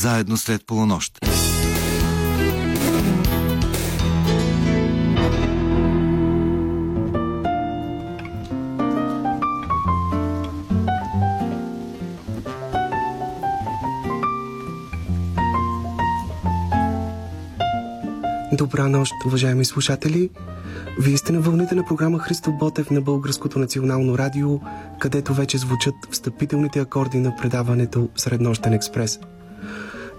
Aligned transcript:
заедно 0.00 0.36
след 0.36 0.66
полунощ. 0.66 1.18
Добра 18.52 18.88
нощ, 18.88 19.12
уважаеми 19.26 19.64
слушатели! 19.64 20.30
Вие 21.00 21.16
сте 21.16 21.32
на 21.32 21.40
вълните 21.40 21.74
на 21.74 21.84
програма 21.84 22.18
Христо 22.18 22.52
Ботев 22.52 22.90
на 22.90 23.00
Българското 23.00 23.58
национално 23.58 24.18
радио, 24.18 24.60
където 24.98 25.34
вече 25.34 25.58
звучат 25.58 25.94
встъпителните 26.10 26.80
акорди 26.80 27.18
на 27.18 27.36
предаването 27.36 28.08
Среднощен 28.16 28.72
експрес. 28.72 29.20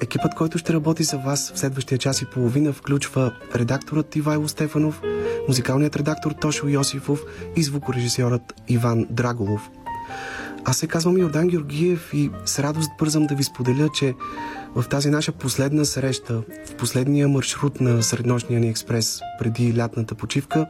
Екипът, 0.01 0.35
който 0.35 0.57
ще 0.57 0.73
работи 0.73 1.03
за 1.03 1.17
вас 1.17 1.51
в 1.51 1.59
следващия 1.59 1.97
час 1.97 2.21
и 2.21 2.25
половина, 2.25 2.73
включва 2.73 3.33
редакторът 3.55 4.15
Ивайло 4.15 4.47
Стефанов, 4.47 5.01
музикалният 5.47 5.95
редактор 5.95 6.31
Тошо 6.31 6.67
Йосифов 6.67 7.21
и 7.55 7.63
звукорежисьорът 7.63 8.53
Иван 8.67 9.07
Драголов– 9.09 9.69
аз 10.65 10.77
се 10.77 10.87
казвам 10.87 11.17
Йордан 11.17 11.47
Георгиев 11.47 12.13
и 12.13 12.31
с 12.45 12.59
радост 12.59 12.91
бързам 12.99 13.25
да 13.25 13.35
ви 13.35 13.43
споделя, 13.43 13.89
че 13.93 14.13
в 14.75 14.89
тази 14.89 15.09
наша 15.09 15.31
последна 15.31 15.85
среща, 15.85 16.41
в 16.65 16.75
последния 16.75 17.27
маршрут 17.27 17.81
на 17.81 18.03
среднощния 18.03 18.59
ни 18.59 18.69
експрес 18.69 19.21
преди 19.39 19.77
лятната 19.77 20.15
почивка, 20.15 20.67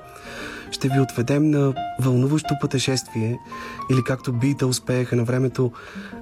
ще 0.71 0.89
ви 0.89 0.99
отведем 0.99 1.49
на 1.49 1.73
вълнуващо 1.99 2.55
пътешествие 2.61 3.39
или 3.91 4.03
както 4.03 4.33
Бита 4.33 4.67
успееха 4.67 5.15
на 5.15 5.23
времето 5.23 5.71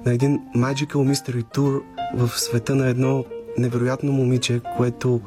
на 0.06 0.12
един 0.12 0.40
Magical 0.56 1.12
Mystery 1.12 1.56
Tour 1.56 1.82
в 2.14 2.30
света 2.40 2.74
на 2.74 2.88
едно 2.88 3.24
невероятно 3.58 4.12
момиче, 4.12 4.60
което 4.76 5.20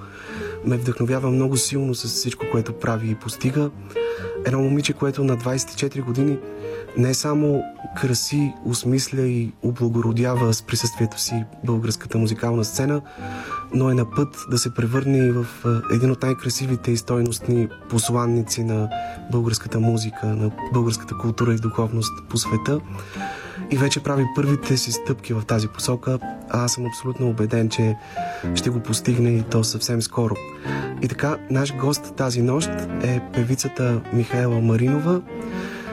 ме 0.66 0.78
вдъхновява 0.78 1.32
много 1.32 1.58
силно 1.58 1.96
с 1.96 2.08
всичко, 2.08 2.46
което 2.52 2.74
прави 2.74 3.10
и 3.10 3.16
постига. 3.16 3.70
Едно 4.46 4.62
момиче, 4.62 4.94
което 4.94 5.24
на 5.24 5.38
24 5.38 6.04
години 6.04 6.38
не 6.98 7.14
само 7.14 7.64
краси, 8.02 8.54
осмисля 8.66 9.22
и 9.22 9.52
облагородява 9.62 10.54
с 10.54 10.62
присъствието 10.62 11.20
си 11.20 11.46
българската 11.66 12.18
музикална 12.18 12.64
сцена, 12.64 13.02
но 13.74 13.90
е 13.90 13.94
на 13.94 14.12
път 14.12 14.46
да 14.52 14.58
се 14.58 14.74
превърне 14.74 15.18
и 15.18 15.32
в 15.32 15.46
един 15.94 16.12
от 16.12 16.24
най-красивите 16.24 16.92
и 16.92 16.98
стойностни 16.98 17.68
посланници 17.90 18.64
на 18.64 18.90
българската 19.32 19.80
музика, 19.80 20.26
на 20.26 20.52
българската 20.74 21.18
култура 21.18 21.54
и 21.54 21.58
духовност 21.58 22.12
по 22.30 22.38
света. 22.38 22.80
И 23.74 23.78
вече 23.78 24.04
прави 24.04 24.26
първите 24.36 24.78
си 24.78 24.92
стъпки 24.92 25.34
в 25.34 25.46
тази 25.46 25.68
посока, 25.68 26.20
а 26.50 26.64
аз 26.66 26.74
съм 26.74 26.86
абсолютно 26.86 27.30
убеден, 27.30 27.70
че 27.70 27.96
ще 28.56 28.70
го 28.70 28.80
постигне 28.80 29.30
и 29.30 29.44
то 29.44 29.64
съвсем 29.64 30.02
скоро. 30.02 30.36
И 31.02 31.08
така, 31.08 31.38
наш 31.50 31.76
гост 31.76 32.16
тази 32.16 32.42
нощ 32.42 32.70
е 33.04 33.22
певицата 33.34 34.02
Михаела 34.14 34.62
Маринова, 34.62 35.22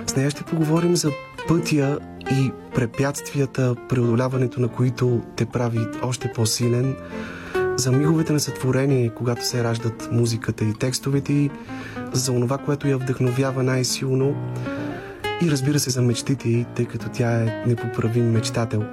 с 0.06 0.16
нея 0.16 0.30
ще 0.30 0.44
поговорим 0.44 0.96
за 0.96 1.10
пътя 1.48 1.98
и 2.30 2.50
препятствията, 2.74 3.74
преодоляването 3.88 4.60
на 4.60 4.68
които 4.68 5.22
те 5.36 5.46
прави 5.46 5.80
още 6.02 6.32
по-силен, 6.32 6.96
за 7.76 7.92
миговете 7.92 8.32
на 8.32 8.40
сътворение, 8.40 9.10
когато 9.10 9.46
се 9.46 9.64
раждат 9.64 10.08
музиката 10.12 10.64
и 10.64 10.74
текстовете 10.74 11.32
и 11.32 11.50
за 12.12 12.32
онова, 12.32 12.58
което 12.58 12.88
я 12.88 12.98
вдъхновява 12.98 13.62
най-силно 13.62 14.34
и 15.42 15.50
разбира 15.50 15.78
се 15.78 15.90
за 15.90 16.02
мечтите 16.02 16.48
й, 16.48 16.64
тъй 16.64 16.86
като 16.86 17.08
тя 17.08 17.42
е 17.42 17.64
непоправим 17.66 18.30
мечтател. 18.30 18.84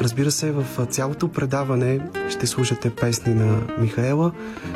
Разбира 0.00 0.30
се, 0.30 0.50
в 0.50 0.86
цялото 0.86 1.28
предаване 1.28 2.00
ще 2.30 2.46
слушате 2.46 2.90
песни 2.90 3.34
на 3.34 3.60
Михаела. 3.78 4.32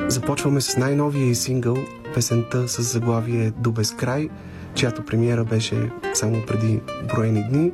Започваме 0.09 0.61
с 0.61 0.77
най-новия 0.77 1.27
и 1.31 1.35
сингъл, 1.35 1.77
песента 2.15 2.69
с 2.69 2.83
заглавие 2.83 3.51
До 3.51 3.73
безкрай– 3.73 4.29
чиято 4.79 5.05
премиера 5.05 5.45
беше 5.45 5.91
само 6.15 6.47
преди 6.47 6.81
броени 7.09 7.45
дни. 7.51 7.73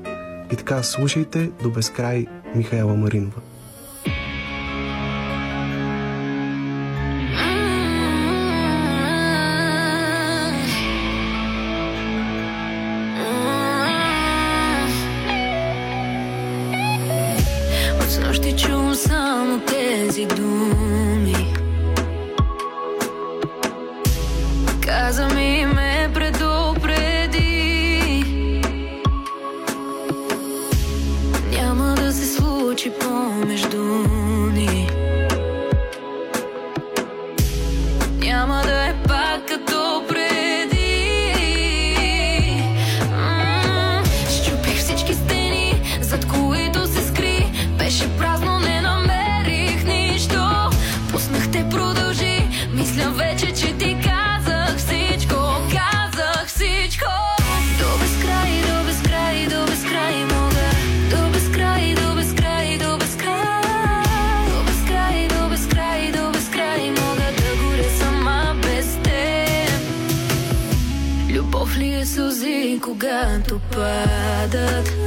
И 0.52 0.56
така, 0.56 0.82
слушайте 0.82 1.50
до 1.62 1.70
безкрай 1.70 2.26
Михаела 2.54 2.94
Маринова. 2.94 3.40
До 73.24 73.58
безкрай, 73.70 75.03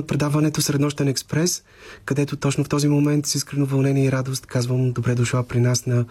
на 0.00 0.06
предаването 0.06 0.62
Среднощен 0.62 1.08
експрес, 1.08 1.62
където 2.04 2.36
точно 2.36 2.64
в 2.64 2.68
този 2.68 2.88
момент 2.88 3.26
с 3.26 3.34
искрено 3.34 3.66
вълнение 3.66 4.04
и 4.04 4.12
радост 4.12 4.46
казвам 4.46 4.92
добре 4.92 5.14
дошла 5.14 5.42
при 5.42 5.60
нас 5.60 5.86
на 5.86 6.04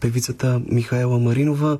певицата 0.00 0.60
Михаела 0.70 1.18
Маринова, 1.18 1.78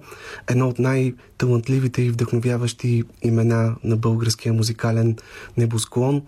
едно 0.48 0.68
от 0.68 0.78
най-талантливите 0.78 2.02
и 2.02 2.10
вдъхновяващи 2.10 3.02
имена 3.22 3.76
на 3.84 3.96
българския 3.96 4.52
музикален 4.52 5.16
небосклон. 5.56 6.22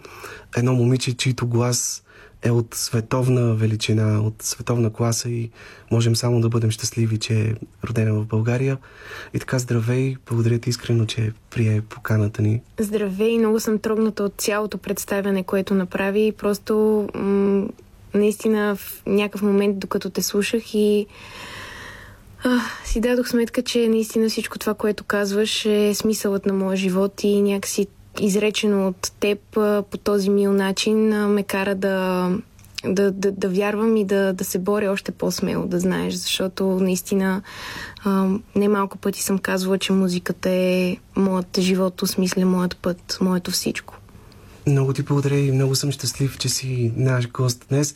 Едно 0.56 0.74
момиче, 0.74 1.16
чийто 1.16 1.46
глас 1.46 2.02
е 2.46 2.50
от 2.50 2.74
световна 2.74 3.54
величина, 3.54 4.20
от 4.20 4.42
световна 4.42 4.92
класа 4.92 5.28
и 5.28 5.50
можем 5.90 6.16
само 6.16 6.40
да 6.40 6.48
бъдем 6.48 6.70
щастливи, 6.70 7.18
че 7.18 7.40
е 7.40 7.54
родена 7.88 8.14
в 8.14 8.26
България. 8.26 8.78
И 9.34 9.38
така, 9.38 9.58
здравей, 9.58 10.16
благодаря 10.26 10.58
ти 10.58 10.70
искрено, 10.70 11.06
че 11.06 11.32
прие 11.50 11.80
поканата 11.80 12.42
ни. 12.42 12.62
Здравей, 12.78 13.38
много 13.38 13.60
съм 13.60 13.78
трогната 13.78 14.22
от 14.22 14.34
цялото 14.36 14.78
представяне, 14.78 15.42
което 15.42 15.74
направи. 15.74 16.32
Просто 16.38 17.06
м- 17.14 17.66
наистина 18.14 18.76
в 18.76 19.02
някакъв 19.06 19.42
момент, 19.42 19.78
докато 19.78 20.10
те 20.10 20.22
слушах 20.22 20.74
и 20.74 21.06
си 22.84 23.00
дадох 23.00 23.28
сметка, 23.28 23.62
че 23.62 23.88
наистина 23.88 24.28
всичко 24.28 24.58
това, 24.58 24.74
което 24.74 25.04
казваш 25.04 25.64
е 25.64 25.94
смисълът 25.94 26.46
на 26.46 26.52
моя 26.52 26.76
живот 26.76 27.24
и 27.24 27.42
някакси 27.42 27.86
изречено 28.20 28.88
от 28.88 29.12
теб 29.20 29.38
по 29.90 29.98
този 30.04 30.30
мил 30.30 30.52
начин 30.52 31.26
ме 31.26 31.42
кара 31.42 31.74
да, 31.74 32.30
да, 32.84 33.10
да, 33.12 33.32
да 33.32 33.48
вярвам 33.48 33.96
и 33.96 34.04
да, 34.04 34.32
да 34.32 34.44
се 34.44 34.58
боря 34.58 34.90
още 34.90 35.12
по-смело, 35.12 35.66
да 35.66 35.80
знаеш, 35.80 36.14
защото 36.14 36.64
наистина 36.64 37.42
а, 38.04 38.28
не 38.56 38.68
малко 38.68 38.98
пъти 38.98 39.22
съм 39.22 39.38
казвала, 39.38 39.78
че 39.78 39.92
музиката 39.92 40.50
е 40.50 40.96
моят 41.16 41.60
живот, 41.60 42.02
осмисля 42.02 42.46
моят 42.46 42.76
път, 42.76 43.18
моето 43.20 43.50
всичко. 43.50 43.94
Много 44.66 44.92
ти 44.92 45.02
благодаря 45.02 45.38
и 45.38 45.52
много 45.52 45.74
съм 45.74 45.92
щастлив, 45.92 46.38
че 46.38 46.48
си 46.48 46.92
наш 46.96 47.30
гост 47.30 47.66
днес. 47.68 47.94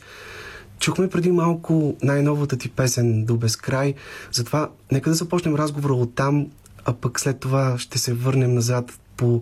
Чухме 0.79 1.09
преди 1.09 1.31
малко 1.31 1.95
най-новата 2.03 2.57
ти 2.57 2.69
песен 2.69 3.25
до 3.25 3.37
безкрай, 3.37 3.93
затова 4.31 4.69
нека 4.91 5.09
да 5.09 5.15
започнем 5.15 5.55
разговора 5.55 5.93
от 5.93 6.15
там, 6.15 6.47
а 6.85 6.93
пък 6.93 7.19
след 7.19 7.39
това 7.39 7.77
ще 7.77 7.99
се 7.99 8.13
върнем 8.13 8.53
назад 8.53 8.99
по 9.17 9.41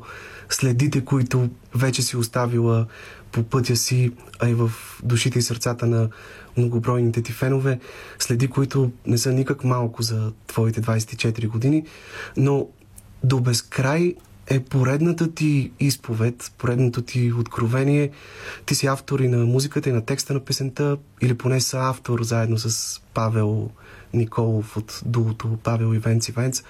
следите, 0.49 1.05
които 1.05 1.49
вече 1.75 2.01
си 2.01 2.17
оставила 2.17 2.85
по 3.31 3.43
пътя 3.43 3.75
си, 3.75 4.11
а 4.39 4.49
и 4.49 4.53
в 4.53 4.71
душите 5.03 5.39
и 5.39 5.41
сърцата 5.41 5.85
на 5.85 6.09
многобройните 6.57 7.21
ти 7.21 7.31
фенове, 7.31 7.79
следи, 8.19 8.47
които 8.47 8.91
не 9.05 9.17
са 9.17 9.31
никак 9.31 9.63
малко 9.63 10.01
за 10.01 10.31
твоите 10.47 10.81
24 10.81 11.47
години, 11.47 11.85
но 12.37 12.67
до 13.23 13.39
безкрай 13.39 14.15
е 14.47 14.59
поредната 14.59 15.33
ти 15.33 15.71
изповед, 15.79 16.51
поредното 16.57 17.01
ти 17.01 17.33
откровение. 17.33 18.11
Ти 18.65 18.75
си 18.75 18.87
автор 18.87 19.19
и 19.19 19.27
на 19.27 19.45
музиката 19.45 19.89
и 19.89 19.91
на 19.91 20.05
текста 20.05 20.33
на 20.33 20.39
песента, 20.39 20.97
или 21.21 21.37
поне 21.37 21.61
са 21.61 21.77
автор 21.79 22.23
заедно 22.23 22.57
с 22.57 23.01
Павел 23.13 23.69
Николов 24.13 24.77
от 24.77 25.01
дуото 25.05 25.57
Павел 25.63 25.95
и 25.95 25.97
Венци 25.97 26.31
Венц. 26.31 26.63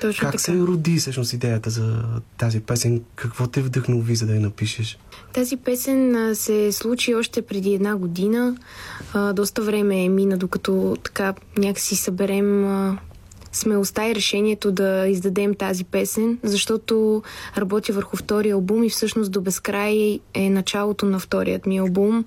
Точно 0.00 0.20
как 0.20 0.32
така. 0.32 0.42
се 0.42 0.58
роди 0.58 0.96
всъщност 0.96 1.32
идеята 1.32 1.70
за 1.70 2.02
тази 2.38 2.60
песен? 2.60 3.02
Какво 3.14 3.46
те 3.46 3.62
вдъхнови, 3.62 4.16
за 4.16 4.26
да 4.26 4.34
я 4.34 4.40
напишеш? 4.40 4.98
Тази 5.32 5.56
песен 5.56 6.30
се 6.34 6.72
случи 6.72 7.14
още 7.14 7.42
преди 7.42 7.74
една 7.74 7.96
година. 7.96 8.56
Доста 9.34 9.62
време 9.62 10.04
е 10.04 10.08
мина, 10.08 10.38
докато 10.38 10.96
така 11.04 11.34
някакси 11.58 11.96
съберем 11.96 12.66
смелостта 13.52 14.08
и 14.08 14.14
решението 14.14 14.72
да 14.72 15.06
издадем 15.08 15.54
тази 15.54 15.84
песен, 15.84 16.38
защото 16.42 17.22
работя 17.56 17.92
върху 17.92 18.16
втория 18.16 18.54
албум 18.54 18.84
и 18.84 18.90
всъщност 18.90 19.32
до 19.32 19.40
безкрай 19.40 20.20
е 20.34 20.50
началото 20.50 21.06
на 21.06 21.18
вторият 21.18 21.66
ми 21.66 21.78
албум. 21.78 22.24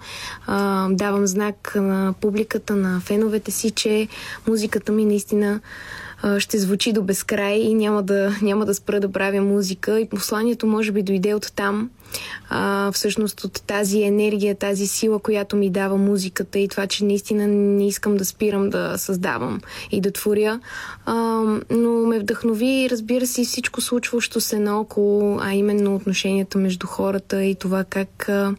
А, 0.48 0.88
давам 0.90 1.28
знак 1.28 1.74
на 1.75 2.14
публиката, 2.22 2.75
на 2.75 3.00
феновете 3.00 3.52
си, 3.52 3.72
че 3.72 4.08
музиката 4.48 4.92
ми 4.92 5.06
наистина 5.06 5.60
ще 6.38 6.58
звучи 6.58 6.94
до 6.94 7.02
безкрай 7.02 7.60
и 7.60 7.74
няма 7.74 8.04
да, 8.04 8.36
няма 8.42 8.66
да 8.66 8.74
спра 8.76 9.00
да 9.00 9.12
правя 9.12 9.42
музика. 9.42 10.00
И 10.00 10.10
посланието 10.10 10.68
може 10.68 10.92
би 10.92 11.04
дойде 11.04 11.34
от 11.34 11.54
там, 11.56 11.90
а, 12.50 12.92
всъщност 12.92 13.44
от 13.44 13.63
тази 13.68 14.01
енергия, 14.01 14.56
тази 14.56 14.88
сила, 14.88 15.19
която 15.19 15.56
ми 15.56 15.69
дава 15.69 15.98
музиката 15.98 16.60
и 16.60 16.68
това, 16.68 16.88
че 16.88 17.06
наистина 17.06 17.48
не 17.48 17.88
искам 17.88 18.18
да 18.18 18.25
спирам 18.25 18.69
да 18.69 18.98
създавам 18.98 19.62
и 19.92 20.01
да 20.01 20.12
творя. 20.12 20.60
А, 21.06 21.15
но 21.69 21.92
ме 21.92 22.19
вдъхнови, 22.19 22.88
разбира 22.92 23.27
се, 23.27 23.44
всичко 23.44 23.81
случващо 23.81 24.42
се 24.42 24.60
наоколо, 24.60 25.39
а 25.42 25.54
именно 25.54 25.95
отношенията 25.95 26.57
между 26.57 26.88
хората 26.88 27.44
и 27.44 27.56
това 27.56 27.83
как... 27.83 28.30
А, 28.30 28.56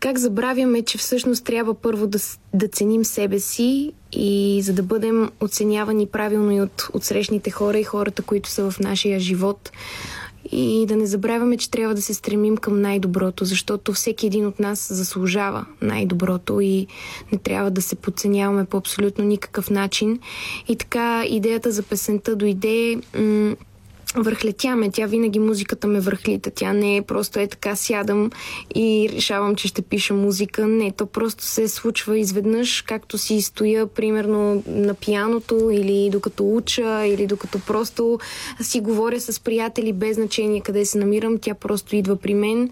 как 0.00 0.18
забравяме, 0.18 0.82
че 0.82 0.98
всъщност 0.98 1.44
трябва 1.44 1.74
първо 1.74 2.06
да, 2.06 2.18
да 2.54 2.68
ценим 2.68 3.04
себе 3.04 3.40
си 3.40 3.92
и 4.12 4.62
за 4.62 4.72
да 4.72 4.82
бъдем 4.82 5.30
оценявани 5.40 6.06
правилно 6.06 6.50
и 6.50 6.60
от, 6.60 6.88
от 6.92 7.04
срещните 7.04 7.50
хора 7.50 7.78
и 7.78 7.84
хората, 7.84 8.22
които 8.22 8.48
са 8.48 8.70
в 8.70 8.80
нашия 8.80 9.20
живот. 9.20 9.70
И 10.52 10.86
да 10.88 10.96
не 10.96 11.06
забравяме, 11.06 11.56
че 11.56 11.70
трябва 11.70 11.94
да 11.94 12.02
се 12.02 12.14
стремим 12.14 12.56
към 12.56 12.80
най-доброто, 12.80 13.44
защото 13.44 13.92
всеки 13.92 14.26
един 14.26 14.46
от 14.46 14.60
нас 14.60 14.88
заслужава 14.94 15.66
най-доброто 15.82 16.60
и 16.60 16.86
не 17.32 17.38
трябва 17.38 17.70
да 17.70 17.82
се 17.82 17.96
подценяваме 17.96 18.64
по 18.64 18.76
абсолютно 18.76 19.24
никакъв 19.24 19.70
начин. 19.70 20.20
И 20.68 20.76
така 20.76 21.24
идеята 21.24 21.70
за 21.70 21.82
песента 21.82 22.36
дойде 22.36 23.00
м- 23.18 23.56
върхлетяме. 24.22 24.90
Тя 24.90 25.06
винаги 25.06 25.38
музиката 25.38 25.86
ме 25.86 26.00
върхлита. 26.00 26.50
Тя 26.50 26.72
не 26.72 26.96
е 26.96 27.02
просто 27.02 27.40
е 27.40 27.46
така 27.46 27.76
сядам 27.76 28.30
и 28.74 29.08
решавам, 29.12 29.56
че 29.56 29.68
ще 29.68 29.82
пиша 29.82 30.14
музика. 30.14 30.66
Не, 30.66 30.92
то 30.92 31.06
просто 31.06 31.44
се 31.44 31.68
случва 31.68 32.18
изведнъж, 32.18 32.82
както 32.82 33.18
си 33.18 33.42
стоя, 33.42 33.86
примерно, 33.86 34.62
на 34.66 34.94
пияното 34.94 35.70
или 35.72 36.10
докато 36.12 36.54
уча, 36.56 37.06
или 37.06 37.26
докато 37.26 37.58
просто 37.58 38.18
си 38.60 38.80
говоря 38.80 39.20
с 39.20 39.40
приятели 39.40 39.92
без 39.92 40.16
значение 40.16 40.60
къде 40.60 40.84
се 40.84 40.98
намирам. 40.98 41.38
Тя 41.38 41.54
просто 41.54 41.96
идва 41.96 42.16
при 42.16 42.34
мен. 42.34 42.70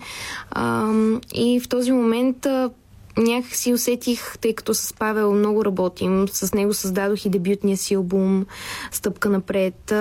И 1.35 1.61
в 1.61 1.69
този 1.69 1.93
момент 1.93 2.47
някак 3.19 3.55
си 3.55 3.73
усетих, 3.73 4.39
тъй 4.39 4.55
като 4.55 4.75
с 4.75 4.95
Павел 4.99 5.33
много 5.33 5.65
работим, 5.65 6.29
с 6.29 6.55
него 6.55 6.75
създадох 6.75 7.25
и 7.25 7.29
дебютния 7.29 7.77
си 7.77 7.95
албум 7.95 8.47
Стъпка 8.91 9.29
напред. 9.29 9.95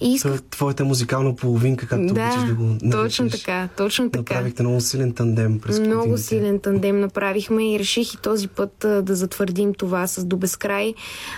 И 0.00 0.12
исках... 0.12 0.32
Това 0.32 0.36
е 0.36 0.50
твоята 0.50 0.84
музикална 0.84 1.36
половинка, 1.36 1.86
както 1.86 2.14
да, 2.14 2.22
обичаш 2.22 2.48
да 2.48 2.54
го 2.54 2.62
наричаш. 2.62 2.90
точно 2.90 3.30
така, 3.30 3.68
точно 3.76 4.10
така. 4.10 4.18
Направихте 4.18 4.62
много 4.62 4.80
силен 4.80 5.12
тандем 5.12 5.60
през 5.60 5.80
Много 5.80 6.00
годините. 6.00 6.22
силен 6.22 6.60
тандем 6.60 7.00
направихме 7.00 7.74
и 7.74 7.78
реших 7.78 8.14
и 8.14 8.16
този 8.16 8.48
път 8.48 8.84
а, 8.84 9.02
да 9.02 9.14
затвърдим 9.14 9.74
това 9.74 10.06
с 10.06 10.24
до 10.24 10.36
безкрай. 10.36 10.94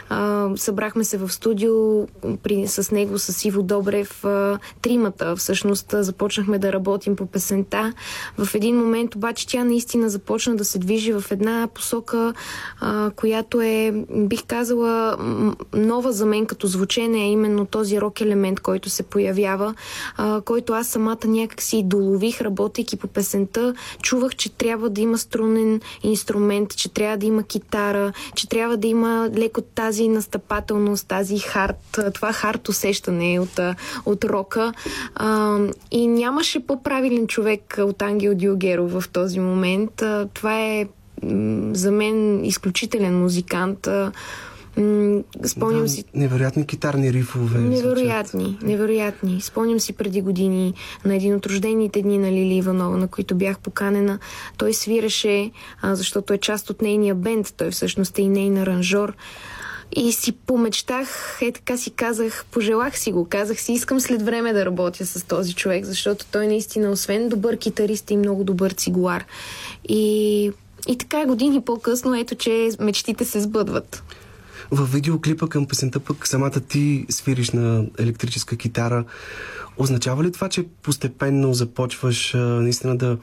А, 0.09 0.49
събрахме 0.57 1.04
се 1.04 1.16
в 1.19 1.33
студио 1.33 2.07
при, 2.43 2.69
с 2.69 2.90
него, 2.90 3.19
с 3.19 3.45
Иво 3.45 3.62
Добрев, 3.62 4.25
а, 4.25 4.59
тримата 4.83 5.37
всъщност 5.37 5.95
започнахме 5.99 6.59
да 6.59 6.73
работим 6.73 7.16
по 7.16 7.26
песента. 7.26 7.93
В 8.38 8.54
един 8.54 8.76
момент 8.76 9.14
обаче 9.14 9.47
тя 9.47 9.64
наистина 9.64 10.11
започна 10.11 10.57
да 10.57 10.64
се 10.64 10.78
движи 10.78 11.13
в 11.21 11.30
една 11.30 11.68
посока, 11.75 12.35
а, 12.80 13.11
която 13.11 13.61
е, 13.61 14.04
бих 14.11 14.44
казала, 14.44 15.16
нова 15.73 16.12
за 16.12 16.26
мен 16.26 16.47
като 16.47 16.66
звучене, 16.66 17.18
е 17.18 17.30
именно 17.30 17.66
този 17.66 18.00
рок 18.00 18.21
елемент, 18.21 18.61
който 18.61 18.90
се 18.90 19.02
появява, 19.02 19.75
а, 20.16 20.40
който 20.40 20.73
аз 20.73 20.87
самата 20.87 21.26
някак 21.26 21.62
си 21.62 21.83
долових, 21.85 22.40
работейки 22.40 22.97
по 22.97 23.06
песента. 23.06 23.75
Чувах, 24.02 24.37
че 24.37 24.52
трябва 24.52 24.90
да 24.90 25.00
има 25.00 25.18
струнен 25.18 25.80
инструмент, 26.02 26.76
че 26.76 26.88
трябва 26.88 27.16
да 27.16 27.26
има 27.26 27.42
китара, 27.42 28.12
че 28.35 28.49
трябва 28.49 28.76
да 28.76 28.87
има 28.87 29.30
леко 29.37 29.61
тази 29.61 30.09
настъпателност, 30.09 31.09
тази 31.09 31.38
хард, 31.38 32.00
това 32.14 32.33
хард 32.33 32.68
усещане 32.68 33.40
от, 33.40 33.61
от 34.06 34.25
рока. 34.25 34.73
А, 35.14 35.59
и 35.90 36.06
нямаше 36.06 36.66
по-правилен 36.66 37.26
човек 37.26 37.76
от 37.78 38.02
Ангел 38.02 38.35
Диогеров 38.35 38.92
в 38.92 39.09
този 39.09 39.40
момент. 39.40 40.02
Това 40.35 40.61
е 40.61 40.87
за 41.73 41.90
мен 41.90 42.45
изключителен 42.45 43.23
музикант. 43.23 43.88
Спомням 45.47 45.83
да, 45.83 45.88
си. 45.88 46.04
Невероятни 46.14 46.66
китарни 46.66 47.12
рифове. 47.12 47.59
Невероятни, 47.59 48.45
звучат. 48.45 48.62
невероятни. 48.62 49.40
Спомням 49.40 49.81
си 49.81 49.93
преди 49.93 50.21
години 50.21 50.75
на 51.04 51.16
един 51.16 51.35
от 51.35 51.47
рождените 51.47 52.02
дни 52.02 52.19
на 52.19 52.33
Лили 52.33 52.54
Иванова, 52.54 52.97
на 52.97 53.09
които 53.09 53.35
бях 53.35 53.59
поканена. 53.59 54.19
Той 54.57 54.75
свираше, 54.75 55.50
а, 55.83 55.95
защото 55.95 56.33
е 56.33 56.38
част 56.38 56.71
от 56.71 56.83
нейния 56.83 57.14
бенд. 57.14 57.54
Той 57.57 57.71
всъщност 57.71 58.19
е 58.19 58.23
и 58.23 58.28
нейн 58.28 58.59
аранжор. 58.59 59.14
И 59.97 60.12
си 60.12 60.33
помечтах, 60.33 61.38
е 61.43 61.52
така 61.52 61.76
си 61.76 61.90
казах, 61.90 62.45
пожелах 62.50 62.99
си 62.99 63.12
го, 63.12 63.26
казах 63.28 63.61
си, 63.61 63.73
искам 63.73 64.00
след 64.00 64.23
време 64.23 64.52
да 64.52 64.64
работя 64.64 65.07
с 65.07 65.26
този 65.26 65.54
човек, 65.54 65.85
защото 65.85 66.26
той 66.33 66.47
наистина, 66.47 66.90
освен 66.90 67.28
добър 67.28 67.57
китарист 67.57 68.11
и 68.11 68.16
много 68.16 68.45
добър 68.45 68.71
цигуар. 68.71 69.25
И, 69.88 70.52
и 70.88 70.98
така 70.98 71.26
години 71.26 71.60
по-късно, 71.64 72.14
ето, 72.14 72.34
че 72.34 72.70
мечтите 72.80 73.24
се 73.24 73.40
сбъдват. 73.40 74.02
във 74.70 74.92
видеоклипа 74.92 75.46
към 75.46 75.66
песента 75.66 76.00
пък 76.00 76.26
самата 76.26 76.60
ти 76.68 77.06
свириш 77.10 77.50
на 77.50 77.86
електрическа 77.98 78.56
китара. 78.56 79.04
Означава 79.76 80.24
ли 80.24 80.32
това, 80.32 80.48
че 80.48 80.66
постепенно 80.82 81.54
започваш 81.54 82.34
а, 82.34 82.38
наистина 82.38 82.96
да 82.96 83.18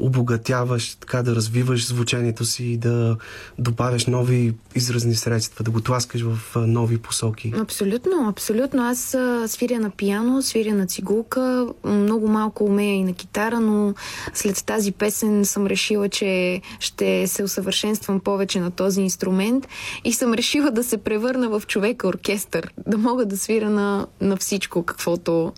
обогатяваш, 0.00 0.94
така 0.94 1.22
да 1.22 1.34
развиваш 1.34 1.86
звучението 1.86 2.44
си 2.44 2.64
и 2.64 2.76
да 2.76 3.16
добавяш 3.58 4.06
нови 4.06 4.54
изразни 4.74 5.14
средства, 5.14 5.64
да 5.64 5.70
го 5.70 5.80
тласкаш 5.80 6.22
в 6.22 6.38
нови 6.56 6.98
посоки. 6.98 7.52
Абсолютно, 7.56 8.28
абсолютно. 8.28 8.82
Аз 8.82 9.16
свиря 9.46 9.80
на 9.80 9.90
пияно, 9.90 10.42
свиря 10.42 10.74
на 10.74 10.86
цигулка, 10.86 11.66
много 11.84 12.28
малко 12.28 12.64
умея 12.64 12.94
и 12.94 13.04
на 13.04 13.12
китара, 13.12 13.60
но 13.60 13.94
след 14.34 14.64
тази 14.64 14.92
песен 14.92 15.44
съм 15.44 15.66
решила, 15.66 16.08
че 16.08 16.60
ще 16.78 17.26
се 17.26 17.42
усъвършенствам 17.42 18.20
повече 18.20 18.60
на 18.60 18.70
този 18.70 19.00
инструмент 19.00 19.68
и 20.04 20.12
съм 20.12 20.34
решила 20.34 20.70
да 20.70 20.84
се 20.84 20.96
превърна 20.96 21.48
в 21.48 21.62
човека 21.66 22.08
оркестър, 22.08 22.72
да 22.86 22.98
мога 22.98 23.26
да 23.26 23.38
свира 23.38 23.70
на, 23.70 24.06
на 24.20 24.36
всичко, 24.36 24.82
каквото 24.82 25.52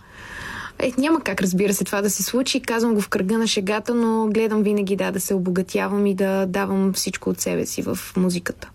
е, 0.83 0.93
няма 0.99 1.21
как, 1.21 1.43
разбира 1.43 1.75
се, 1.75 1.85
това 1.85 2.03
да 2.03 2.11
се 2.11 2.23
случи. 2.23 2.61
Казвам 2.61 2.95
го 2.95 3.01
в 3.01 3.09
кръга 3.09 3.39
на 3.39 3.47
шегата, 3.47 3.95
но 3.95 4.27
гледам 4.27 4.63
винаги 4.63 4.97
да, 4.97 5.13
да 5.13 5.21
се 5.21 5.35
обогатявам 5.35 6.07
и 6.07 6.15
да 6.15 6.47
давам 6.47 6.93
всичко 6.93 7.31
от 7.31 7.41
себе 7.41 7.67
си 7.67 7.83
в 7.83 7.99
музиката. 8.17 8.71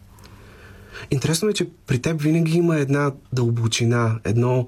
Интересно 1.12 1.50
е, 1.50 1.54
че 1.54 1.70
при 1.88 2.00
теб 2.00 2.22
винаги 2.22 2.58
има 2.58 2.78
една 2.78 3.12
дълбочина, 3.34 4.20
едно, 4.24 4.68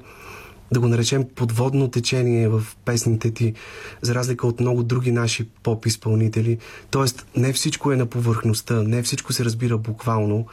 да 0.72 0.80
го 0.80 0.88
наречем, 0.88 1.26
подводно 1.36 1.88
течение 1.88 2.48
в 2.48 2.64
песните 2.86 3.32
ти, 3.32 3.54
за 4.02 4.16
разлика 4.16 4.48
от 4.48 4.60
много 4.60 4.84
други 4.84 5.12
наши 5.12 5.48
поп-изпълнители. 5.64 6.58
Тоест, 6.92 7.26
не 7.36 7.54
всичко 7.54 7.92
е 7.92 7.96
на 7.96 8.06
повърхността, 8.06 8.84
не 8.84 9.04
всичко 9.04 9.34
се 9.34 9.46
разбира 9.46 9.78
буквално 9.78 10.46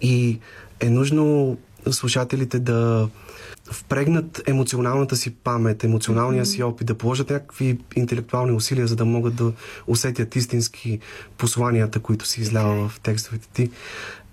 и 0.00 0.38
е 0.80 0.90
нужно 0.90 1.56
слушателите 1.90 2.58
да 2.58 3.08
впрегнат 3.72 4.42
емоционалната 4.46 5.16
си 5.16 5.30
памет, 5.30 5.84
емоционалния 5.84 6.46
си 6.46 6.62
опит, 6.62 6.86
да 6.86 6.94
положат 6.94 7.30
някакви 7.30 7.78
интелектуални 7.96 8.52
усилия, 8.52 8.86
за 8.86 8.96
да 8.96 9.04
могат 9.04 9.34
да 9.34 9.52
усетят 9.86 10.36
истински 10.36 10.98
посланията, 11.38 12.00
които 12.00 12.26
си 12.26 12.40
излява 12.40 12.88
в 12.88 13.00
текстовете 13.00 13.48
ти. 13.52 13.70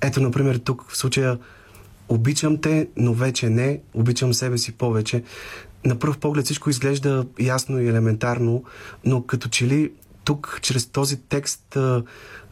Ето, 0.02 0.22
например, 0.22 0.56
тук 0.56 0.86
в 0.88 0.98
случая 0.98 1.38
обичам 2.10 2.58
те, 2.58 2.88
но 2.98 3.14
вече 3.14 3.50
не, 3.50 3.82
обичам 3.94 4.34
себе 4.34 4.58
си 4.58 4.72
повече. 4.72 5.24
На 5.86 6.00
пръв 6.00 6.18
поглед 6.18 6.46
всичко 6.46 6.70
изглежда 6.70 7.26
ясно 7.40 7.82
и 7.82 7.88
елементарно, 7.88 8.64
но 9.06 9.24
като 9.24 9.50
че 9.50 9.68
ли 9.68 9.92
тук, 10.24 10.60
чрез 10.62 10.86
този 10.86 11.18
текст, 11.22 11.78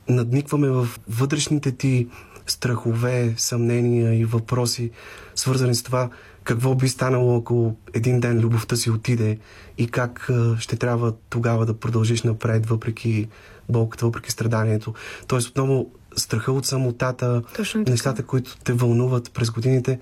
надникваме 0.10 0.70
в 0.70 0.88
вътрешните 1.10 1.72
ти 1.72 2.08
страхове, 2.48 3.34
съмнения 3.38 4.20
и 4.20 4.26
въпроси, 4.26 4.92
свързани 5.36 5.76
с 5.76 5.84
това 5.84 6.10
какво 6.44 6.76
би 6.76 6.88
станало, 6.90 7.38
ако 7.38 7.76
един 7.94 8.20
ден 8.20 8.40
любовта 8.40 8.76
си 8.76 8.92
отиде 8.92 9.38
и 9.78 9.88
как 9.88 10.30
ще 10.60 10.76
трябва 10.76 11.14
тогава 11.30 11.66
да 11.66 11.74
продължиш 11.74 12.24
напред, 12.24 12.66
въпреки 12.66 13.28
болката, 13.70 14.06
въпреки 14.06 14.32
страданието. 14.32 14.94
Тоест, 15.28 15.50
отново 15.50 15.92
страха 16.16 16.52
от 16.52 16.66
самотата, 16.66 17.42
нещата, 17.88 18.24
които 18.24 18.58
те 18.58 18.74
вълнуват 18.74 19.32
през 19.34 19.52
годините 19.52 20.00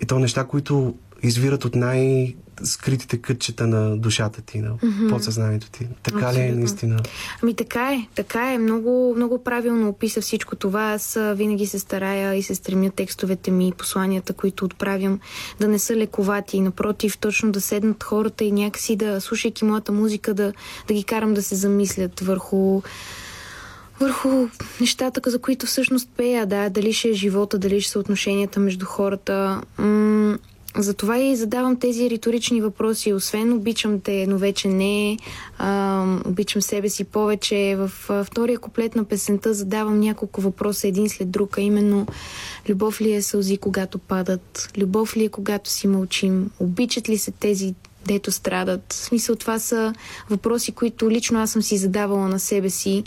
и 0.00 0.06
то 0.06 0.18
неща, 0.18 0.44
които 0.44 0.94
извират 1.22 1.64
от 1.64 1.74
най-скритите 2.60 3.18
кътчета 3.18 3.66
на 3.66 3.96
душата 3.96 4.42
ти, 4.42 4.58
на 4.58 4.70
mm-hmm. 4.70 5.08
подсъзнанието 5.08 5.70
ти. 5.70 5.86
Така 6.02 6.16
Абсолютно. 6.16 6.42
ли 6.42 6.48
е 6.48 6.52
наистина? 6.52 7.00
Ами 7.42 7.54
така 7.54 7.92
е, 7.92 8.06
така 8.14 8.52
е. 8.52 8.58
Много, 8.58 9.14
много 9.16 9.44
правилно 9.44 9.88
описа 9.88 10.20
всичко 10.20 10.56
това. 10.56 10.82
Аз 10.82 11.18
винаги 11.34 11.66
се 11.66 11.78
старая 11.78 12.34
и 12.34 12.42
се 12.42 12.54
стремя 12.54 12.90
текстовете 12.90 13.50
ми, 13.50 13.72
посланията, 13.78 14.32
които 14.32 14.64
отправям, 14.64 15.20
да 15.60 15.68
не 15.68 15.78
са 15.78 15.96
лековати. 15.96 16.60
Напротив, 16.60 17.18
точно 17.18 17.52
да 17.52 17.60
седнат 17.60 18.02
хората 18.02 18.44
и 18.44 18.52
някакси 18.52 18.96
да, 18.96 19.20
слушайки 19.20 19.64
моята 19.64 19.92
музика, 19.92 20.34
да, 20.34 20.52
да 20.88 20.94
ги 20.94 21.04
карам 21.04 21.34
да 21.34 21.42
се 21.42 21.54
замислят 21.54 22.20
върху 22.20 22.82
върху 24.00 24.48
нещата, 24.80 25.30
за 25.30 25.38
които 25.38 25.66
всъщност 25.66 26.08
пея, 26.16 26.46
да, 26.46 26.68
дали 26.68 26.92
ще 26.92 27.08
е 27.08 27.12
живота, 27.12 27.58
дали 27.58 27.80
ще 27.80 27.92
са 27.92 27.98
отношенията 27.98 28.60
между 28.60 28.86
хората. 28.86 29.60
М- 29.78 30.38
затова 30.76 31.18
и 31.18 31.36
задавам 31.36 31.76
тези 31.76 32.10
риторични 32.10 32.60
въпроси. 32.60 33.12
Освен 33.12 33.52
обичам 33.52 34.00
те, 34.00 34.26
но 34.26 34.38
вече 34.38 34.68
не. 34.68 35.16
А, 35.58 36.04
обичам 36.26 36.62
себе 36.62 36.88
си 36.88 37.04
повече. 37.04 37.76
В 37.78 37.90
втория 38.24 38.58
куплет 38.58 38.96
на 38.96 39.04
песента 39.04 39.54
задавам 39.54 40.00
няколко 40.00 40.40
въпроса 40.40 40.88
един 40.88 41.08
след 41.08 41.30
друг, 41.30 41.58
а 41.58 41.60
именно 41.60 42.06
любов 42.68 43.00
ли 43.00 43.12
е 43.12 43.22
сълзи, 43.22 43.58
когато 43.58 43.98
падат? 43.98 44.72
Любов 44.78 45.16
ли 45.16 45.24
е, 45.24 45.28
когато 45.28 45.70
си 45.70 45.86
мълчим? 45.86 46.50
Обичат 46.60 47.08
ли 47.08 47.18
се 47.18 47.30
тези 47.30 47.74
дето 48.06 48.32
страдат. 48.32 48.92
В 48.92 48.94
смисъл 48.94 49.36
това 49.36 49.58
са 49.58 49.94
въпроси, 50.30 50.72
които 50.72 51.10
лично 51.10 51.40
аз 51.40 51.50
съм 51.50 51.62
си 51.62 51.76
задавала 51.76 52.28
на 52.28 52.40
себе 52.40 52.70
си 52.70 53.04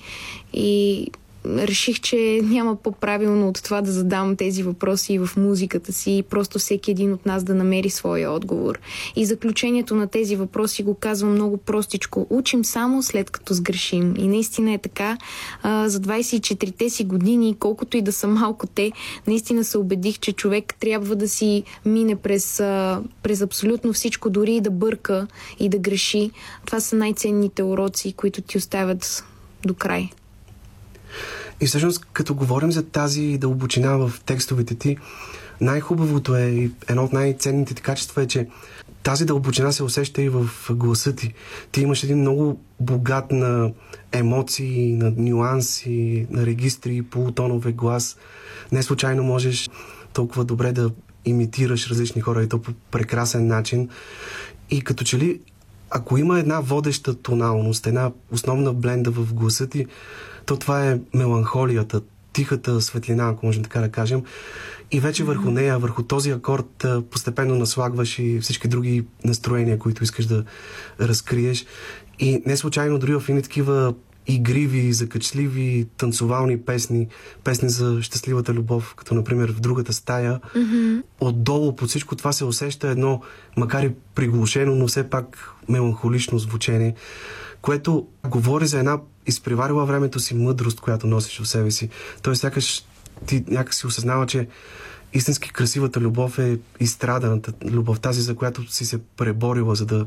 и 0.54 1.08
реших, 1.46 2.00
че 2.00 2.42
няма 2.44 2.76
по-правилно 2.76 3.48
от 3.48 3.64
това 3.64 3.82
да 3.82 3.92
задам 3.92 4.36
тези 4.36 4.64
въпроси 4.64 5.20
в 5.20 5.30
музиката 5.38 5.94
си 5.94 6.18
и 6.18 6.24
просто 6.24 6.60
всеки 6.60 6.92
един 6.92 7.14
от 7.14 7.26
нас 7.26 7.44
да 7.44 7.56
намери 7.56 7.90
своя 7.90 8.32
отговор. 8.32 8.80
И 9.16 9.26
заключението 9.26 9.96
на 9.96 10.08
тези 10.08 10.36
въпроси 10.36 10.84
го 10.84 10.96
казвам 10.96 11.32
много 11.32 11.58
простичко. 11.58 12.28
Учим 12.30 12.66
само 12.66 13.04
след 13.04 13.30
като 13.30 13.54
сгрешим. 13.54 14.14
И 14.18 14.28
наистина 14.28 14.74
е 14.74 14.78
така. 14.78 15.18
А, 15.64 15.90
за 15.90 16.00
24-те 16.00 16.90
си 16.90 17.04
години, 17.04 17.56
колкото 17.60 17.98
и 17.98 18.02
да 18.02 18.12
са 18.12 18.28
малко 18.28 18.68
те, 18.68 18.92
наистина 19.28 19.64
се 19.64 19.78
убедих, 19.78 20.20
че 20.20 20.32
човек 20.32 20.76
трябва 20.80 21.16
да 21.16 21.30
си 21.30 21.64
мине 21.86 22.16
през, 22.16 22.60
а, 22.60 23.02
през 23.24 23.42
абсолютно 23.42 23.94
всичко, 23.94 24.30
дори 24.30 24.56
и 24.56 24.62
да 24.62 24.72
бърка 24.72 25.28
и 25.60 25.70
да 25.70 25.78
греши. 25.78 26.32
Това 26.66 26.80
са 26.80 26.96
най-ценните 26.96 27.64
уроци, 27.64 28.14
които 28.14 28.42
ти 28.42 28.58
оставят 28.58 29.26
до 29.66 29.74
край. 29.74 30.10
И 31.62 31.66
всъщност, 31.66 32.06
като 32.14 32.36
говорим 32.36 32.72
за 32.72 32.84
тази 32.84 33.38
дълбочина 33.38 33.98
в 33.98 34.14
текстовете 34.26 34.76
ти, 34.76 34.98
най-хубавото 35.62 36.36
е 36.36 36.46
и 36.46 36.72
едно 36.88 37.04
от 37.04 37.14
най-ценните 37.14 37.74
ти 37.74 37.82
качества 37.82 38.24
е, 38.24 38.28
че 38.28 38.48
тази 39.04 39.26
дълбочина 39.26 39.72
се 39.72 39.84
усеща 39.84 40.22
и 40.22 40.30
в 40.30 40.50
гласа 40.72 41.16
ти. 41.16 41.34
Ти 41.72 41.82
имаш 41.82 42.04
един 42.04 42.18
много 42.18 42.60
богат 42.80 43.32
на 43.32 43.72
емоции, 44.12 44.94
на 44.94 45.14
нюанси, 45.18 46.28
на 46.30 46.46
регистри, 46.46 47.02
полутонове 47.02 47.72
глас. 47.72 48.18
Не 48.72 48.84
случайно 48.84 49.24
можеш 49.24 49.70
толкова 50.14 50.46
добре 50.46 50.72
да 50.72 50.92
имитираш 51.26 51.90
различни 51.90 52.22
хора 52.22 52.44
и 52.44 52.50
то 52.50 52.62
по 52.62 52.72
прекрасен 52.92 53.48
начин. 53.48 53.90
И 54.70 54.82
като 54.82 55.04
че 55.04 55.18
ли, 55.18 55.40
ако 55.90 56.18
има 56.18 56.40
една 56.40 56.60
водеща 56.60 57.16
тоналност, 57.16 57.88
една 57.88 58.12
основна 58.32 58.74
бленда 58.74 59.12
в 59.12 59.34
гласа 59.34 59.68
ти, 59.68 59.86
то 60.46 60.58
това 60.58 60.90
е 60.90 61.00
меланхолията, 61.14 62.02
тихата 62.34 62.82
светлина, 62.82 63.30
ако 63.30 63.46
можем 63.46 63.64
така 63.64 63.80
да 63.80 63.90
кажем. 63.90 64.24
И 64.92 65.00
вече 65.00 65.24
върху 65.24 65.52
нея, 65.52 65.80
върху 65.80 66.04
този 66.04 66.32
акорд, 66.32 66.86
постепенно 67.12 67.56
наслагваш 67.56 68.20
и 68.20 68.40
всички 68.40 68.68
други 68.68 69.06
настроения, 69.26 69.80
които 69.80 70.04
искаш 70.04 70.26
да 70.26 70.44
разкриеш. 71.00 71.66
И 72.20 72.44
не 72.46 72.58
случайно 72.58 73.00
дори 73.00 73.14
в 73.14 73.24
едни 73.30 73.42
такива 73.42 73.94
игриви, 74.28 74.94
закачливи, 74.94 75.88
танцовални 75.98 76.62
песни, 76.62 77.08
песни 77.44 77.70
за 77.70 78.02
щастливата 78.02 78.54
любов, 78.54 78.94
като 78.98 79.16
например 79.16 79.52
в 79.52 79.60
другата 79.60 79.94
стая. 79.94 80.40
Mm-hmm. 80.56 81.04
Отдолу 81.20 81.76
под 81.76 81.90
всичко 81.90 82.16
това 82.16 82.32
се 82.32 82.46
усеща 82.46 82.88
едно, 82.88 83.22
макар 83.58 83.84
и 83.84 83.94
приглушено, 84.16 84.76
но 84.76 84.88
все 84.88 85.10
пак 85.10 85.54
меланхолично 85.70 86.40
звучение, 86.40 86.96
което 87.62 88.08
говори 88.30 88.68
за 88.68 88.80
една 88.80 89.00
изпреварила 89.32 89.86
времето 89.86 90.20
си 90.20 90.36
мъдрост, 90.36 90.80
която 90.80 91.08
носиш 91.08 91.40
в 91.40 91.48
себе 91.48 91.72
си. 91.72 91.90
Тоест, 92.22 92.42
сякаш 92.42 92.84
ти 93.26 93.44
някак 93.48 93.74
си 93.74 93.88
осъзнава, 93.88 94.28
че 94.28 94.48
истински 95.14 95.54
красивата 95.54 96.00
любов 96.00 96.40
е 96.40 96.60
изстраданата 96.80 97.54
любов, 97.66 98.00
тази, 98.00 98.22
за 98.22 98.36
която 98.36 98.72
си 98.72 98.86
се 98.86 99.00
преборила, 99.18 99.76
за 99.76 99.86
да, 99.86 100.06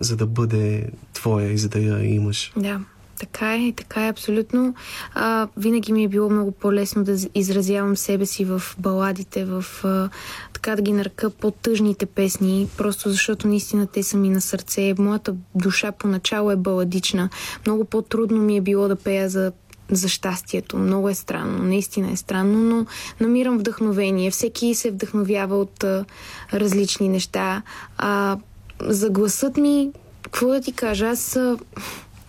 за 0.00 0.16
да 0.16 0.26
бъде 0.26 0.90
твоя 1.12 1.52
и 1.52 1.58
за 1.58 1.68
да 1.68 1.78
я 1.78 2.14
имаш. 2.14 2.52
Да. 2.56 2.80
Така 3.20 3.54
е, 3.54 3.72
така 3.76 4.06
е 4.06 4.10
абсолютно. 4.10 4.74
А, 5.14 5.48
винаги 5.56 5.92
ми 5.92 6.04
е 6.04 6.08
било 6.08 6.30
много 6.30 6.50
по-лесно 6.50 7.04
да 7.04 7.16
изразявам 7.34 7.96
себе 7.96 8.26
си 8.26 8.44
в 8.44 8.62
баладите, 8.78 9.44
в 9.44 9.64
а, 9.84 10.08
така 10.52 10.76
да 10.76 10.82
ги 10.82 10.92
нарека 10.92 11.30
по-тъжните 11.30 12.06
песни, 12.06 12.68
просто 12.76 13.10
защото 13.10 13.48
наистина 13.48 13.86
те 13.86 14.02
са 14.02 14.16
ми 14.16 14.28
на 14.28 14.40
сърце. 14.40 14.94
Моята 14.98 15.34
душа 15.54 15.92
поначало 15.92 16.50
е 16.50 16.56
баладична. 16.56 17.28
Много 17.66 17.84
по-трудно 17.84 18.42
ми 18.42 18.56
е 18.56 18.60
било 18.60 18.88
да 18.88 18.96
пея 18.96 19.28
за 19.28 19.52
за 19.90 20.08
щастието. 20.08 20.78
Много 20.78 21.08
е 21.08 21.14
странно, 21.14 21.64
наистина 21.64 22.12
е 22.12 22.16
странно, 22.16 22.58
но 22.58 22.86
намирам 23.20 23.58
вдъхновение. 23.58 24.30
Всеки 24.30 24.74
се 24.74 24.90
вдъхновява 24.90 25.56
от 25.56 25.84
а, 25.84 26.04
различни 26.52 27.08
неща. 27.08 27.62
А, 27.98 28.38
за 28.80 29.10
гласът 29.10 29.56
ми, 29.56 29.90
какво 30.22 30.46
да 30.46 30.60
ти 30.60 30.72
кажа, 30.72 31.06
аз 31.06 31.36
а, 31.36 31.58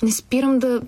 не 0.04 0.12
спирам 0.12 0.60
да, 0.60 0.82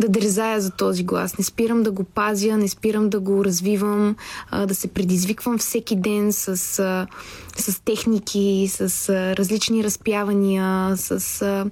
да 0.00 0.08
дързая 0.08 0.60
за 0.60 0.70
този 0.70 1.04
глас. 1.04 1.38
Не 1.38 1.44
спирам 1.44 1.82
да 1.82 1.90
го 1.90 2.04
пазя, 2.04 2.56
не 2.56 2.68
спирам 2.68 3.10
да 3.10 3.20
го 3.20 3.44
развивам, 3.44 4.16
а, 4.50 4.66
да 4.66 4.74
се 4.74 4.88
предизвиквам 4.88 5.58
всеки 5.58 5.96
ден 5.96 6.32
с, 6.32 6.78
а, 6.78 7.06
с 7.56 7.80
техники, 7.80 8.70
с 8.70 9.08
а, 9.08 9.36
различни 9.36 9.84
разпявания, 9.84 10.96
с 10.96 11.42
а, 11.42 11.66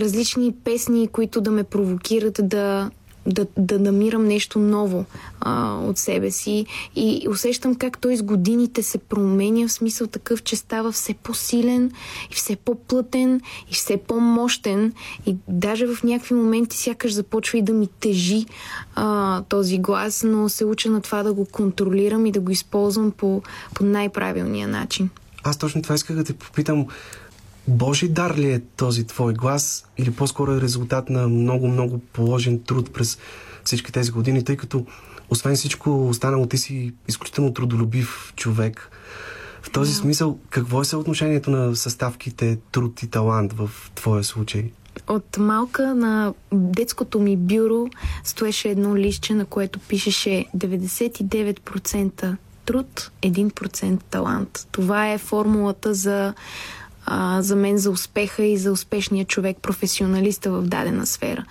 различни 0.00 0.54
песни, 0.64 1.08
които 1.08 1.40
да 1.40 1.50
ме 1.50 1.64
провокират 1.64 2.40
да 2.42 2.90
да, 3.28 3.46
да 3.56 3.78
намирам 3.78 4.24
нещо 4.24 4.58
ново 4.58 5.04
а, 5.40 5.74
от 5.74 5.98
себе 5.98 6.30
си 6.30 6.66
и 6.96 7.26
усещам 7.30 7.74
как 7.74 7.98
той 7.98 8.16
с 8.16 8.22
годините 8.22 8.82
се 8.82 8.98
променя 8.98 9.68
в 9.68 9.72
смисъл 9.72 10.06
такъв, 10.06 10.42
че 10.42 10.56
става 10.56 10.92
все 10.92 11.14
по-силен 11.14 11.92
и 12.30 12.34
все 12.34 12.56
по-плътен 12.56 13.40
и 13.70 13.74
все 13.74 13.96
по-мощен 13.96 14.92
и 15.26 15.36
даже 15.48 15.86
в 15.86 16.02
някакви 16.04 16.34
моменти 16.34 16.76
сякаш 16.76 17.12
започва 17.12 17.58
и 17.58 17.62
да 17.62 17.72
ми 17.72 17.88
тежи 18.00 18.46
а, 18.94 19.42
този 19.42 19.78
глас, 19.78 20.22
но 20.26 20.48
се 20.48 20.64
уча 20.64 20.90
на 20.90 21.00
това 21.00 21.22
да 21.22 21.32
го 21.32 21.44
контролирам 21.44 22.26
и 22.26 22.32
да 22.32 22.40
го 22.40 22.50
използвам 22.50 23.10
по, 23.10 23.42
по 23.74 23.84
най-правилния 23.84 24.68
начин. 24.68 25.10
Аз 25.44 25.56
точно 25.56 25.82
това 25.82 25.94
исках 25.94 26.16
да 26.16 26.24
те 26.24 26.32
попитам. 26.32 26.86
Божи 27.68 28.08
дар 28.08 28.36
ли 28.36 28.52
е 28.52 28.60
този 28.76 29.04
твой 29.04 29.34
глас 29.34 29.86
или 29.98 30.10
по-скоро 30.10 30.52
е 30.52 30.60
резултат 30.60 31.10
на 31.10 31.28
много-много 31.28 31.98
положен 31.98 32.62
труд 32.62 32.92
през 32.92 33.18
всички 33.64 33.92
тези 33.92 34.10
години, 34.10 34.44
тъй 34.44 34.56
като 34.56 34.86
освен 35.30 35.56
всичко 35.56 36.08
останало 36.08 36.46
ти 36.46 36.58
си 36.58 36.92
изключително 37.08 37.54
трудолюбив 37.54 38.32
човек. 38.36 38.90
В 39.62 39.70
този 39.70 39.92
yeah. 39.92 40.00
смисъл, 40.00 40.38
какво 40.50 40.80
е 40.80 40.84
съотношението 40.84 41.50
на 41.50 41.76
съставките 41.76 42.58
труд 42.72 43.02
и 43.02 43.06
талант 43.06 43.52
в 43.52 43.70
твоя 43.94 44.24
случай? 44.24 44.70
От 45.08 45.36
малка 45.38 45.94
на 45.94 46.34
детското 46.52 47.20
ми 47.20 47.36
бюро 47.36 47.86
стоеше 48.24 48.68
едно 48.68 48.96
лище, 48.96 49.34
на 49.34 49.44
което 49.44 49.78
пишеше 49.78 50.46
99% 50.56 52.36
труд, 52.64 53.10
1% 53.22 54.02
талант. 54.10 54.66
Това 54.72 55.12
е 55.12 55.18
формулата 55.18 55.94
за 55.94 56.34
а, 57.10 57.42
за 57.42 57.56
мен 57.56 57.78
за 57.78 57.90
успеха 57.90 58.42
и 58.42 58.56
за 58.56 58.72
успешния 58.72 59.24
човек, 59.24 59.56
професионалиста 59.62 60.50
в 60.50 60.62
дадена 60.62 61.06
сфера. 61.06 61.44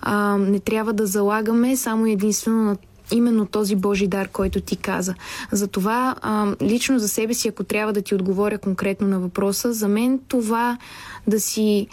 А, 0.00 0.36
не 0.38 0.60
трябва 0.60 0.92
да 0.92 1.06
залагаме 1.06 1.76
само 1.76 2.06
единствено 2.06 2.64
на 2.64 2.76
именно 3.12 3.46
този 3.46 3.76
Божи 3.76 4.06
дар, 4.06 4.28
който 4.28 4.60
ти 4.60 4.76
каза. 4.76 5.14
Затова 5.52 6.14
а, 6.22 6.46
лично 6.62 6.98
за 6.98 7.08
себе 7.08 7.34
си, 7.34 7.48
ако 7.48 7.64
трябва 7.64 7.92
да 7.92 8.02
ти 8.02 8.14
отговоря 8.14 8.58
конкретно 8.58 9.08
на 9.08 9.20
въпроса, 9.20 9.72
за 9.72 9.88
мен 9.88 10.20
това 10.28 10.78
да 11.26 11.40
си 11.40 11.86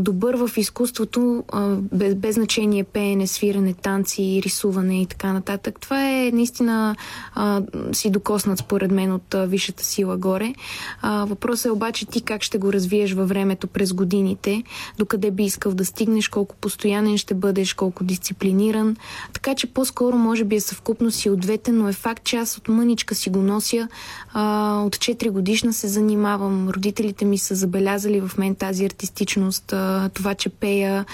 добър 0.00 0.36
в 0.36 0.50
изкуството, 0.56 1.44
без, 1.92 2.14
без 2.14 2.34
значение 2.34 2.84
пеене, 2.84 3.26
свиране, 3.26 3.74
танци, 3.74 4.40
рисуване 4.44 5.02
и 5.02 5.06
така 5.06 5.32
нататък. 5.32 5.80
Това 5.80 6.10
е 6.10 6.30
наистина 6.32 6.96
а, 7.34 7.62
си 7.92 8.10
докоснат 8.10 8.58
според 8.58 8.90
мен 8.90 9.12
от 9.12 9.34
а, 9.34 9.46
висшата 9.46 9.84
сила 9.84 10.16
горе. 10.16 10.54
А, 11.02 11.24
въпросът 11.24 11.66
е 11.66 11.70
обаче 11.70 12.06
ти 12.06 12.20
как 12.20 12.42
ще 12.42 12.58
го 12.58 12.72
развиеш 12.72 13.12
във 13.12 13.28
времето 13.28 13.66
през 13.66 13.92
годините, 13.92 14.62
докъде 14.98 15.30
би 15.30 15.44
искал 15.44 15.74
да 15.74 15.84
стигнеш, 15.84 16.28
колко 16.28 16.56
постоянен 16.56 17.18
ще 17.18 17.34
бъдеш, 17.34 17.74
колко 17.74 18.04
дисциплиниран. 18.04 18.96
Така 19.32 19.54
че 19.54 19.66
по-скоро 19.66 20.16
може 20.16 20.44
би 20.44 20.56
е 20.56 20.60
съвкупност 20.60 21.24
и 21.24 21.30
от 21.30 21.40
двете, 21.40 21.72
но 21.72 21.88
е 21.88 21.92
факт, 21.92 22.24
че 22.24 22.36
аз 22.36 22.58
от 22.58 22.68
мъничка 22.68 23.14
си 23.14 23.30
го 23.30 23.38
нося. 23.38 23.88
А, 24.32 24.82
от 24.86 24.96
4 24.96 25.30
годишна 25.30 25.72
се 25.72 25.88
занимавам. 25.88 26.68
Родителите 26.68 27.24
ми 27.24 27.38
са 27.38 27.54
забелязали 27.54 28.20
в 28.20 28.38
мен 28.38 28.54
тази 28.54 28.84
артистичност 28.84 29.67
а, 29.72 30.08
това, 30.14 30.34
че 30.34 30.48
пея. 30.48 31.04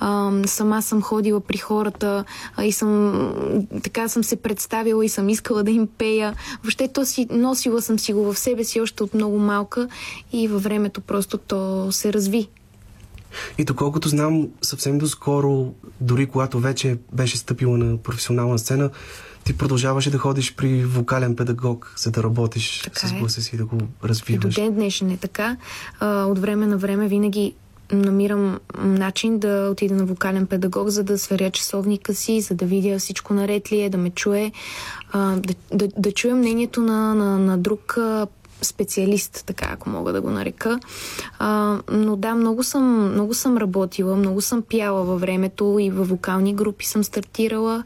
А, 0.00 0.32
сама 0.46 0.82
съм 0.82 1.02
ходила 1.02 1.40
при 1.40 1.58
хората 1.58 2.24
а, 2.56 2.64
и 2.64 2.72
съм 2.72 3.14
така 3.82 4.08
съм 4.08 4.24
се 4.24 4.36
представила 4.36 5.04
и 5.04 5.08
съм 5.08 5.28
искала 5.28 5.62
да 5.62 5.70
им 5.70 5.86
пея. 5.98 6.34
Въобще 6.62 6.88
то 6.88 7.04
си, 7.04 7.26
носила 7.30 7.82
съм 7.82 7.98
си 7.98 8.12
го 8.12 8.32
в 8.32 8.38
себе 8.38 8.64
си 8.64 8.80
още 8.80 9.02
от 9.02 9.14
много 9.14 9.38
малка 9.38 9.88
и 10.32 10.48
във 10.48 10.62
времето 10.62 11.00
просто 11.00 11.38
то 11.38 11.92
се 11.92 12.12
разви. 12.12 12.48
И 13.58 13.64
доколкото 13.64 14.08
знам, 14.08 14.48
съвсем 14.62 14.98
доскоро, 14.98 15.74
дори 16.00 16.26
когато 16.26 16.60
вече 16.60 16.98
беше 17.12 17.36
стъпила 17.38 17.78
на 17.78 17.96
професионална 17.96 18.58
сцена, 18.58 18.90
ти 19.44 19.56
продължаваше 19.56 20.10
да 20.10 20.18
ходиш 20.18 20.54
при 20.54 20.84
вокален 20.84 21.36
педагог, 21.36 21.94
за 21.96 22.10
да 22.10 22.22
работиш 22.22 22.80
така 22.84 23.08
с 23.08 23.12
е. 23.12 23.18
гласа 23.18 23.42
си, 23.42 23.56
да 23.56 23.64
го 23.64 23.78
развиваш. 24.04 24.44
И 24.44 24.48
до 24.48 24.48
ден 24.48 24.74
днешен 24.74 25.10
е 25.10 25.16
така. 25.16 25.56
А, 26.00 26.24
от 26.24 26.38
време 26.38 26.66
на 26.66 26.76
време 26.76 27.08
винаги 27.08 27.54
намирам 27.92 28.58
начин 28.78 29.38
да 29.38 29.68
отида 29.72 29.94
на 29.94 30.04
вокален 30.04 30.46
педагог, 30.46 30.88
за 30.88 31.04
да 31.04 31.18
сверя 31.18 31.50
часовника 31.50 32.14
си, 32.14 32.40
за 32.40 32.54
да 32.54 32.64
видя 32.64 32.98
всичко 32.98 33.34
наред 33.34 33.72
ли 33.72 33.80
е, 33.80 33.90
да 33.90 33.98
ме 33.98 34.10
чуе, 34.10 34.52
да, 35.14 35.54
да, 35.72 35.88
да 35.98 36.12
чуя 36.12 36.34
мнението 36.34 36.80
на, 36.80 37.14
на, 37.14 37.38
на 37.38 37.58
друг 37.58 37.98
специалист, 38.64 39.42
така 39.46 39.68
ако 39.72 39.90
мога 39.90 40.12
да 40.12 40.20
го 40.20 40.30
нарека. 40.30 40.80
А, 41.38 41.78
но 41.92 42.16
да, 42.16 42.34
много 42.34 42.62
съм, 42.62 43.12
много 43.12 43.34
съм 43.34 43.56
работила, 43.56 44.16
много 44.16 44.40
съм 44.40 44.62
пяла 44.62 45.04
във 45.04 45.20
времето 45.20 45.76
и 45.80 45.90
във 45.90 46.08
вокални 46.08 46.54
групи 46.54 46.86
съм 46.86 47.04
стартирала. 47.04 47.84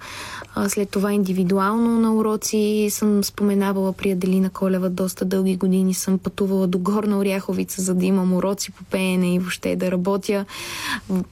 А, 0.54 0.68
след 0.68 0.90
това 0.90 1.12
индивидуално 1.12 2.00
на 2.00 2.14
уроци 2.14 2.88
съм 2.90 3.24
споменавала 3.24 3.92
при 3.92 4.10
Аделина 4.10 4.50
Колева 4.50 4.90
доста 4.90 5.24
дълги 5.24 5.56
години. 5.56 5.94
Съм 5.94 6.18
пътувала 6.18 6.66
до 6.66 6.78
Горна 6.78 7.18
Оряховица, 7.18 7.82
за 7.82 7.94
да 7.94 8.06
имам 8.06 8.32
уроци 8.32 8.72
по 8.72 8.84
пеене 8.84 9.34
и 9.34 9.38
въобще 9.38 9.76
да 9.76 9.90
работя. 9.90 10.44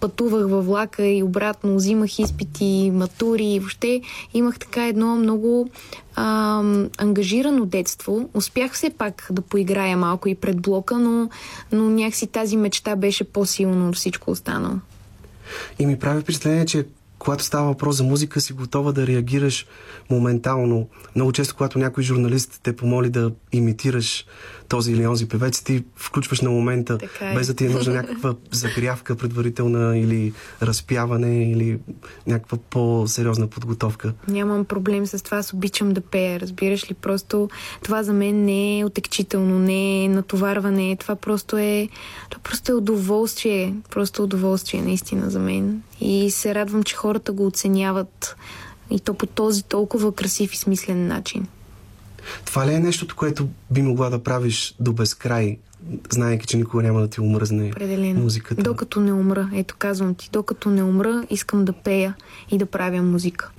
Пътувах 0.01 0.51
във 0.51 0.67
влака 0.67 1.07
и 1.07 1.23
обратно, 1.23 1.77
взимах 1.77 2.19
изпити, 2.19 2.91
матури 2.95 3.45
и 3.45 3.61
въобще 3.61 4.01
имах 4.35 4.59
така 4.59 4.87
едно 4.87 5.17
много 5.17 5.69
а, 6.17 6.63
ангажирано 6.99 7.67
детство. 7.67 8.29
Успях 8.35 8.73
все 8.73 8.91
пак 8.91 9.29
да 9.31 9.43
поиграя 9.43 9.97
малко 9.97 10.29
и 10.29 10.35
пред 10.35 10.61
блока, 10.61 10.99
но, 10.99 11.31
но 11.73 11.91
някакси 11.91 12.27
тази 12.27 12.57
мечта 12.57 12.97
беше 12.97 13.25
по-силно 13.25 13.89
от 13.89 13.97
всичко 13.97 14.31
останало. 14.31 14.75
И 15.79 15.87
ми 15.87 15.99
прави 15.99 16.21
впечатление, 16.21 16.67
че 16.67 16.87
когато 17.19 17.45
става 17.45 17.67
въпрос 17.67 17.97
за 17.97 18.05
музика, 18.05 18.41
си 18.41 18.53
готова 18.53 18.93
да 18.93 19.07
реагираш 19.07 19.67
моментално. 20.11 20.89
Много 21.17 21.33
често, 21.33 21.55
когато 21.55 21.79
някой 21.79 22.05
журналист 22.05 22.61
те 22.63 22.77
помоли 22.77 23.11
да 23.11 23.33
имитираш 23.53 24.27
този 24.69 24.93
или 24.93 25.07
онзи 25.07 25.29
певец, 25.29 25.63
ти 25.63 25.85
включваш 25.97 26.41
на 26.41 26.51
момента, 26.51 26.99
е. 27.21 27.35
без 27.35 27.47
да 27.47 27.55
ти 27.55 27.67
е 27.67 27.69
нужна 27.69 27.95
някаква 27.95 28.35
загрявка 28.53 29.17
предварителна 29.17 29.99
или 29.99 30.33
разпяване 30.63 31.51
или 31.51 31.79
някаква 32.27 32.59
по-сериозна 32.71 33.47
подготовка. 33.47 34.13
Нямам 34.29 34.65
проблем 34.65 35.07
с 35.07 35.25
това, 35.25 35.37
аз 35.37 35.53
обичам 35.53 35.93
да 35.93 36.01
пея, 36.01 36.41
разбираш 36.41 36.91
ли? 36.91 36.95
Просто 36.95 37.49
това 37.83 38.03
за 38.03 38.13
мен 38.13 38.45
не 38.45 38.79
е 38.79 38.85
отекчително, 38.85 39.59
не 39.59 40.05
е 40.05 40.09
натоварване, 40.09 40.97
това 40.97 41.17
просто 41.17 41.57
е, 41.57 41.89
това 42.31 42.43
просто 42.43 42.73
е 42.73 42.75
удоволствие, 42.75 43.75
просто 43.91 44.23
удоволствие 44.23 44.83
наистина 44.83 45.31
за 45.31 45.39
мен. 45.39 45.83
И 46.01 46.31
се 46.31 46.55
радвам, 46.55 46.83
че 46.83 46.97
хората 46.97 47.33
го 47.33 47.47
оценяват 47.47 48.37
и 48.91 49.01
то 49.01 49.15
по 49.15 49.27
този 49.27 49.63
толкова 49.63 50.13
красив 50.13 50.55
и 50.55 50.57
смислен 50.57 51.07
начин. 51.07 51.47
Това 52.45 52.67
ли 52.67 52.75
е 52.75 52.81
нещото, 52.81 53.17
което 53.17 53.49
би 53.71 53.83
могла 53.83 54.11
да 54.11 54.23
правиш 54.23 54.75
до 54.81 54.93
безкрай, 54.93 55.59
знаеки, 56.11 56.47
че 56.47 56.57
никога 56.57 56.83
няма 56.83 57.01
да 57.01 57.09
ти 57.09 57.21
умръзне 57.21 57.71
Определено. 57.71 58.21
музиката? 58.21 58.63
Докато 58.63 59.01
не 59.01 59.13
умра, 59.13 59.51
ето 59.55 59.75
казвам 59.79 60.15
ти, 60.15 60.31
докато 60.33 60.71
не 60.71 60.83
умра, 60.83 61.25
искам 61.31 61.65
да 61.65 61.73
пея 61.73 62.15
и 62.51 62.59
да 62.59 62.67
правя 62.67 63.03
музика. 63.03 63.51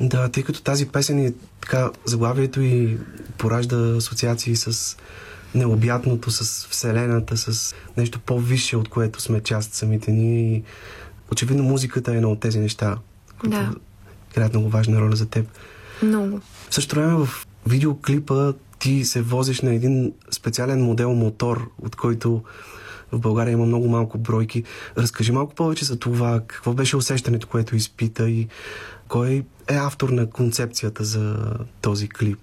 Да, 0.00 0.28
тъй 0.28 0.42
като 0.42 0.62
тази 0.62 0.88
песен 0.88 1.26
е 1.26 1.32
така, 1.60 1.90
заглавието 2.04 2.60
и 2.60 2.98
поражда 3.38 3.76
асоциации 3.76 4.56
с 4.56 4.96
необятното, 5.54 6.30
с 6.30 6.66
Вселената, 6.66 7.36
с 7.36 7.74
нещо 7.96 8.20
по-висше, 8.20 8.76
от 8.76 8.88
което 8.88 9.20
сме 9.20 9.40
част 9.40 9.74
самите 9.74 10.12
ние. 10.12 10.56
И 10.56 10.62
очевидно 11.32 11.62
музиката 11.62 12.12
е 12.12 12.16
едно 12.16 12.30
от 12.30 12.40
тези 12.40 12.58
неща, 12.58 12.98
които 13.40 13.56
да. 13.56 13.74
играят 14.32 14.52
много 14.52 14.68
важна 14.68 15.00
роля 15.00 15.16
за 15.16 15.26
теб. 15.26 15.46
Много. 16.02 16.40
В 16.70 16.74
същото 16.74 17.00
време 17.00 17.14
в 17.26 17.45
видеоклипа 17.66 18.52
ти 18.78 19.04
се 19.04 19.22
возиш 19.22 19.60
на 19.60 19.74
един 19.74 20.12
специален 20.30 20.84
модел 20.84 21.14
мотор, 21.14 21.70
от 21.82 21.96
който 21.96 22.42
в 23.12 23.18
България 23.18 23.52
има 23.52 23.66
много 23.66 23.88
малко 23.88 24.18
бройки. 24.18 24.64
Разкажи 24.98 25.32
малко 25.32 25.54
повече 25.54 25.84
за 25.84 25.98
това. 25.98 26.40
Какво 26.46 26.72
беше 26.72 26.96
усещането, 26.96 27.46
което 27.46 27.76
изпита 27.76 28.30
и 28.30 28.48
кой 29.08 29.44
е 29.68 29.74
автор 29.74 30.08
на 30.08 30.30
концепцията 30.30 31.04
за 31.04 31.36
този 31.80 32.08
клип? 32.08 32.38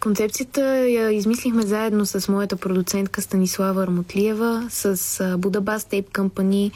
Концепцията 0.00 0.88
я 0.88 1.10
измислихме 1.10 1.62
заедно 1.62 2.06
с 2.06 2.32
моята 2.32 2.56
продуцентка 2.56 3.22
Станислава 3.22 3.82
Армутлиева, 3.82 4.66
с 4.70 5.36
Будабас 5.38 5.84
Tape 5.84 6.10
Company 6.10 6.70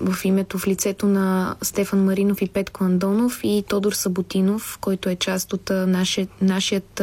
в 0.00 0.24
името, 0.24 0.58
в 0.58 0.66
лицето 0.66 1.06
на 1.06 1.56
Стефан 1.62 2.04
Маринов 2.04 2.42
и 2.42 2.48
Петко 2.48 2.84
Андонов 2.84 3.40
и 3.42 3.64
Тодор 3.68 3.92
Саботинов, 3.92 4.78
който 4.80 5.08
е 5.08 5.16
част 5.16 5.52
от 5.52 5.70
нашия, 5.70 6.28
нашият 6.40 7.02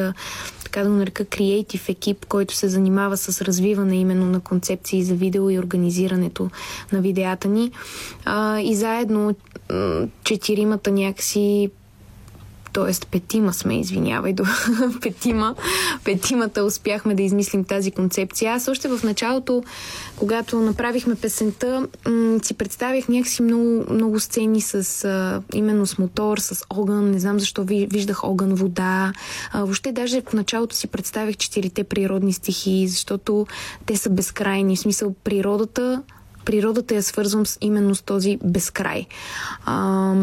така 0.64 0.84
да 0.84 0.90
нарека, 0.90 1.26
креатив 1.26 1.90
екип, 1.90 2.26
който 2.26 2.56
се 2.56 2.68
занимава 2.68 3.18
с 3.18 3.42
развиване 3.42 3.96
именно 3.96 4.26
на 4.26 4.40
концепции 4.40 5.04
за 5.04 5.16
видео 5.16 5.50
и 5.50 5.60
организирането 5.60 6.50
на 6.92 7.02
видеята 7.02 7.48
ни. 7.48 7.72
И 8.64 8.76
заедно 8.76 9.36
четиримата 10.24 10.92
някакси 10.92 11.70
т.е. 12.74 12.92
петима 13.12 13.54
сме, 13.54 13.80
извинявай, 13.80 14.34
до 14.34 14.44
петима. 15.02 15.56
Петимата 16.04 16.64
успяхме 16.64 17.16
да 17.16 17.24
измислим 17.24 17.64
тази 17.64 17.92
концепция. 17.92 18.54
Аз 18.54 18.68
още 18.68 18.88
в 18.88 19.04
началото, 19.04 19.64
когато 20.16 20.60
направихме 20.60 21.16
песента, 21.16 21.88
м- 22.08 22.40
си 22.44 22.54
представих 22.54 23.10
някакси 23.10 23.42
много, 23.42 23.86
много 23.90 24.20
сцени 24.20 24.62
с 24.62 25.06
а, 25.06 25.42
именно 25.54 25.86
с 25.86 25.98
мотор, 25.98 26.38
с 26.38 26.66
огън. 26.70 27.12
Не 27.12 27.20
знам 27.20 27.40
защо 27.40 27.64
ви, 27.64 27.88
виждах 27.92 28.24
огън, 28.24 28.54
вода. 28.54 29.14
А, 29.52 29.60
въобще 29.60 29.92
даже 29.92 30.22
в 30.22 30.34
началото 30.34 30.76
си 30.76 30.88
представих 30.88 31.38
четирите 31.38 31.84
природни 31.84 32.34
стихии, 32.34 32.88
защото 32.88 33.48
те 33.86 33.98
са 33.98 34.10
безкрайни. 34.10 34.76
В 34.76 34.80
смисъл 34.80 35.16
природата 35.24 36.02
природата 36.46 36.96
я 36.96 37.04
свързвам 37.04 37.46
с, 37.46 37.58
именно 37.62 37.96
с 37.96 38.02
този 38.02 38.40
безкрай. 38.44 39.06
А, 39.66 40.14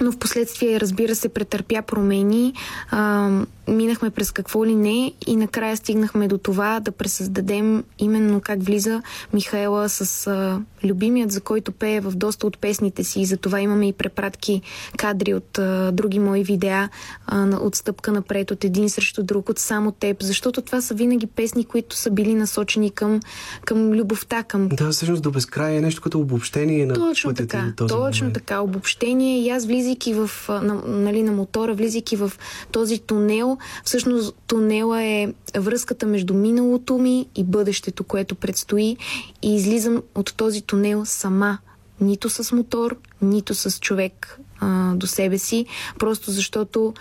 но 0.00 0.12
в 0.12 0.18
последствие, 0.18 0.80
разбира 0.80 1.14
се, 1.14 1.28
претърпя 1.28 1.82
промени. 1.82 2.54
А, 2.90 3.30
минахме 3.68 4.10
през 4.10 4.32
какво 4.32 4.66
ли 4.66 4.74
не 4.74 5.12
и 5.26 5.36
накрая 5.36 5.76
стигнахме 5.76 6.28
до 6.28 6.38
това 6.38 6.80
да 6.80 6.92
пресъздадем 6.92 7.84
именно 7.98 8.40
как 8.40 8.62
влиза 8.62 9.02
Михаела 9.32 9.88
с 9.88 10.26
а, 10.26 10.60
любимият, 10.84 11.32
за 11.32 11.40
който 11.40 11.72
пее 11.72 12.00
в 12.00 12.10
доста 12.10 12.46
от 12.46 12.58
песните 12.58 13.04
си. 13.04 13.20
И 13.20 13.26
затова 13.26 13.60
имаме 13.60 13.88
и 13.88 13.92
препратки 13.92 14.62
кадри 14.96 15.34
от 15.34 15.58
а, 15.58 15.92
други 15.92 16.18
мои 16.18 16.44
видеа 16.44 16.88
а, 17.26 17.56
от 17.56 17.74
стъпка 17.74 18.12
напред, 18.12 18.50
от 18.50 18.64
един 18.64 18.90
срещу 18.90 19.22
друг, 19.22 19.48
от 19.48 19.58
само 19.58 19.92
теб, 19.92 20.22
защото 20.22 20.62
това 20.62 20.80
са 20.80 20.94
винаги 20.94 21.26
песни, 21.26 21.64
които 21.64 21.96
са 21.96 22.10
били 22.10 22.34
насочени 22.34 22.90
към, 22.90 23.20
към 23.64 23.92
любовта, 23.92 24.42
към... 24.42 24.68
Да, 24.68 24.90
всъщност 24.90 25.22
до 25.22 25.30
безкрай 25.30 25.76
е 25.76 25.80
нещо 25.80 26.02
като 26.02 26.20
обобщение 26.20 26.86
на 26.86 26.94
Точно 26.94 27.34
така, 27.34 27.72
този 27.76 27.94
точно 27.94 28.24
момент. 28.24 28.34
така, 28.34 28.60
обобщение 28.60 29.40
и 29.40 29.50
аз 29.50 29.66
влизайки 29.66 30.14
в, 30.14 30.30
на, 30.48 30.74
нали, 30.86 31.22
на 31.22 31.32
мотора, 31.32 31.74
влизайки 31.74 32.16
в 32.16 32.32
този 32.72 32.98
тунел, 32.98 33.58
всъщност 33.84 34.34
тунела 34.46 35.02
е 35.02 35.28
връзката 35.56 36.06
между 36.06 36.34
миналото 36.34 36.98
ми 36.98 37.26
и 37.36 37.44
бъдещето, 37.44 38.04
което 38.04 38.34
предстои 38.34 38.96
и 39.42 39.54
излизам 39.54 40.02
от 40.14 40.34
този 40.36 40.62
тунел 40.62 40.73
сама. 41.06 41.58
Нито 42.00 42.30
с 42.30 42.56
мотор, 42.56 42.96
нито 43.22 43.54
с 43.54 43.80
човек 43.80 44.38
а, 44.60 44.94
до 44.94 45.06
себе 45.06 45.38
си, 45.38 45.66
просто 45.98 46.30
защото 46.30 46.94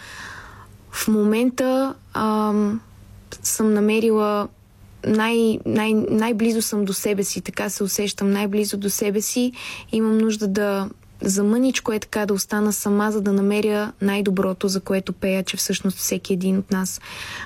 в 0.91 1.07
момента 1.07 1.95
а, 2.13 2.53
съм 3.43 3.73
намерила 3.73 4.47
най, 5.07 5.59
най, 5.65 5.93
най-близо 5.93 6.61
съм 6.61 6.85
до 6.85 6.93
себе 6.93 7.23
си, 7.23 7.41
така 7.41 7.69
се 7.69 7.83
усещам 7.83 8.31
най-близо 8.31 8.77
до 8.77 8.89
себе 8.89 9.21
си. 9.21 9.51
Имам 9.91 10.17
нужда 10.17 10.47
да 10.47 10.89
за 11.23 11.43
мъничко 11.43 11.91
е 11.91 11.99
така 11.99 12.25
да 12.25 12.33
остана 12.33 12.73
сама, 12.73 13.11
за 13.11 13.21
да 13.21 13.33
намеря 13.33 13.91
най-доброто, 14.01 14.67
за 14.67 14.79
което 14.79 15.13
пея, 15.13 15.43
че 15.43 15.57
всъщност 15.57 15.97
всеки 15.97 16.33
един 16.33 16.57
от 16.57 16.71
нас 16.71 17.01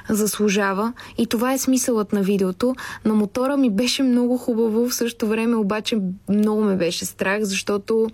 заслужава. 0.09 0.93
И 1.17 1.27
това 1.27 1.53
е 1.53 1.57
смисълът 1.57 2.13
на 2.13 2.21
видеото. 2.21 2.75
На 3.05 3.13
мотора 3.13 3.57
ми 3.57 3.69
беше 3.69 4.03
много 4.03 4.37
хубаво, 4.37 4.89
в 4.89 4.95
същото 4.95 5.27
време 5.27 5.55
обаче 5.55 5.97
много 6.29 6.61
ме 6.61 6.75
беше 6.75 7.05
страх, 7.05 7.43
защото 7.43 8.09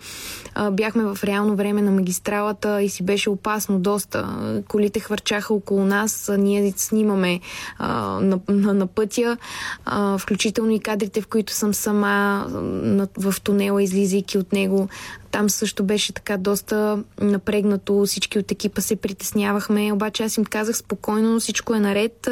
а, 0.55 0.71
бяхме 0.71 1.03
в 1.03 1.17
реално 1.23 1.55
време 1.55 1.81
на 1.81 1.91
магистралата 1.91 2.81
и 2.81 2.89
си 2.89 3.03
беше 3.03 3.29
опасно 3.29 3.79
доста. 3.79 4.27
Колите 4.67 4.99
хвърчаха 4.99 5.53
около 5.53 5.85
нас, 5.85 6.29
а 6.29 6.37
ние 6.37 6.73
снимаме 6.77 7.39
а, 7.77 8.19
на, 8.19 8.39
на, 8.47 8.73
на 8.73 8.87
пътя, 8.87 9.37
а, 9.85 10.17
включително 10.17 10.71
и 10.71 10.79
кадрите, 10.79 11.21
в 11.21 11.27
които 11.27 11.53
съм 11.53 11.73
сама 11.73 12.45
на, 12.83 13.07
в 13.17 13.35
тунела, 13.41 13.83
излизайки 13.83 14.37
от 14.37 14.53
него. 14.53 14.89
Там 15.33 15.49
също 15.49 15.83
беше 15.83 16.13
така 16.13 16.37
доста 16.37 17.03
напрегнато, 17.21 18.05
всички 18.05 18.39
от 18.39 18.51
екипа 18.51 18.81
се 18.81 18.95
притеснявахме, 18.95 19.93
обаче 19.93 20.23
аз 20.23 20.37
им 20.37 20.45
казах 20.45 20.77
спокойно, 20.77 21.39
всичко 21.39 21.73
е 21.73 21.79
наред, 21.79 22.29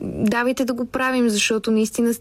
давайте 0.00 0.64
да 0.64 0.74
го 0.74 0.86
правим, 0.86 1.28
защото 1.28 1.70
наистина 1.70 2.14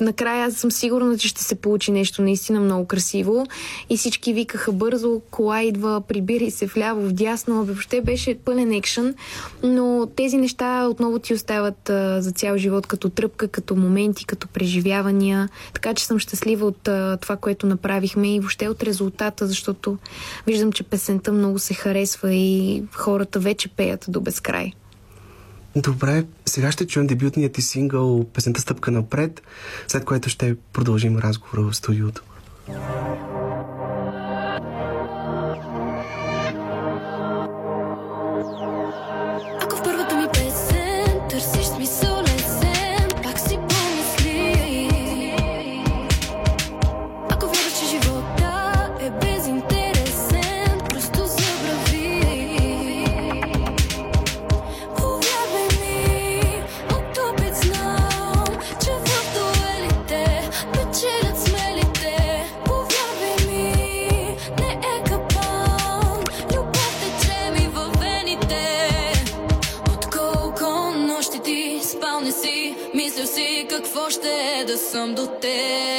накрая 0.00 0.52
съм 0.52 0.70
сигурна, 0.70 1.18
че 1.18 1.28
ще 1.28 1.42
се 1.42 1.54
получи 1.54 1.92
нещо 1.92 2.22
наистина 2.22 2.60
много 2.60 2.86
красиво. 2.86 3.46
И 3.90 3.96
всички 3.96 4.32
викаха 4.32 4.72
бързо, 4.72 5.20
кола 5.30 5.62
идва, 5.62 6.00
прибирай 6.00 6.50
се 6.50 6.66
вляво, 6.66 7.08
вдясно. 7.08 7.64
Въобще 7.64 8.00
беше 8.00 8.38
пълен 8.44 8.72
екшен. 8.72 9.14
Но 9.62 10.08
тези 10.16 10.36
неща 10.36 10.88
отново 10.88 11.18
ти 11.18 11.34
остават 11.34 11.90
а, 11.90 12.22
за 12.22 12.32
цял 12.32 12.56
живот 12.56 12.86
като 12.86 13.08
тръпка, 13.08 13.48
като 13.48 13.76
моменти, 13.76 14.26
като 14.26 14.48
преживявания. 14.48 15.48
Така 15.74 15.94
че 15.94 16.06
съм 16.06 16.18
щастлива 16.18 16.66
от 16.66 16.88
а, 16.88 17.16
това, 17.16 17.36
което 17.36 17.66
направихме 17.66 18.34
и 18.34 18.40
въобще 18.40 18.68
от 18.68 18.82
резултата, 18.82 19.46
защото 19.46 19.98
виждам, 20.46 20.72
че 20.72 20.82
песента 20.82 21.32
много 21.32 21.58
се 21.58 21.74
харесва 21.74 22.34
и 22.34 22.82
хората 22.92 23.38
вече 23.38 23.68
пеят 23.68 24.04
до 24.08 24.20
безкрай. 24.20 24.72
Добре, 25.76 26.24
сега 26.46 26.72
ще 26.72 26.86
чуем 26.86 27.06
дебютният 27.06 27.52
ти 27.52 27.62
сингъл 27.62 28.24
Песента 28.24 28.60
стъпка 28.60 28.90
напред, 28.90 29.42
след 29.88 30.04
което 30.04 30.28
ще 30.28 30.56
продължим 30.72 31.18
разговора 31.18 31.62
в 31.62 31.76
студиото. 31.76 32.22
do 75.12 75.26
tempo. 75.26 75.93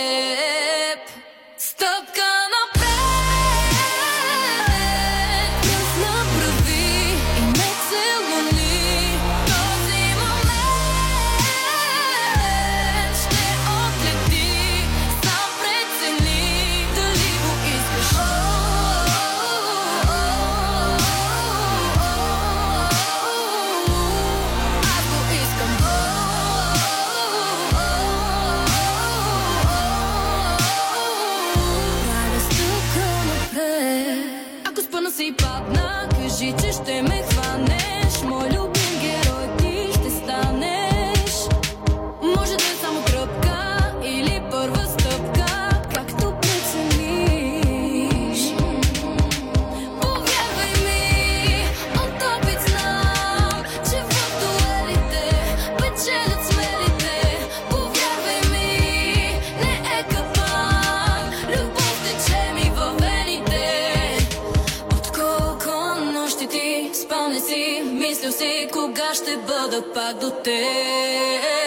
Ще 69.75 69.81
бъда 69.81 70.43
пак 70.43 71.64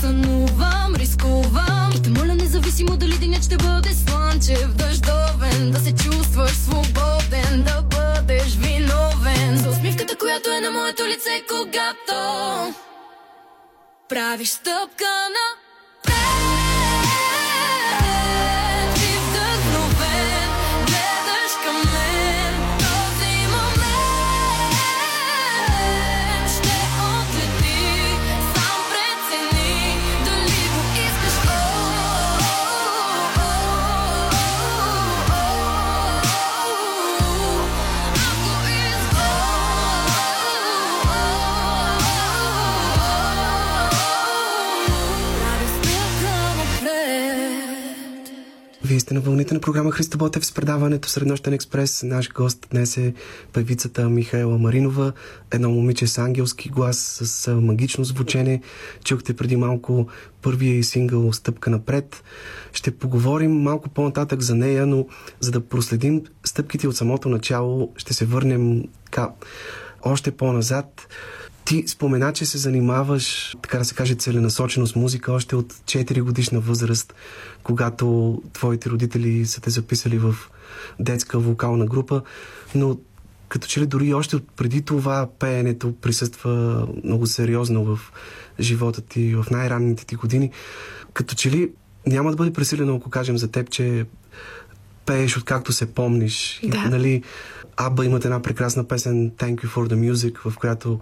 сънувам, 0.00 0.94
рискувам. 0.96 1.90
И 1.96 2.02
те 2.02 2.10
моля 2.10 2.34
независимо 2.34 2.96
дали 2.96 3.18
денят 3.18 3.44
ще 3.44 3.56
бъде 3.56 3.94
слънчев, 3.94 4.68
дъждовен, 4.74 5.70
да 5.70 5.80
се 5.80 5.94
чувстваш 5.94 6.50
свободен, 6.50 7.62
да 7.62 7.82
бъдеш 7.82 8.56
виновен. 8.56 9.56
За 9.56 9.70
усмивката, 9.70 10.16
която 10.16 10.50
е 10.50 10.60
на 10.60 10.70
моето 10.70 11.02
лице, 11.02 11.42
когато 11.48 12.14
правиш 14.08 14.48
стъпка 14.48 15.19
сте 49.10 49.14
на 49.14 49.20
вълните 49.20 49.54
на 49.54 49.60
програма 49.60 49.90
Христо 49.90 50.18
Ботев 50.18 50.46
с 50.46 50.52
предаването 50.52 51.08
Среднощен 51.08 51.52
експрес. 51.52 52.02
Наш 52.02 52.32
гост 52.32 52.66
днес 52.70 52.96
е 52.96 53.14
певицата 53.52 54.08
Михаела 54.08 54.58
Маринова, 54.58 55.12
едно 55.50 55.70
момиче 55.70 56.06
с 56.06 56.18
ангелски 56.18 56.68
глас, 56.68 57.20
с 57.22 57.54
магично 57.54 58.04
звучене. 58.04 58.62
Чухте 59.04 59.36
преди 59.36 59.56
малко 59.56 60.08
първия 60.42 60.78
и 60.78 60.84
сингъл 60.84 61.32
Стъпка 61.32 61.70
напред. 61.70 62.22
Ще 62.72 62.90
поговорим 62.90 63.52
малко 63.52 63.88
по-нататък 63.88 64.42
за 64.42 64.54
нея, 64.54 64.86
но 64.86 65.06
за 65.40 65.50
да 65.50 65.60
проследим 65.60 66.22
стъпките 66.44 66.88
от 66.88 66.96
самото 66.96 67.28
начало, 67.28 67.92
ще 67.96 68.14
се 68.14 68.24
върнем 68.24 68.84
така, 69.04 69.30
още 70.02 70.30
по-назад. 70.30 71.08
Ти 71.70 71.84
спомена, 71.86 72.32
че 72.32 72.46
се 72.46 72.58
занимаваш, 72.58 73.56
така 73.62 73.78
да 73.78 73.84
се 73.84 73.94
каже, 73.94 74.14
целенасочено 74.14 74.86
с 74.86 74.96
музика 74.96 75.32
още 75.32 75.56
от 75.56 75.72
4 75.72 76.22
годишна 76.22 76.60
възраст, 76.60 77.14
когато 77.62 78.42
твоите 78.52 78.90
родители 78.90 79.46
са 79.46 79.60
те 79.60 79.70
записали 79.70 80.18
в 80.18 80.34
детска 81.00 81.38
вокална 81.38 81.86
група, 81.86 82.22
но 82.74 82.98
като 83.48 83.68
че 83.68 83.80
ли 83.80 83.86
дори 83.86 84.14
още 84.14 84.36
от 84.36 84.48
преди 84.56 84.82
това 84.82 85.28
пеенето 85.38 85.94
присъства 86.00 86.86
много 87.04 87.26
сериозно 87.26 87.84
в 87.84 88.12
живота 88.60 89.00
ти, 89.00 89.34
в 89.34 89.46
най-ранните 89.50 90.06
ти 90.06 90.14
години. 90.14 90.50
Като 91.12 91.34
че 91.34 91.50
ли 91.50 91.70
няма 92.06 92.30
да 92.30 92.36
бъде 92.36 92.52
пресилено, 92.52 92.96
ако 92.96 93.10
кажем 93.10 93.38
за 93.38 93.50
теб, 93.50 93.70
че 93.70 94.06
пееш 95.06 95.36
откакто 95.36 95.72
се 95.72 95.94
помниш. 95.94 96.60
Да. 96.62 96.78
И, 96.86 96.90
нали, 96.90 97.22
Аба 97.76 98.04
имат 98.04 98.24
една 98.24 98.42
прекрасна 98.42 98.88
песен 98.88 99.30
Thank 99.30 99.54
you 99.54 99.68
for 99.68 99.94
the 99.94 100.12
music, 100.12 100.50
в 100.50 100.56
която 100.56 101.00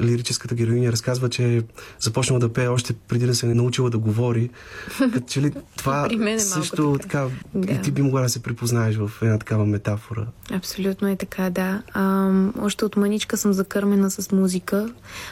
лирическата 0.00 0.54
героиня 0.54 0.92
разказва, 0.92 1.28
че 1.28 1.56
е 1.56 1.62
започнала 2.00 2.40
да 2.40 2.52
пее 2.52 2.68
още 2.68 2.92
преди 3.08 3.26
да 3.26 3.34
се 3.34 3.46
е 3.46 3.54
научила 3.54 3.90
да 3.90 3.98
говори. 3.98 4.50
Като 4.98 5.26
че 5.28 5.42
ли 5.42 5.52
това 5.76 6.08
е 6.28 6.38
също 6.38 6.98
така, 7.02 7.28
така 7.52 7.66
да. 7.66 7.72
и 7.72 7.82
ти 7.82 7.90
би 7.90 8.02
могла 8.02 8.22
да 8.22 8.28
се 8.28 8.42
припознаеш 8.42 8.96
в 8.96 9.10
една 9.22 9.38
такава 9.38 9.66
метафора. 9.66 10.26
Абсолютно 10.52 11.08
е 11.08 11.16
така, 11.16 11.50
да. 11.50 11.82
А, 11.92 12.30
още 12.60 12.84
от 12.84 12.96
маничка 12.96 13.36
съм 13.36 13.52
закърмена 13.52 14.10
с 14.10 14.32
музика. 14.32 14.90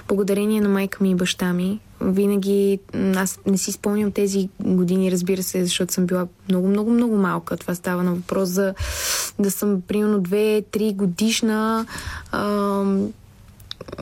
Благодарение 0.09 0.61
на 0.61 0.69
майка 0.69 0.99
ми 1.01 1.11
и 1.11 1.15
баща 1.15 1.53
ми. 1.53 1.81
Винаги, 2.01 2.79
аз 3.17 3.41
не 3.47 3.59
си 3.59 3.73
спомням 3.73 4.13
тези 4.13 4.49
години, 4.61 5.13
разбира 5.13 5.43
се, 5.43 5.65
защото 5.65 5.95
съм 5.95 6.07
била 6.07 6.27
много, 6.49 6.69
много, 6.69 6.91
много 6.91 7.17
малка. 7.17 7.57
Това 7.57 7.75
става 7.75 8.03
на 8.03 8.15
въпрос 8.15 8.49
за 8.49 8.75
да 9.39 9.51
съм 9.51 9.83
примерно 9.89 10.23
2-3 10.23 10.95
годишна. 10.95 11.87
А, 12.33 12.85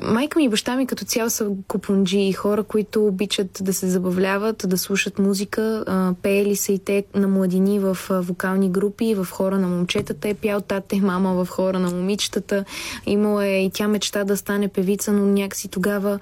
майка 0.03 0.39
ми 0.39 0.45
и 0.45 0.49
баща 0.49 0.77
ми 0.77 0.87
като 0.87 1.05
цяло 1.05 1.31
са 1.31 1.51
купунджи 1.69 2.19
и 2.19 2.33
хора, 2.33 2.63
които 2.63 3.07
обичат 3.07 3.59
да 3.61 3.75
се 3.75 3.91
забавляват, 3.91 4.65
да 4.67 4.79
слушат 4.79 5.19
музика. 5.19 5.85
Пеели 6.23 6.57
са 6.57 6.73
и 6.73 6.79
те 6.79 7.05
на 7.15 7.29
младини 7.29 7.79
в 7.79 7.99
вокални 8.11 8.71
групи, 8.71 9.15
в 9.15 9.27
хора 9.31 9.59
на 9.59 9.69
момчетата 9.69 10.29
е 10.29 10.35
пял 10.35 10.61
тата 10.61 10.97
и 10.97 11.01
мама 11.13 11.45
в 11.45 11.49
хора 11.51 11.79
на 11.79 11.91
момичетата. 11.91 12.65
Имала 13.07 13.47
е 13.47 13.65
и 13.65 13.71
тя 13.71 13.89
мечта 13.89 14.25
да 14.25 14.37
стане 14.37 14.69
певица, 14.69 15.13
но 15.13 15.27
някакси 15.27 15.69
тогава 15.69 16.19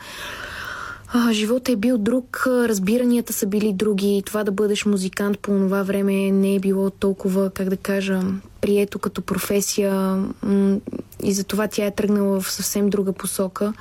а, 1.12 1.32
е 1.68 1.76
бил 1.76 1.98
друг, 1.98 2.44
разбиранията 2.46 3.32
са 3.32 3.46
били 3.46 3.72
други. 3.72 4.22
Това 4.26 4.44
да 4.44 4.52
бъдеш 4.52 4.86
музикант 4.86 5.38
по 5.38 5.52
това 5.52 5.82
време 5.82 6.12
не 6.30 6.54
е 6.54 6.60
било 6.60 6.90
толкова, 6.90 7.50
как 7.50 7.68
да 7.68 7.76
кажа, 7.76 8.22
прието 8.60 8.98
като 8.98 9.22
професия 9.22 10.24
и 11.22 11.32
затова 11.32 11.68
тя 11.68 11.86
е 11.86 11.90
тръгнала 11.90 12.40
в 12.40 12.52
съвсем 12.52 12.90
друга 12.90 13.12
посока. 13.12 13.72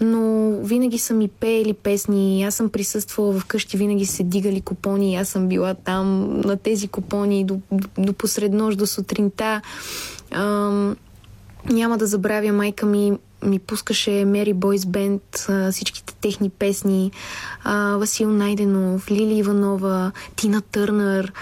Но 0.00 0.52
винаги 0.62 0.98
са 0.98 1.14
ми 1.14 1.28
пеели 1.28 1.72
песни, 1.72 2.44
аз 2.44 2.54
съм 2.54 2.68
присъствала 2.68 3.38
вкъщи, 3.38 3.76
винаги 3.76 4.06
се 4.06 4.22
дигали 4.22 4.60
купони, 4.60 5.16
аз 5.16 5.28
съм 5.28 5.48
била 5.48 5.74
там 5.74 6.40
на 6.40 6.56
тези 6.56 6.88
купони 6.88 7.44
до, 7.44 7.60
до, 7.72 7.88
до 7.98 8.12
посред 8.12 8.52
нощ, 8.52 8.78
до 8.78 8.86
сутринта. 8.86 9.60
Ам, 10.30 10.96
няма 11.70 11.98
да 11.98 12.06
забравя 12.06 12.52
майка 12.52 12.86
ми 12.86 13.12
ми 13.44 13.58
пускаше 13.58 14.24
Мери 14.24 14.52
Бойс 14.52 14.86
Бенд, 14.86 15.22
всичките 15.70 16.14
техни 16.20 16.50
песни, 16.50 17.10
а, 17.64 17.96
Васил 17.96 18.30
Найденов, 18.30 19.10
Лили 19.10 19.34
Иванова, 19.34 20.12
Тина 20.36 20.60
Търнър, 20.60 21.32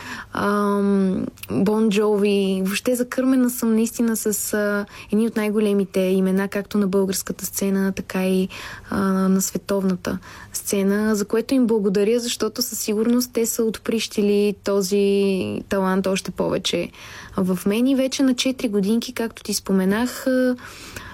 Бон 1.51 1.91
Джови. 1.91 2.63
Въобще 2.65 2.95
закърмена 2.95 3.51
съм 3.51 3.75
наистина 3.75 4.17
с 4.17 4.55
а, 4.55 4.87
едни 5.13 5.27
от 5.27 5.37
най-големите 5.37 6.01
имена, 6.01 6.49
както 6.49 6.79
на 6.79 6.87
българската 6.87 7.47
сцена, 7.47 7.93
така 7.93 8.27
и 8.27 8.49
а, 8.91 9.01
на 9.09 9.43
световната 9.43 10.19
сцена, 10.53 11.17
за 11.17 11.25
което 11.25 11.55
им 11.55 11.67
благодаря, 11.67 12.21
защото 12.21 12.63
със 12.63 12.79
сигурност 12.79 13.31
те 13.33 13.47
са 13.47 13.65
отприщили 13.65 14.55
този 14.65 15.63
талант 15.69 16.07
още 16.07 16.31
повече 16.31 16.91
в 17.37 17.59
мен 17.67 17.87
и 17.87 17.95
вече 17.95 18.23
на 18.23 18.35
4 18.35 18.71
годинки, 18.71 19.13
както 19.13 19.43
ти 19.43 19.55
споменах, 19.55 20.27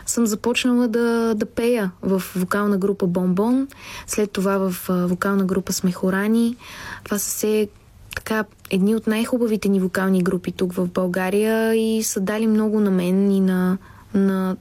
съм 0.07 0.27
започнала 0.27 0.89
да, 0.89 1.35
да 1.37 1.47
пея 1.47 1.91
в 2.03 2.23
вокална 2.37 2.79
група 2.79 3.07
Бомбон, 3.07 3.69
след 4.07 4.31
това 4.31 4.59
в 4.59 4.77
вокална 4.89 5.45
група 5.45 5.73
Смехорани. 5.73 6.57
Това 7.05 7.19
са 7.19 7.31
се 7.31 7.69
така 8.15 8.45
едни 8.71 8.95
от 8.95 9.07
най-хубавите 9.07 9.69
ни 9.69 9.81
вокални 9.81 10.23
групи 10.23 10.53
тук 10.53 10.73
в 10.73 10.89
България 10.89 11.75
и 11.75 12.03
са 12.03 12.21
дали 12.21 12.47
много 12.47 12.81
на 12.81 12.91
мен 12.91 13.31
и 13.31 13.41
на, 13.41 13.79
на 14.15 14.57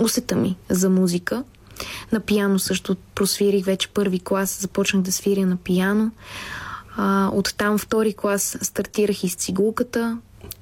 усета 0.00 0.36
ми 0.36 0.56
за 0.70 0.90
музика. 0.90 1.44
На 2.12 2.20
пияно 2.20 2.58
също 2.58 2.96
просвирих 3.14 3.64
вече 3.64 3.88
първи 3.88 4.20
клас, 4.20 4.58
започнах 4.60 5.02
да 5.02 5.12
свиря 5.12 5.46
на 5.46 5.56
пияно. 5.56 6.10
А, 6.96 7.30
оттам 7.32 7.78
втори 7.78 8.12
клас 8.12 8.58
стартирах 8.62 9.24
и 9.24 9.28
с 9.28 9.34
цигулката, 9.34 10.18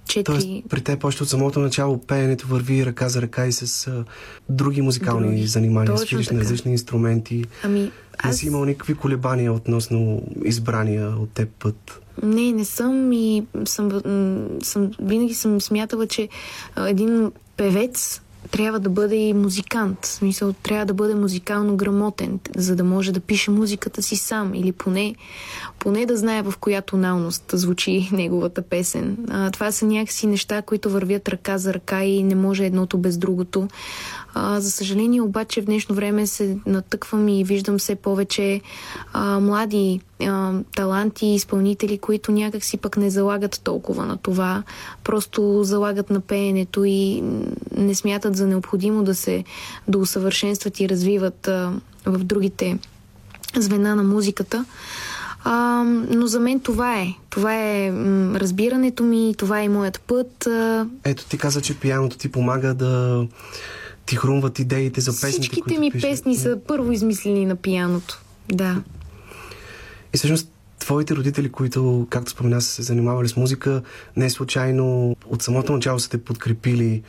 четири... 0.08 0.24
Тоест, 0.24 0.48
при 0.68 0.80
теб 0.80 1.04
още 1.04 1.22
от 1.22 1.28
самото 1.28 1.60
начало 1.60 1.98
пеенето 1.98 2.46
върви 2.46 2.86
ръка 2.86 3.08
за 3.08 3.22
ръка 3.22 3.46
и 3.46 3.52
с 3.52 3.86
а, 3.86 4.04
други 4.48 4.82
музикални 4.82 5.26
други. 5.26 5.46
занимания, 5.46 5.98
свириш 5.98 6.28
на 6.28 6.40
различни 6.40 6.72
инструменти. 6.72 7.44
Ами, 7.62 7.90
аз... 8.18 8.30
Не 8.30 8.32
си 8.32 8.46
имал 8.46 8.64
никакви 8.64 8.94
колебания 8.94 9.52
относно 9.52 10.22
избрания 10.44 11.08
от 11.08 11.30
теб 11.30 11.48
път. 11.58 12.00
Не, 12.22 12.52
не 12.52 12.64
съм 12.64 13.12
и 13.12 13.46
съм, 13.64 14.00
съм, 14.62 14.90
винаги 15.00 15.34
съм 15.34 15.60
смятала, 15.60 16.06
че 16.06 16.28
един 16.76 17.32
певец 17.56 18.20
трябва 18.50 18.80
да 18.80 18.90
бъде 18.90 19.16
и 19.16 19.34
музикант. 19.34 19.98
В 20.02 20.08
смисъл, 20.08 20.52
трябва 20.52 20.86
да 20.86 20.94
бъде 20.94 21.14
музикално 21.14 21.76
грамотен, 21.76 22.40
за 22.56 22.76
да 22.76 22.84
може 22.84 23.12
да 23.12 23.20
пише 23.20 23.50
музиката 23.50 24.02
си 24.02 24.16
сам 24.16 24.54
или 24.54 24.72
поне, 24.72 25.14
поне 25.78 26.06
да 26.06 26.16
знае 26.16 26.42
в 26.42 26.54
коя 26.60 26.82
тоналност 26.82 27.44
звучи 27.52 28.08
неговата 28.12 28.62
песен. 28.62 29.16
А, 29.30 29.50
това 29.50 29.72
са 29.72 29.86
някакси 29.86 30.26
неща, 30.26 30.62
които 30.62 30.90
вървят 30.90 31.28
ръка 31.28 31.58
за 31.58 31.74
ръка 31.74 32.04
и 32.04 32.22
не 32.22 32.34
може 32.34 32.66
едното 32.66 32.98
без 32.98 33.18
другото. 33.18 33.68
А, 34.34 34.60
за 34.60 34.70
съжаление 34.70 35.22
обаче 35.22 35.62
в 35.62 35.64
днешно 35.64 35.94
време 35.94 36.26
се 36.26 36.58
натъквам 36.66 37.28
и 37.28 37.44
виждам 37.44 37.78
все 37.78 37.94
повече 37.94 38.60
а, 39.12 39.40
млади 39.40 40.00
а, 40.22 40.52
таланти 40.76 41.26
и 41.26 41.34
изпълнители, 41.34 41.98
които 41.98 42.32
някак 42.32 42.64
си 42.64 42.76
пък 42.76 42.96
не 42.96 43.10
залагат 43.10 43.60
толкова 43.64 44.06
на 44.06 44.16
това. 44.16 44.62
Просто 45.04 45.64
залагат 45.64 46.10
на 46.10 46.20
пеенето 46.20 46.84
и 46.84 47.22
не 47.76 47.94
смятат 47.94 48.36
за 48.36 48.46
необходимо 48.46 49.04
да 49.04 49.14
се 49.14 49.44
да 49.88 49.98
усъвършенстват 49.98 50.80
и 50.80 50.88
развиват 50.88 51.48
а, 51.48 51.72
в 52.06 52.24
другите 52.24 52.78
звена 53.56 53.96
на 53.96 54.02
музиката. 54.02 54.64
А, 55.44 55.84
но 56.10 56.26
за 56.26 56.40
мен 56.40 56.60
това 56.60 57.00
е. 57.00 57.06
Това 57.30 57.54
е 57.54 57.90
м, 57.90 58.40
разбирането 58.40 59.02
ми, 59.02 59.34
това 59.38 59.60
е 59.60 59.68
моят 59.68 60.00
път. 60.00 60.46
А... 60.46 60.86
Ето 61.04 61.24
ти 61.24 61.38
каза, 61.38 61.60
че 61.60 61.78
пияното 61.78 62.18
ти 62.18 62.32
помага 62.32 62.74
да 62.74 63.26
ти 64.06 64.16
хрумват 64.16 64.58
идеите 64.58 65.00
за 65.00 65.10
песните, 65.10 65.30
Всичките 65.30 65.78
ми 65.78 65.90
пишеш. 65.90 66.10
песни 66.10 66.36
са 66.36 66.58
първо 66.68 66.92
измислени 66.92 67.46
на 67.46 67.56
пияното. 67.56 68.22
Да. 68.48 68.82
И 70.14 70.16
всъщност 70.16 70.48
твоите 70.78 71.16
родители, 71.16 71.48
които, 71.52 72.06
както 72.10 72.30
спомена, 72.30 72.60
са 72.60 72.68
се 72.68 72.82
занимавали 72.82 73.28
с 73.28 73.36
музика, 73.36 73.82
не 74.16 74.30
случайно 74.30 75.16
от 75.26 75.42
самото 75.42 75.72
начало 75.72 75.98
са 75.98 76.10
те 76.10 76.24
подкрепили 76.24 77.02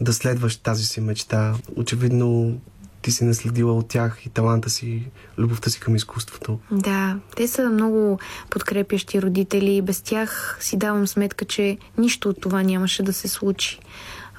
да 0.00 0.12
следваш 0.12 0.56
тази 0.56 0.84
си 0.84 1.00
мечта. 1.00 1.54
Очевидно 1.76 2.58
ти 3.02 3.12
си 3.12 3.24
наследила 3.24 3.72
от 3.72 3.88
тях 3.88 4.18
и 4.26 4.28
таланта 4.28 4.70
си, 4.70 5.02
любовта 5.38 5.70
си 5.70 5.80
към 5.80 5.96
изкуството. 5.96 6.58
Да, 6.70 7.18
те 7.36 7.48
са 7.48 7.70
много 7.70 8.18
подкрепящи 8.50 9.22
родители. 9.22 9.82
Без 9.82 10.00
тях 10.00 10.58
си 10.60 10.76
давам 10.76 11.06
сметка, 11.06 11.44
че 11.44 11.78
нищо 11.98 12.28
от 12.28 12.40
това 12.40 12.62
нямаше 12.62 13.02
да 13.02 13.12
се 13.12 13.28
случи. 13.28 13.78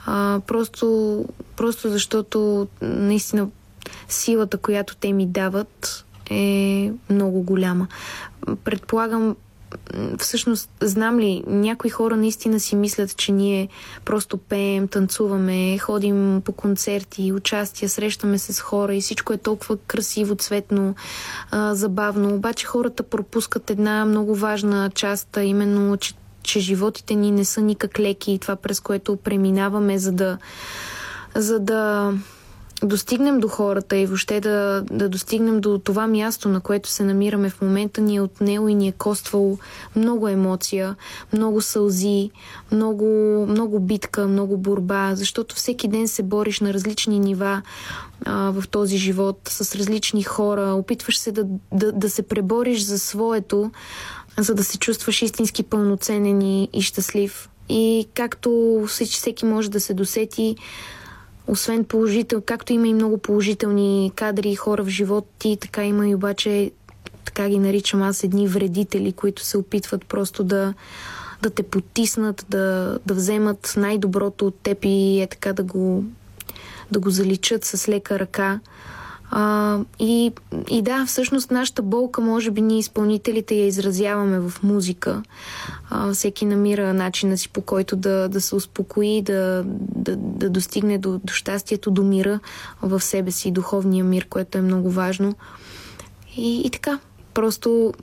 А, 0.07 0.39
просто, 0.47 1.25
просто 1.55 1.89
защото 1.89 2.67
наистина 2.81 3.47
силата, 4.07 4.57
която 4.57 4.95
те 4.95 5.13
ми 5.13 5.25
дават, 5.25 6.05
е 6.29 6.91
много 7.09 7.41
голяма. 7.41 7.87
Предполагам, 8.63 9.35
всъщност, 10.19 10.69
знам 10.81 11.19
ли, 11.19 11.43
някои 11.47 11.89
хора 11.89 12.15
наистина 12.15 12.59
си 12.59 12.75
мислят, 12.75 13.17
че 13.17 13.31
ние 13.31 13.69
просто 14.05 14.37
пеем, 14.37 14.87
танцуваме, 14.87 15.77
ходим 15.77 16.41
по 16.45 16.51
концерти, 16.51 17.33
участия, 17.33 17.89
срещаме 17.89 18.37
се 18.37 18.53
с 18.53 18.59
хора 18.59 18.95
и 18.95 19.01
всичко 19.01 19.33
е 19.33 19.37
толкова 19.37 19.77
красиво, 19.77 20.35
цветно, 20.35 20.95
а, 21.51 21.75
забавно. 21.75 22.35
Обаче 22.35 22.65
хората 22.65 23.03
пропускат 23.03 23.69
една 23.69 24.05
много 24.05 24.35
важна 24.35 24.91
част, 24.95 25.37
а 25.37 25.43
именно, 25.43 25.97
че, 25.97 26.13
че 26.47 26.59
животите 26.59 27.15
ни 27.15 27.31
не 27.31 27.45
са 27.45 27.61
никак 27.61 27.99
леки 27.99 28.31
и 28.31 28.39
това 28.39 28.55
през 28.55 28.79
което 28.79 29.15
преминаваме, 29.15 29.97
за 29.97 30.11
да, 30.11 30.37
за 31.35 31.59
да 31.59 32.13
достигнем 32.83 33.39
до 33.39 33.47
хората 33.47 33.97
и 33.97 34.05
въобще 34.05 34.39
да, 34.39 34.83
да 34.91 35.09
достигнем 35.09 35.61
до 35.61 35.79
това 35.79 36.07
място, 36.07 36.49
на 36.49 36.61
което 36.61 36.89
се 36.89 37.03
намираме 37.03 37.49
в 37.49 37.61
момента, 37.61 38.01
ни 38.01 38.15
е 38.15 38.21
отнело 38.21 38.67
и 38.67 38.75
ни 38.75 38.87
е 38.87 38.91
коствало 38.91 39.57
много 39.95 40.27
емоция, 40.27 40.95
много 41.33 41.61
сълзи, 41.61 42.31
много, 42.71 43.05
много 43.49 43.79
битка, 43.79 44.27
много 44.27 44.57
борба, 44.57 45.15
защото 45.15 45.55
всеки 45.55 45.87
ден 45.87 46.07
се 46.07 46.23
бориш 46.23 46.59
на 46.59 46.73
различни 46.73 47.19
нива 47.19 47.61
в 48.25 48.63
този 48.71 48.97
живот, 48.97 49.39
с 49.49 49.75
различни 49.75 50.23
хора, 50.23 50.73
опитваш 50.73 51.19
се 51.19 51.31
да, 51.31 51.45
да, 51.73 51.91
да 51.91 52.09
се 52.09 52.21
пребориш 52.21 52.83
за 52.83 52.99
своето, 52.99 53.71
за 54.39 54.55
да 54.55 54.63
се 54.63 54.77
чувстваш 54.77 55.21
истински 55.21 55.63
пълноценен 55.63 56.41
и, 56.41 56.69
и 56.73 56.81
щастлив. 56.81 57.49
И 57.69 58.07
както 58.13 58.83
всеки 58.87 59.45
може 59.45 59.71
да 59.71 59.79
се 59.79 59.93
досети, 59.93 60.55
освен 61.47 61.85
положител, 61.85 62.41
както 62.45 62.73
има 62.73 62.87
и 62.87 62.93
много 62.93 63.17
положителни 63.17 64.11
кадри 64.15 64.49
и 64.49 64.55
хора 64.55 64.83
в 64.83 64.89
живот 64.89 65.27
ти, 65.39 65.57
така 65.61 65.83
има 65.83 66.07
и 66.07 66.15
обаче, 66.15 66.71
така 67.25 67.49
ги 67.49 67.59
наричам 67.59 68.01
аз, 68.01 68.23
едни 68.23 68.47
вредители, 68.47 69.11
които 69.11 69.43
се 69.43 69.57
опитват 69.57 70.05
просто 70.05 70.43
да, 70.43 70.73
да 71.41 71.49
те 71.49 71.63
потиснат, 71.63 72.45
да, 72.49 72.97
да 73.05 73.13
вземат 73.13 73.73
най-доброто 73.77 74.47
от 74.47 74.55
теб 74.55 74.77
и 74.83 75.21
е 75.21 75.27
така 75.27 75.53
да 75.53 75.63
го, 75.63 76.03
да 76.91 76.99
го 76.99 77.09
заличат 77.09 77.65
с 77.65 77.89
лека 77.89 78.19
ръка. 78.19 78.59
А, 79.31 79.79
и, 79.99 80.31
и 80.69 80.81
да, 80.81 81.05
всъщност 81.05 81.51
нашата 81.51 81.81
болка, 81.81 82.21
може 82.21 82.51
би 82.51 82.61
ние 82.61 82.79
изпълнителите 82.79 83.55
я 83.55 83.67
изразяваме 83.67 84.39
в 84.39 84.53
музика. 84.63 85.23
А, 85.89 86.13
всеки 86.13 86.45
намира 86.45 86.93
начина 86.93 87.37
си 87.37 87.49
по 87.49 87.61
който 87.61 87.95
да, 87.95 88.29
да 88.29 88.41
се 88.41 88.55
успокои, 88.55 89.21
да, 89.21 89.63
да, 89.95 90.15
да 90.15 90.49
достигне 90.49 90.97
до, 90.97 91.19
до 91.23 91.33
щастието, 91.33 91.91
до 91.91 92.03
мира 92.03 92.39
в 92.81 93.01
себе 93.01 93.31
си, 93.31 93.51
духовния 93.51 94.03
мир, 94.03 94.27
което 94.29 94.57
е 94.57 94.61
много 94.61 94.89
важно. 94.89 95.35
И, 96.37 96.61
и 96.65 96.69
така, 96.69 96.99
просто 97.33 97.93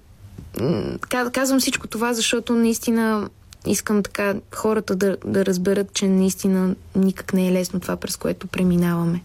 казвам 1.33 1.61
всичко 1.61 1.87
това, 1.87 2.15
защото 2.15 2.55
наистина 2.55 3.29
искам 3.67 4.03
така 4.03 4.35
хората 4.55 4.97
да, 4.97 5.17
да 5.27 5.47
разберат, 5.47 5.93
че 5.93 6.09
наистина 6.09 6.75
никак 6.97 7.33
не 7.33 7.49
е 7.49 7.53
лесно 7.53 7.81
това, 7.81 7.97
през 7.97 8.17
което 8.17 8.47
преминаваме. 8.47 9.21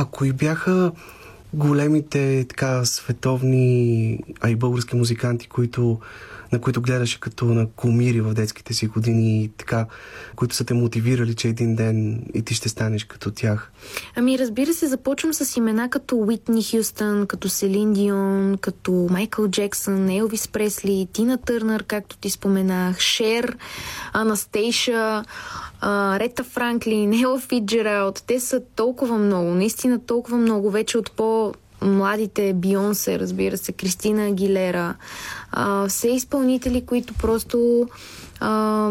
А 0.00 0.04
кои 0.04 0.32
бяха 0.32 0.92
големите 1.52 2.46
така 2.48 2.84
световни, 2.84 4.18
а 4.40 4.50
и 4.50 4.56
български 4.56 4.96
музиканти, 4.96 5.48
които, 5.48 5.98
на 6.52 6.60
които 6.60 6.82
гледаше 6.82 7.20
като 7.20 7.44
на 7.44 7.66
кумири 7.70 8.20
в 8.20 8.34
детските 8.34 8.74
си 8.74 8.86
години 8.86 9.44
и 9.44 9.48
така, 9.48 9.86
които 10.36 10.54
са 10.54 10.64
те 10.64 10.74
мотивирали, 10.74 11.34
че 11.34 11.48
един 11.48 11.74
ден 11.74 12.22
и 12.34 12.42
ти 12.42 12.54
ще 12.54 12.68
станеш 12.68 13.04
като 13.04 13.30
тях? 13.30 13.72
Ами 14.16 14.38
разбира 14.38 14.74
се, 14.74 14.86
започвам 14.86 15.34
с 15.34 15.56
имена 15.56 15.90
като 15.90 16.16
Уитни 16.16 16.64
Хюстън, 16.64 17.26
като 17.26 17.48
Селин 17.48 17.92
Дион, 17.92 18.58
като 18.60 18.92
Майкъл 19.10 19.48
Джексън, 19.48 20.08
Елвис 20.08 20.48
Пресли, 20.48 21.08
Тина 21.12 21.38
Търнър, 21.38 21.82
както 21.82 22.16
ти 22.16 22.30
споменах, 22.30 22.98
Шер, 22.98 23.56
Анастейша, 24.12 25.24
Рета 25.82 26.44
Франклин, 26.44 27.22
Ела 27.22 27.40
Фиджералд. 27.40 28.24
Те 28.26 28.40
са 28.40 28.60
толкова 28.76 29.18
много, 29.18 29.50
наистина 29.50 29.98
толкова 30.06 30.36
много, 30.36 30.70
вече 30.70 30.98
от 30.98 31.10
по 31.10 31.54
младите 31.82 32.52
Бионсе, 32.52 33.18
разбира 33.18 33.56
се, 33.56 33.72
Кристина 33.72 34.26
Агилера, 34.26 34.94
а, 35.52 35.88
все 35.88 36.08
изпълнители, 36.08 36.86
които 36.86 37.14
просто 37.14 37.88
а, 38.40 38.90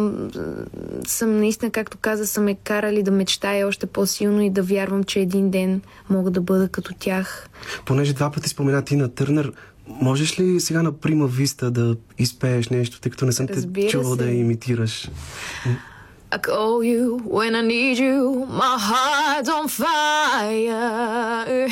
съм 1.08 1.38
наистина, 1.38 1.72
както 1.72 1.98
каза, 1.98 2.28
са 2.28 2.42
ме 2.42 2.56
карали 2.56 3.04
да 3.04 3.12
мечтая 3.12 3.68
още 3.68 3.86
по-силно 3.86 4.42
и 4.42 4.50
да 4.50 4.64
вярвам, 4.64 5.04
че 5.04 5.20
един 5.20 5.50
ден 5.50 5.82
мога 6.10 6.32
да 6.32 6.42
бъда 6.42 6.70
като 6.70 6.94
тях. 7.00 7.50
Понеже 7.86 8.14
два 8.14 8.32
пъти 8.32 8.50
спомена 8.50 8.82
Тина 8.82 9.08
Търнър, 9.08 9.52
можеш 9.88 10.40
ли 10.40 10.60
сега 10.60 10.84
на 10.84 10.92
Прима 10.92 11.28
Виста 11.28 11.72
да 11.72 11.96
изпееш 12.18 12.70
нещо, 12.70 13.02
тъй 13.02 13.12
като 13.12 13.26
не 13.26 13.32
съм 13.32 13.48
Разбира 13.50 13.86
те 13.86 13.92
чувал 13.92 14.12
се. 14.12 14.18
да 14.18 14.26
я 14.26 14.38
имитираш? 14.38 15.10
I 16.30 16.38
call 16.40 16.84
you 16.84 17.20
when 17.20 17.56
I 17.56 17.62
need 17.62 18.00
you, 18.00 18.46
my 18.50 18.78
heart's 18.78 19.48
on 19.48 19.70
fire. 19.70 21.70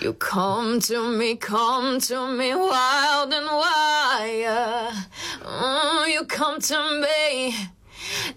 You 0.00 0.14
come 0.14 0.80
to 0.80 1.16
me, 1.16 1.36
come 1.36 2.00
to 2.00 2.32
me 2.32 2.56
wild 2.56 3.32
and 3.32 3.46
wild. 3.46 4.94
Oh, 5.44 6.06
mm, 6.06 6.12
you 6.12 6.24
come 6.24 6.60
to 6.60 7.00
me, 7.02 7.54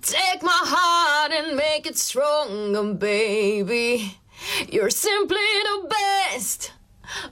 take 0.04 0.43
my 0.43 0.62
heart 0.63 1.32
and 1.32 1.58
make 1.58 1.88
it 1.88 1.98
stronger, 1.98 2.93
baby. 2.93 4.15
You're 4.70 4.91
simply 4.91 5.38
the 5.63 5.88
best, 5.89 6.72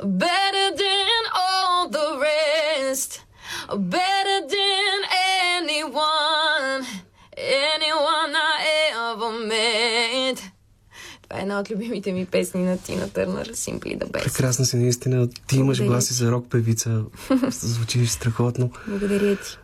better 0.03 0.75
than 0.75 1.23
all 1.35 1.89
the 1.89 2.17
rest, 2.19 3.21
better 3.69 4.47
than 4.47 4.94
Това 11.35 11.41
е 11.41 11.43
една 11.43 11.59
от 11.59 11.71
любимите 11.71 12.11
ми 12.11 12.25
песни 12.25 12.63
на 12.63 12.77
Тина 12.77 13.09
Търнър, 13.09 13.47
Simply 13.47 13.97
the 13.97 14.11
Best. 14.11 14.23
Прекрасна 14.23 14.65
си 14.65 14.77
наистина. 14.77 15.29
Ти 15.47 15.57
имаш 15.57 15.77
Благодаря 15.77 15.87
глас 15.87 16.11
и 16.11 16.13
за 16.13 16.31
рок 16.31 16.49
певица. 16.49 17.03
Звучиш 17.49 18.09
страхотно. 18.09 18.71
Благодаря 18.87 19.35
ти. 19.35 19.57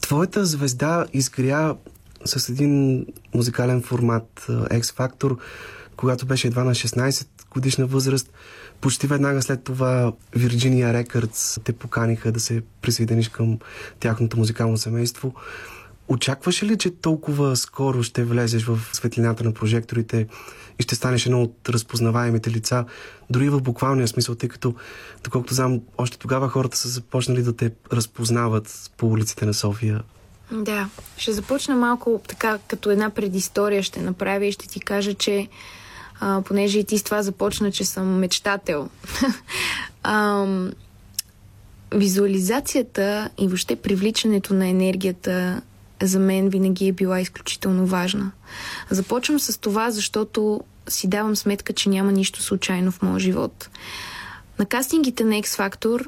Твоята 0.00 0.46
звезда 0.46 1.06
изгря 1.12 1.76
с 2.24 2.48
един 2.48 3.06
музикален 3.34 3.82
формат 3.82 4.44
X-Factor, 4.48 5.36
когато 5.96 6.26
беше 6.26 6.46
едва 6.46 6.64
на 6.64 6.74
16 6.74 7.26
годишна 7.50 7.86
възраст. 7.86 8.32
Почти 8.80 9.06
веднага 9.06 9.42
след 9.42 9.64
това 9.64 10.12
Virginia 10.36 11.04
Records 11.04 11.64
те 11.64 11.72
поканиха 11.72 12.32
да 12.32 12.40
се 12.40 12.62
присъединиш 12.82 13.28
към 13.28 13.58
тяхното 14.00 14.38
музикално 14.38 14.76
семейство. 14.76 15.34
Очакваше 16.08 16.66
ли, 16.66 16.78
че 16.78 16.90
толкова 16.90 17.56
скоро 17.56 18.02
ще 18.02 18.24
влезеш 18.24 18.64
в 18.64 18.78
светлината 18.92 19.44
на 19.44 19.52
прожекторите 19.52 20.26
и 20.82 20.84
ще 20.84 20.94
станеш 20.94 21.26
едно 21.26 21.42
от 21.42 21.68
разпознаваемите 21.68 22.50
лица, 22.50 22.84
дори 23.30 23.48
в 23.48 23.60
буквалния 23.60 24.08
смисъл, 24.08 24.34
тъй 24.34 24.48
като, 24.48 24.74
доколкото 25.24 25.54
знам, 25.54 25.80
още 25.98 26.18
тогава 26.18 26.48
хората 26.48 26.76
са 26.76 26.88
започнали 26.88 27.42
да 27.42 27.56
те 27.56 27.70
разпознават 27.92 28.90
по 28.96 29.06
улиците 29.06 29.46
на 29.46 29.54
София? 29.54 30.02
Да, 30.52 30.88
ще 31.16 31.32
започна 31.32 31.76
малко 31.76 32.20
така, 32.28 32.58
като 32.66 32.90
една 32.90 33.10
предистория 33.10 33.82
ще 33.82 34.00
направя 34.00 34.46
и 34.46 34.52
ще 34.52 34.68
ти 34.68 34.80
кажа, 34.80 35.14
че 35.14 35.48
а, 36.20 36.42
понеже 36.42 36.78
и 36.78 36.84
ти 36.84 36.98
с 36.98 37.02
това 37.02 37.22
започна, 37.22 37.72
че 37.72 37.84
съм 37.84 38.18
мечтател. 38.18 38.88
а, 40.02 40.46
визуализацията 41.94 43.30
и 43.38 43.46
въобще 43.46 43.76
привличането 43.76 44.54
на 44.54 44.68
енергията 44.68 45.62
за 46.02 46.18
мен 46.18 46.48
винаги 46.48 46.88
е 46.88 46.92
била 46.92 47.20
изключително 47.20 47.86
важна. 47.86 48.32
Започвам 48.90 49.40
с 49.40 49.60
това, 49.60 49.90
защото 49.90 50.60
си 50.88 51.08
давам 51.08 51.36
сметка, 51.36 51.72
че 51.72 51.88
няма 51.88 52.12
нищо 52.12 52.42
случайно 52.42 52.92
в 52.92 53.02
моя 53.02 53.20
живот. 53.20 53.68
На 54.58 54.66
кастингите 54.66 55.24
на 55.24 55.34
X 55.34 55.46
Factor 55.46 56.06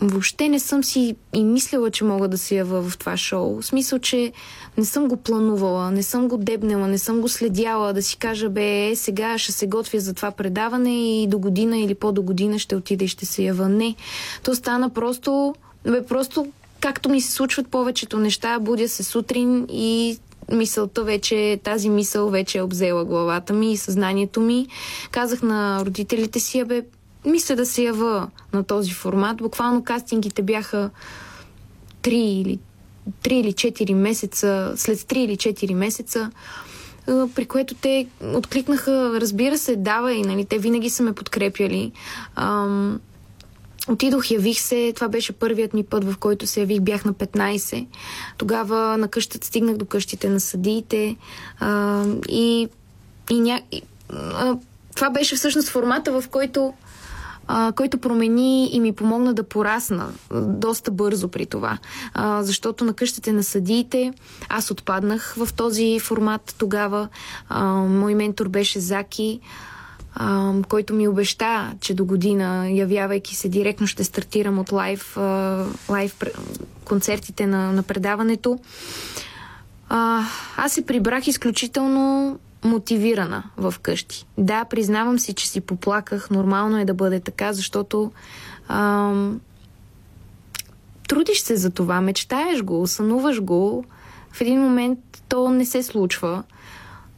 въобще 0.00 0.48
не 0.48 0.60
съм 0.60 0.84
си 0.84 1.16
и 1.34 1.44
мислила, 1.44 1.90
че 1.90 2.04
мога 2.04 2.28
да 2.28 2.38
се 2.38 2.54
ява 2.54 2.90
в 2.90 2.98
това 2.98 3.16
шоу. 3.16 3.60
В 3.60 3.66
смисъл, 3.66 3.98
че 3.98 4.32
не 4.78 4.84
съм 4.84 5.08
го 5.08 5.16
планувала, 5.16 5.90
не 5.90 6.02
съм 6.02 6.28
го 6.28 6.36
дебнела, 6.36 6.88
не 6.88 6.98
съм 6.98 7.20
го 7.20 7.28
следяла 7.28 7.92
да 7.92 8.02
си 8.02 8.16
кажа, 8.16 8.50
бе, 8.50 8.88
е, 8.88 8.96
сега 8.96 9.38
ще 9.38 9.52
се 9.52 9.66
готвя 9.66 10.00
за 10.00 10.14
това 10.14 10.30
предаване 10.30 11.22
и 11.22 11.26
до 11.26 11.38
година 11.38 11.78
или 11.78 11.94
по-до 11.94 12.22
година 12.22 12.58
ще 12.58 12.76
отида 12.76 13.04
и 13.04 13.08
ще 13.08 13.26
се 13.26 13.42
ява. 13.42 13.68
Не. 13.68 13.94
То 14.42 14.54
стана 14.54 14.90
просто, 14.90 15.54
бе, 15.84 16.06
просто 16.06 16.46
както 16.80 17.08
ми 17.08 17.20
се 17.20 17.32
случват 17.32 17.68
повечето 17.68 18.18
неща, 18.18 18.58
будя 18.58 18.88
се 18.88 19.02
сутрин 19.02 19.66
и 19.70 20.18
мисълта 20.52 21.04
вече, 21.04 21.60
тази 21.64 21.88
мисъл 21.88 22.30
вече 22.30 22.58
е 22.58 22.62
обзела 22.62 23.04
главата 23.04 23.52
ми 23.52 23.72
и 23.72 23.76
съзнанието 23.76 24.40
ми. 24.40 24.66
Казах 25.10 25.42
на 25.42 25.84
родителите 25.84 26.40
си, 26.40 26.60
абе, 26.60 26.82
мисля 27.26 27.56
да 27.56 27.66
се 27.66 27.82
ява 27.82 28.28
на 28.52 28.64
този 28.64 28.92
формат. 28.92 29.36
Буквално 29.36 29.84
кастингите 29.84 30.42
бяха 30.42 30.90
3 32.02 32.08
или 32.10 32.58
3 33.22 33.32
или 33.32 33.52
4 33.52 33.94
месеца, 33.94 34.72
след 34.76 34.98
3 34.98 35.14
или 35.16 35.36
4 35.36 35.74
месеца, 35.74 36.30
при 37.06 37.44
което 37.44 37.74
те 37.74 38.06
откликнаха, 38.34 39.20
разбира 39.20 39.58
се, 39.58 39.76
дава 39.76 40.12
и 40.12 40.22
нали, 40.22 40.44
те 40.44 40.58
винаги 40.58 40.90
са 40.90 41.02
ме 41.02 41.12
подкрепяли. 41.12 41.92
Отидох, 43.88 44.30
явих 44.30 44.60
се. 44.60 44.92
Това 44.94 45.08
беше 45.08 45.32
първият 45.32 45.74
ми 45.74 45.84
път, 45.84 46.04
в 46.04 46.18
който 46.18 46.46
се 46.46 46.60
явих. 46.60 46.80
Бях 46.80 47.04
на 47.04 47.14
15. 47.14 47.86
Тогава 48.38 48.96
на 48.98 49.08
къщата 49.08 49.46
стигнах 49.46 49.76
до 49.76 49.84
къщите 49.84 50.28
на 50.28 50.40
съдиите. 50.40 51.16
А, 51.60 52.04
и, 52.28 52.68
и, 53.30 53.40
ня... 53.40 53.60
и 53.72 53.82
а, 54.12 54.56
това 54.94 55.10
беше 55.10 55.36
всъщност 55.36 55.68
формата, 55.68 56.20
в 56.20 56.28
който 56.28 56.74
който 57.76 57.98
промени 57.98 58.66
и 58.72 58.80
ми 58.80 58.92
помогна 58.92 59.34
да 59.34 59.42
порасна 59.42 60.08
доста 60.34 60.90
бързо 60.90 61.28
при 61.28 61.46
това. 61.46 61.78
Защото 62.40 62.84
на 62.84 62.92
къщите 62.92 63.32
на 63.32 63.42
съдиите 63.42 64.12
аз 64.48 64.70
отпаднах 64.70 65.34
в 65.38 65.48
този 65.56 66.00
формат 66.00 66.54
тогава. 66.58 67.08
Мой 67.88 68.14
ментор 68.14 68.48
беше 68.48 68.80
Заки 68.80 69.40
а, 70.18 70.52
който 70.68 70.94
ми 70.94 71.08
обеща, 71.08 71.72
че 71.80 71.94
до 71.94 72.04
година, 72.04 72.70
явявайки 72.70 73.36
се 73.36 73.48
директно, 73.48 73.86
ще 73.86 74.04
стартирам 74.04 74.58
от 74.58 74.72
лайв, 74.72 75.16
а, 75.16 75.64
лайв 75.88 76.16
концертите 76.84 77.46
на, 77.46 77.72
на 77.72 77.82
предаването. 77.82 78.58
А, 79.88 80.24
аз 80.56 80.72
се 80.72 80.86
прибрах 80.86 81.26
изключително 81.26 82.38
мотивирана 82.64 83.42
в 83.56 83.74
къщи. 83.82 84.26
Да, 84.38 84.64
признавам 84.64 85.18
си, 85.18 85.34
че 85.34 85.48
си 85.48 85.60
поплаках. 85.60 86.30
Нормално 86.30 86.78
е 86.78 86.84
да 86.84 86.94
бъде 86.94 87.20
така, 87.20 87.52
защото 87.52 88.12
а, 88.68 89.12
трудиш 91.08 91.40
се 91.40 91.56
за 91.56 91.70
това, 91.70 92.00
мечтаеш 92.00 92.62
го, 92.62 92.86
сънуваш 92.86 93.40
го. 93.40 93.84
В 94.32 94.40
един 94.40 94.60
момент 94.60 94.98
то 95.28 95.50
не 95.50 95.64
се 95.64 95.82
случва. 95.82 96.42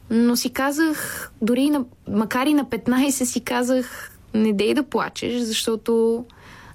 Но 0.09 0.35
си 0.35 0.49
казах, 0.49 1.31
дори 1.41 1.69
на, 1.69 1.85
макар 2.07 2.45
и 2.45 2.53
на 2.53 2.65
15 2.65 3.09
си 3.09 3.41
казах, 3.41 4.11
не 4.33 4.53
дей 4.53 4.73
да 4.73 4.83
плачеш, 4.83 5.41
защото, 5.41 6.25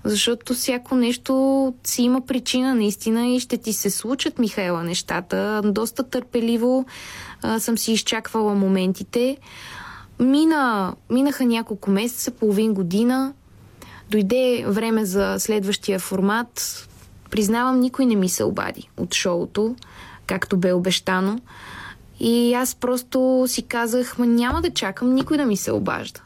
защото 0.05 0.55
всяко 0.55 0.95
нещо 0.95 1.75
си 1.85 2.03
има 2.03 2.21
причина 2.21 2.75
наистина 2.75 3.27
и 3.29 3.41
ще 3.41 3.57
ти 3.57 3.73
се 3.73 3.91
случат, 3.91 4.39
Михайла, 4.39 4.85
нещата. 4.85 5.63
Доста 5.65 6.03
търпеливо 6.03 6.87
а, 7.43 7.61
съм 7.61 7.79
си 7.79 7.93
изчаквала 7.93 8.55
моментите. 8.55 9.37
Мина, 10.21 10.95
минаха 11.11 11.45
няколко 11.45 11.91
месеца, 11.91 12.31
половин 12.31 12.75
година. 12.75 13.33
Дойде 14.11 14.65
време 14.69 15.05
за 15.05 15.37
следващия 15.39 15.99
формат. 15.99 16.89
Признавам, 17.31 17.81
никой 17.81 18.07
не 18.07 18.17
ми 18.17 18.29
се 18.29 18.45
обади 18.45 18.89
от 18.97 19.15
шоуто, 19.15 19.77
както 20.27 20.57
бе 20.57 20.73
обещано. 20.73 21.41
И 22.21 22.55
аз 22.55 22.75
просто 22.75 23.45
си 23.47 23.63
казах, 23.63 24.19
ма 24.19 24.27
няма 24.27 24.63
да 24.63 24.71
чакам 24.71 25.15
никой 25.15 25.37
да 25.37 25.45
ми 25.45 25.57
се 25.57 25.73
обажда. 25.73 26.21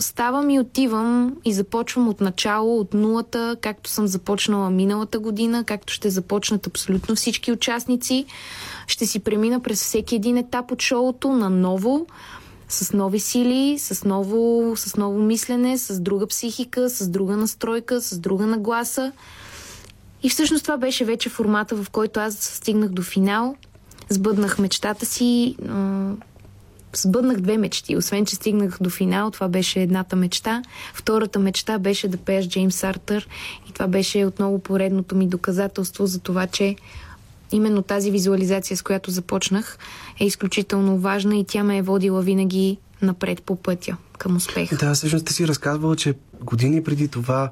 Ставам 0.00 0.50
и 0.50 0.60
отивам 0.60 1.36
и 1.44 1.52
започвам 1.52 2.08
от 2.08 2.20
начало, 2.20 2.80
от 2.80 2.94
нулата, 2.94 3.56
както 3.60 3.90
съм 3.90 4.06
започнала 4.06 4.70
миналата 4.70 5.18
година, 5.18 5.64
както 5.64 5.92
ще 5.92 6.10
започнат 6.10 6.66
абсолютно 6.66 7.16
всички 7.16 7.52
участници. 7.52 8.26
Ще 8.86 9.06
си 9.06 9.18
премина 9.18 9.60
през 9.60 9.82
всеки 9.82 10.14
един 10.14 10.36
етап 10.36 10.72
от 10.72 10.82
шоуто 10.82 11.32
на 11.32 11.50
ново, 11.50 12.06
с 12.68 12.92
нови 12.92 13.20
сили, 13.20 13.78
с 13.78 14.04
ново, 14.04 14.72
с 14.76 14.96
ново 14.96 15.18
мислене, 15.18 15.78
с 15.78 16.00
друга 16.00 16.26
психика, 16.26 16.90
с 16.90 17.08
друга 17.08 17.36
настройка, 17.36 18.00
с 18.00 18.18
друга 18.18 18.46
нагласа. 18.46 19.12
И 20.22 20.28
всъщност 20.28 20.64
това 20.64 20.76
беше 20.76 21.04
вече 21.04 21.28
формата, 21.28 21.76
в 21.76 21.90
който 21.90 22.20
аз 22.20 22.34
стигнах 22.34 22.90
до 22.90 23.02
финал– 23.02 23.56
сбъднах 24.08 24.58
мечтата 24.58 25.06
си. 25.06 25.56
Сбъднах 26.96 27.40
две 27.40 27.58
мечти. 27.58 27.96
Освен, 27.96 28.26
че 28.26 28.36
стигнах 28.36 28.78
до 28.80 28.90
финал, 28.90 29.30
това 29.30 29.48
беше 29.48 29.80
едната 29.80 30.16
мечта. 30.16 30.62
Втората 30.94 31.38
мечта 31.38 31.78
беше 31.78 32.08
да 32.08 32.16
пееш 32.16 32.48
Джеймс 32.48 32.84
Артър 32.84 33.28
и 33.68 33.72
това 33.72 33.86
беше 33.86 34.24
отново 34.24 34.58
поредното 34.58 35.16
ми 35.16 35.28
доказателство 35.28 36.06
за 36.06 36.18
това, 36.18 36.46
че 36.46 36.76
именно 37.52 37.82
тази 37.82 38.10
визуализация, 38.10 38.76
с 38.76 38.82
която 38.82 39.10
започнах, 39.10 39.78
е 40.20 40.24
изключително 40.24 40.98
важна 40.98 41.36
и 41.36 41.44
тя 41.44 41.64
ме 41.64 41.76
е 41.76 41.82
водила 41.82 42.22
винаги 42.22 42.78
напред 43.02 43.42
по 43.42 43.56
пътя 43.56 43.96
към 44.18 44.36
успеха. 44.36 44.76
Да, 44.76 44.94
всъщност 44.94 45.26
ти 45.26 45.32
си 45.32 45.48
разказвала, 45.48 45.96
че 45.96 46.14
години 46.40 46.84
преди 46.84 47.08
това 47.08 47.50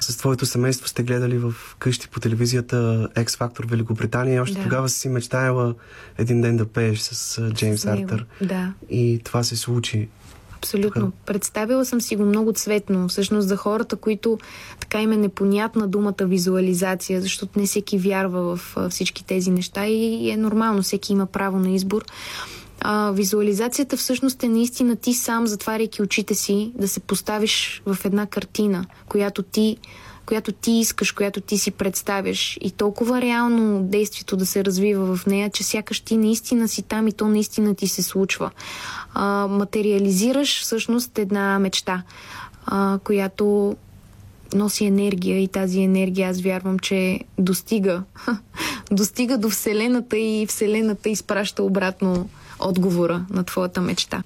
с 0.00 0.16
твоето 0.16 0.46
семейство 0.46 0.88
сте 0.88 1.02
гледали 1.02 1.38
в 1.38 1.54
къщи 1.78 2.08
по 2.08 2.20
телевизията 2.20 3.08
X 3.14 3.26
Factor 3.26 3.70
Великобритания 3.70 4.36
и 4.36 4.40
още 4.40 4.56
да. 4.56 4.62
тогава 4.62 4.88
си 4.88 5.08
мечтаяла 5.08 5.74
един 6.18 6.40
ден 6.40 6.56
да 6.56 6.66
пееш 6.66 7.00
с 7.00 7.42
Джеймс 7.50 7.86
Артър. 7.86 8.26
Да. 8.42 8.72
И 8.90 9.20
това 9.24 9.42
се 9.42 9.56
случи. 9.56 10.08
Абсолютно. 10.58 11.02
Тука. 11.02 11.16
Представила 11.26 11.84
съм 11.84 12.00
си 12.00 12.16
го 12.16 12.24
много 12.24 12.52
цветно. 12.52 13.08
Всъщност 13.08 13.48
за 13.48 13.56
хората, 13.56 13.96
които 13.96 14.38
така 14.80 15.02
им 15.02 15.12
е 15.12 15.16
непонятна 15.16 15.88
думата 15.88 16.14
визуализация, 16.20 17.20
защото 17.20 17.58
не 17.58 17.66
всеки 17.66 17.98
вярва 17.98 18.56
в 18.56 18.76
всички 18.90 19.24
тези 19.24 19.50
неща 19.50 19.86
и 19.86 20.30
е 20.30 20.36
нормално, 20.36 20.82
всеки 20.82 21.12
има 21.12 21.26
право 21.26 21.58
на 21.58 21.70
избор. 21.70 22.04
А, 22.80 23.10
визуализацията 23.10 23.96
всъщност 23.96 24.42
е 24.42 24.48
наистина 24.48 24.96
ти 24.96 25.14
сам, 25.14 25.46
затваряйки 25.46 26.02
очите 26.02 26.34
си, 26.34 26.72
да 26.74 26.88
се 26.88 27.00
поставиш 27.00 27.82
в 27.86 27.98
една 28.04 28.26
картина, 28.26 28.84
която 29.08 29.42
ти 29.42 29.76
която 30.28 30.52
ти 30.52 30.72
искаш, 30.72 31.12
която 31.12 31.40
ти 31.40 31.58
си 31.58 31.70
представяш 31.70 32.58
и 32.60 32.70
толкова 32.70 33.20
реално 33.20 33.82
действието 33.82 34.36
да 34.36 34.46
се 34.46 34.64
развива 34.64 35.16
в 35.16 35.26
нея, 35.26 35.50
че 35.50 35.64
сякаш 35.64 36.00
ти 36.00 36.16
наистина 36.16 36.68
си 36.68 36.82
там 36.82 37.08
и 37.08 37.12
то 37.12 37.28
наистина 37.28 37.74
ти 37.74 37.88
се 37.88 38.02
случва. 38.02 38.50
А, 39.14 39.46
материализираш 39.46 40.62
всъщност 40.62 41.18
една 41.18 41.58
мечта, 41.58 42.02
а, 42.66 42.98
която 43.04 43.76
носи 44.54 44.84
енергия 44.84 45.42
и 45.42 45.48
тази 45.48 45.80
енергия 45.80 46.30
аз 46.30 46.40
вярвам, 46.40 46.78
че 46.78 47.20
достига. 47.38 48.02
достига 48.90 49.38
до 49.38 49.50
Вселената 49.50 50.18
и 50.18 50.46
Вселената 50.46 51.08
изпраща 51.08 51.62
обратно 51.62 52.28
отговора 52.60 53.26
на 53.30 53.44
твоята 53.44 53.80
мечта. 53.80 54.22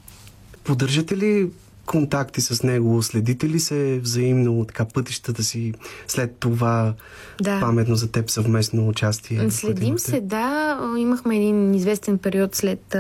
Поддържате 0.64 1.16
ли 1.16 1.51
контакти 1.87 2.41
с 2.41 2.62
него? 2.62 3.03
Следите 3.03 3.49
ли 3.49 3.61
се 3.61 4.01
взаимно 4.03 4.64
така 4.64 4.85
пътищата 4.85 5.43
си 5.43 5.74
след 6.09 6.37
това 6.39 6.95
да. 7.43 7.61
паметно 7.61 7.95
за 7.95 8.11
теб 8.11 8.30
съвместно 8.30 8.89
участие? 8.89 9.51
Следим 9.51 9.99
се, 9.99 10.20
да. 10.20 10.78
Имахме 10.99 11.37
един 11.37 11.74
известен 11.74 12.18
период 12.18 12.55
след 12.55 12.97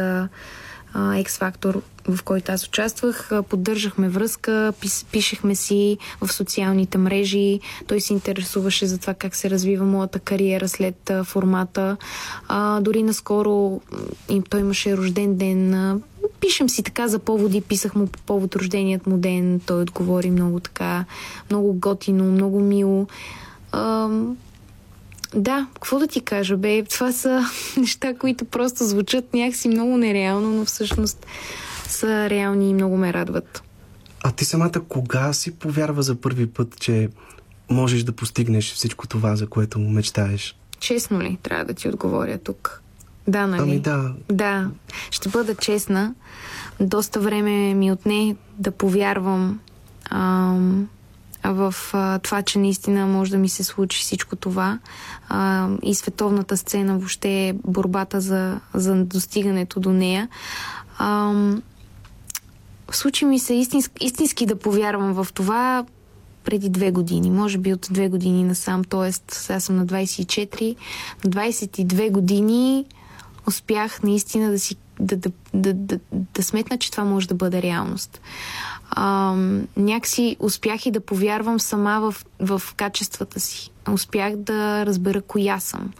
X-Factor, 0.96 1.80
в 2.08 2.22
който 2.22 2.52
аз 2.52 2.66
участвах. 2.68 3.30
Поддържахме 3.48 4.08
връзка, 4.08 4.72
пис, 4.80 5.06
пишехме 5.12 5.54
си 5.54 5.98
в 6.20 6.32
социалните 6.32 6.98
мрежи. 6.98 7.60
Той 7.86 8.00
се 8.00 8.12
интересуваше 8.12 8.86
за 8.86 8.98
това 8.98 9.14
как 9.14 9.34
се 9.34 9.50
развива 9.50 9.84
моята 9.84 10.18
кариера 10.18 10.68
след 10.68 11.10
формата. 11.24 11.96
А, 12.48 12.80
дори 12.80 13.02
наскоро 13.02 13.80
им, 14.28 14.42
той 14.42 14.60
имаше 14.60 14.96
рожден 14.96 15.36
ден. 15.36 15.74
А, 15.74 15.98
пишем 16.40 16.68
си 16.68 16.82
така 16.82 17.08
за 17.08 17.18
поводи, 17.18 17.60
писах 17.60 17.94
му 17.94 18.06
по 18.06 18.18
повод 18.18 18.56
рожденият 18.56 19.06
му 19.06 19.18
ден. 19.18 19.60
Той 19.66 19.82
отговори 19.82 20.30
много 20.30 20.60
така, 20.60 21.04
много 21.50 21.72
готино, 21.72 22.24
много 22.24 22.60
мило. 22.60 23.06
А, 23.72 24.08
да, 25.34 25.66
какво 25.74 25.98
да 25.98 26.06
ти 26.06 26.20
кажа, 26.20 26.56
бе? 26.56 26.84
Това 26.84 27.12
са 27.12 27.44
неща, 27.76 28.14
които 28.14 28.44
просто 28.44 28.84
звучат 28.84 29.34
някакси 29.34 29.68
много 29.68 29.96
нереално, 29.96 30.50
но 30.50 30.64
всъщност 30.64 31.26
са 31.86 32.30
реални 32.30 32.70
и 32.70 32.74
много 32.74 32.96
ме 32.96 33.12
радват. 33.12 33.62
А 34.24 34.32
ти 34.32 34.44
самата 34.44 34.80
кога 34.88 35.32
си 35.32 35.54
повярва 35.54 36.02
за 36.02 36.14
първи 36.14 36.46
път, 36.46 36.80
че 36.80 37.08
можеш 37.70 38.02
да 38.02 38.12
постигнеш 38.12 38.74
всичко 38.74 39.08
това, 39.08 39.36
за 39.36 39.46
което 39.46 39.78
мечтаеш? 39.78 40.56
Честно 40.78 41.20
ли 41.20 41.38
трябва 41.42 41.64
да 41.64 41.74
ти 41.74 41.88
отговоря 41.88 42.38
тук? 42.38 42.82
Да, 43.28 43.46
нали? 43.46 43.62
Ами 43.62 43.80
да. 43.80 44.12
Да. 44.28 44.70
Ще 45.10 45.28
бъда 45.28 45.54
честна. 45.54 46.14
Доста 46.80 47.20
време 47.20 47.74
ми 47.74 47.92
отне 47.92 48.36
да 48.58 48.70
повярвам 48.70 49.60
ам, 50.10 50.88
в 51.44 51.74
а, 51.92 52.18
това, 52.18 52.42
че 52.42 52.58
наистина 52.58 53.06
може 53.06 53.30
да 53.30 53.38
ми 53.38 53.48
се 53.48 53.64
случи 53.64 54.00
всичко 54.00 54.36
това. 54.36 54.78
А, 55.28 55.68
и 55.82 55.94
световната 55.94 56.56
сцена, 56.56 56.98
въобще 56.98 57.54
борбата 57.64 58.20
за, 58.20 58.60
за 58.74 59.04
достигането 59.04 59.80
до 59.80 59.92
нея. 59.92 60.28
А, 60.98 61.34
случи 62.90 63.24
ми 63.24 63.38
се 63.38 63.54
истински, 63.54 64.06
истински 64.06 64.46
да 64.46 64.56
повярвам 64.56 65.12
в 65.12 65.26
това 65.34 65.84
преди 66.44 66.68
две 66.68 66.90
години, 66.90 67.30
може 67.30 67.58
би 67.58 67.72
от 67.72 67.88
две 67.90 68.08
години 68.08 68.44
насам, 68.44 68.84
т.е. 68.84 69.12
сега 69.12 69.60
съм 69.60 69.76
на 69.76 69.86
24, 69.86 70.76
на 71.24 71.30
22 71.30 72.10
години 72.10 72.84
успях 73.46 74.02
наистина 74.02 74.50
да 74.50 74.58
си 74.58 74.76
да, 75.00 75.16
да, 75.16 75.30
да, 75.54 75.74
да, 75.74 75.98
да 76.10 76.42
сметна, 76.42 76.78
че 76.78 76.90
това 76.90 77.04
може 77.04 77.28
да 77.28 77.34
бъде 77.34 77.62
реалност 77.62 78.20
а, 78.94 79.34
някакси 79.76 80.36
успях 80.40 80.86
и 80.86 80.90
да 80.90 81.00
повярвам 81.00 81.60
сама 81.60 82.00
в, 82.00 82.24
в 82.40 82.74
качествата 82.76 83.40
си. 83.40 83.70
Успях 83.92 84.36
да 84.36 84.86
разбера 84.86 85.22
коя 85.22 85.60
съм. 85.60 85.92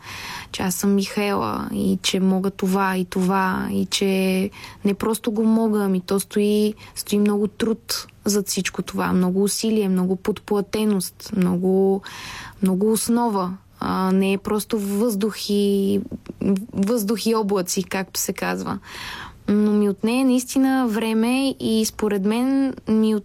Че 0.52 0.62
аз 0.62 0.74
съм 0.74 0.94
Михаела 0.94 1.68
и 1.72 1.98
че 2.02 2.20
мога 2.20 2.50
това 2.50 2.96
и 2.96 3.04
това 3.04 3.68
и 3.72 3.86
че 3.86 4.50
не 4.84 4.94
просто 4.94 5.32
го 5.32 5.44
мога, 5.44 5.84
ами 5.84 6.00
то 6.00 6.20
стои, 6.20 6.74
стои 6.94 7.18
много 7.18 7.48
труд 7.48 8.06
зад 8.24 8.48
всичко 8.48 8.82
това. 8.82 9.12
Много 9.12 9.42
усилие, 9.42 9.88
много 9.88 10.16
подплатеност, 10.16 11.32
много, 11.36 12.02
много 12.62 12.92
основа. 12.92 13.52
А, 13.80 14.12
не 14.12 14.32
е 14.32 14.38
просто 14.38 14.78
въздух 14.78 15.50
и, 15.50 16.00
въздух 16.72 17.26
и 17.26 17.34
облаци, 17.34 17.82
както 17.82 18.20
се 18.20 18.32
казва 18.32 18.78
но 19.48 19.72
ми 19.72 19.88
отне 19.88 20.24
наистина 20.24 20.86
време 20.88 21.54
и 21.60 21.84
според 21.86 22.24
мен 22.24 22.74
ми 22.88 23.14
от 23.14 23.24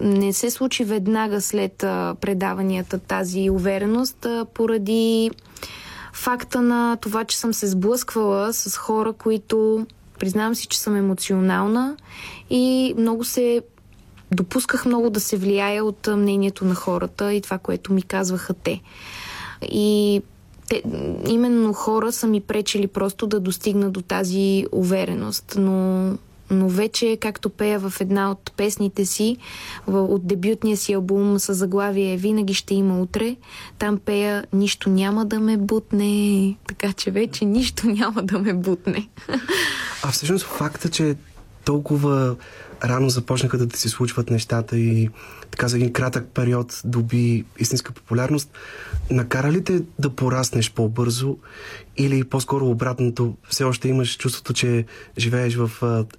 не 0.00 0.32
се 0.32 0.50
случи 0.50 0.84
веднага 0.84 1.40
след 1.40 1.76
предаванията 2.20 2.98
тази 2.98 3.50
увереност, 3.50 4.26
поради 4.54 5.30
факта 6.12 6.62
на 6.62 6.96
това, 6.96 7.24
че 7.24 7.38
съм 7.38 7.54
се 7.54 7.66
сблъсквала 7.66 8.52
с 8.52 8.76
хора, 8.76 9.12
които 9.12 9.86
признавам 10.18 10.54
си, 10.54 10.66
че 10.66 10.80
съм 10.80 10.96
емоционална 10.96 11.96
и 12.50 12.94
много 12.98 13.24
се 13.24 13.62
допусках 14.30 14.86
много 14.86 15.10
да 15.10 15.20
се 15.20 15.36
влияя 15.36 15.84
от 15.84 16.08
мнението 16.16 16.64
на 16.64 16.74
хората 16.74 17.34
и 17.34 17.40
това, 17.40 17.58
което 17.58 17.92
ми 17.92 18.02
казваха 18.02 18.54
те. 18.54 18.80
И 19.62 20.22
те, 20.68 20.82
именно 21.28 21.72
хора 21.72 22.12
са 22.12 22.26
ми 22.26 22.40
пречили 22.40 22.86
просто 22.86 23.26
да 23.26 23.40
достигна 23.40 23.90
до 23.90 24.02
тази 24.02 24.66
увереност. 24.72 25.54
Но, 25.58 26.10
но 26.50 26.68
вече, 26.68 27.18
както 27.20 27.50
пея 27.50 27.78
в 27.78 28.00
една 28.00 28.30
от 28.30 28.52
песните 28.56 29.06
си, 29.06 29.36
от 29.86 30.26
дебютния 30.26 30.76
си 30.76 30.92
албум 30.92 31.38
с 31.38 31.54
заглавие 31.54 32.16
Винаги 32.16 32.54
ще 32.54 32.74
има 32.74 33.00
утре, 33.00 33.36
там 33.78 33.98
пея 33.98 34.44
Нищо 34.52 34.90
няма 34.90 35.24
да 35.24 35.40
ме 35.40 35.56
бутне. 35.56 36.56
Така 36.68 36.92
че 36.92 37.10
вече 37.10 37.44
нищо 37.44 37.86
няма 37.86 38.22
да 38.22 38.38
ме 38.38 38.52
бутне. 38.52 39.08
А 40.02 40.10
всъщност 40.10 40.44
факта, 40.44 40.90
че 40.90 41.16
толкова 41.64 42.36
рано 42.84 43.08
започнаха 43.08 43.58
да 43.58 43.78
се 43.78 43.88
случват 43.88 44.30
нещата 44.30 44.78
и 44.78 45.10
така 45.50 45.68
за 45.68 45.76
един 45.76 45.92
кратък 45.92 46.26
период 46.34 46.80
доби 46.84 47.44
истинска 47.58 47.92
популярност. 47.92 48.50
Накара 49.10 49.52
ли 49.52 49.64
те 49.64 49.82
да 49.98 50.10
пораснеш 50.10 50.72
по-бързо 50.72 51.36
или 51.96 52.24
по-скоро 52.24 52.66
обратното? 52.66 53.36
Все 53.48 53.64
още 53.64 53.88
имаш 53.88 54.16
чувството, 54.16 54.52
че 54.52 54.84
живееш 55.18 55.56
в 55.56 55.70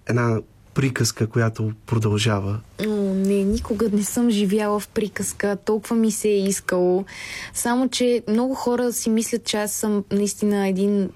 една 0.07 0.39
приказка, 0.75 1.27
която 1.27 1.71
продължава? 1.85 2.59
О, 2.87 3.13
не, 3.15 3.43
никога 3.43 3.89
не 3.89 4.03
съм 4.03 4.29
живяла 4.29 4.79
в 4.79 4.87
приказка. 4.87 5.57
Толкова 5.65 5.95
ми 5.95 6.11
се 6.11 6.29
е 6.29 6.39
искало. 6.39 7.05
Само, 7.53 7.89
че 7.89 8.23
много 8.29 8.55
хора 8.55 8.93
си 8.93 9.09
мислят, 9.09 9.43
че 9.43 9.57
аз 9.57 9.71
съм 9.71 10.03
наистина 10.11 10.67
един 10.67 11.09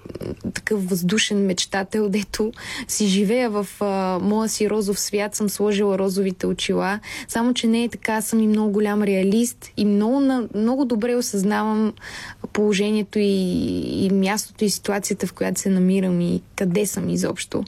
такъв 0.54 0.88
въздушен 0.88 1.46
мечтател, 1.46 2.08
дето 2.08 2.52
си 2.88 3.06
живея 3.06 3.50
в 3.50 3.66
а, 3.80 4.18
моя 4.22 4.48
си 4.48 4.70
розов 4.70 5.00
свят, 5.00 5.34
съм 5.34 5.48
сложила 5.48 5.98
розовите 5.98 6.46
очила. 6.46 7.00
Само, 7.28 7.54
че 7.54 7.66
не 7.66 7.84
е 7.84 7.88
така. 7.88 8.12
Аз 8.12 8.26
съм 8.26 8.40
и 8.40 8.46
много 8.46 8.72
голям 8.72 9.02
реалист 9.02 9.70
и 9.76 9.84
много, 9.84 10.48
много 10.54 10.84
добре 10.84 11.16
осъзнавам 11.16 11.92
положението 12.52 13.18
и, 13.18 14.04
и 14.04 14.10
мястото 14.10 14.64
и 14.64 14.70
ситуацията, 14.70 15.26
в 15.26 15.32
която 15.32 15.60
се 15.60 15.70
намирам 15.70 16.20
и 16.20 16.42
къде 16.56 16.86
съм 16.86 17.08
изобщо. 17.08 17.64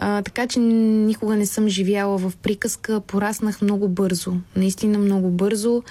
А, 0.00 0.22
така 0.22 0.46
че 0.46 0.60
никога 0.60 1.36
не 1.36 1.46
съм 1.46 1.68
живяла 1.68 2.18
в 2.18 2.32
приказка, 2.42 3.00
пораснах 3.00 3.62
много 3.62 3.88
бързо, 3.88 4.32
наистина 4.56 4.98
много 4.98 5.30
бързо, 5.30 5.82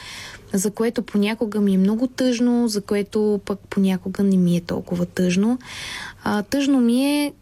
за 0.53 0.71
което 0.71 1.01
понякога 1.01 1.61
ми 1.61 1.73
е 1.73 1.77
много 1.77 2.07
тъжно, 2.07 2.67
за 2.67 2.81
което 2.81 3.39
пък 3.45 3.59
понякога 3.69 4.23
не 4.23 4.37
ми 4.37 4.57
е 4.57 4.61
толкова 4.61 5.05
тъжно. 5.05 5.59
А, 6.23 6.43
тъжно 6.43 6.79
ми 6.81 7.05
е 7.05 7.33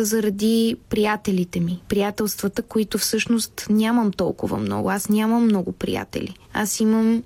заради 0.00 0.76
приятелите 0.88 1.60
ми, 1.60 1.82
приятелствата, 1.88 2.62
които 2.62 2.98
всъщност 2.98 3.66
нямам 3.70 4.12
толкова 4.12 4.58
много. 4.58 4.90
Аз 4.90 5.08
нямам 5.08 5.44
много 5.44 5.72
приятели. 5.72 6.36
Аз 6.52 6.80
имам 6.80 7.22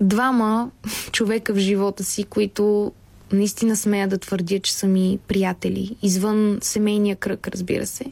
двама 0.00 0.70
човека 1.12 1.54
в 1.54 1.58
живота 1.58 2.04
си, 2.04 2.24
които 2.24 2.92
наистина 3.32 3.76
смея 3.76 4.08
да 4.08 4.18
твърдя, 4.18 4.58
че 4.58 4.72
са 4.72 4.86
ми 4.86 5.18
приятели, 5.28 5.96
извън 6.02 6.58
семейния 6.62 7.16
кръг, 7.16 7.48
разбира 7.48 7.86
се. 7.86 8.04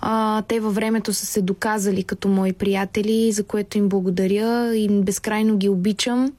А, 0.00 0.42
те 0.42 0.60
във 0.60 0.74
времето 0.74 1.14
са 1.14 1.26
се 1.26 1.42
доказали 1.42 2.04
като 2.04 2.28
мои 2.28 2.52
приятели, 2.52 3.32
за 3.32 3.44
което 3.44 3.78
им 3.78 3.88
благодаря 3.88 4.76
и 4.76 4.88
безкрайно 4.88 5.56
ги 5.56 5.68
обичам. 5.68 6.32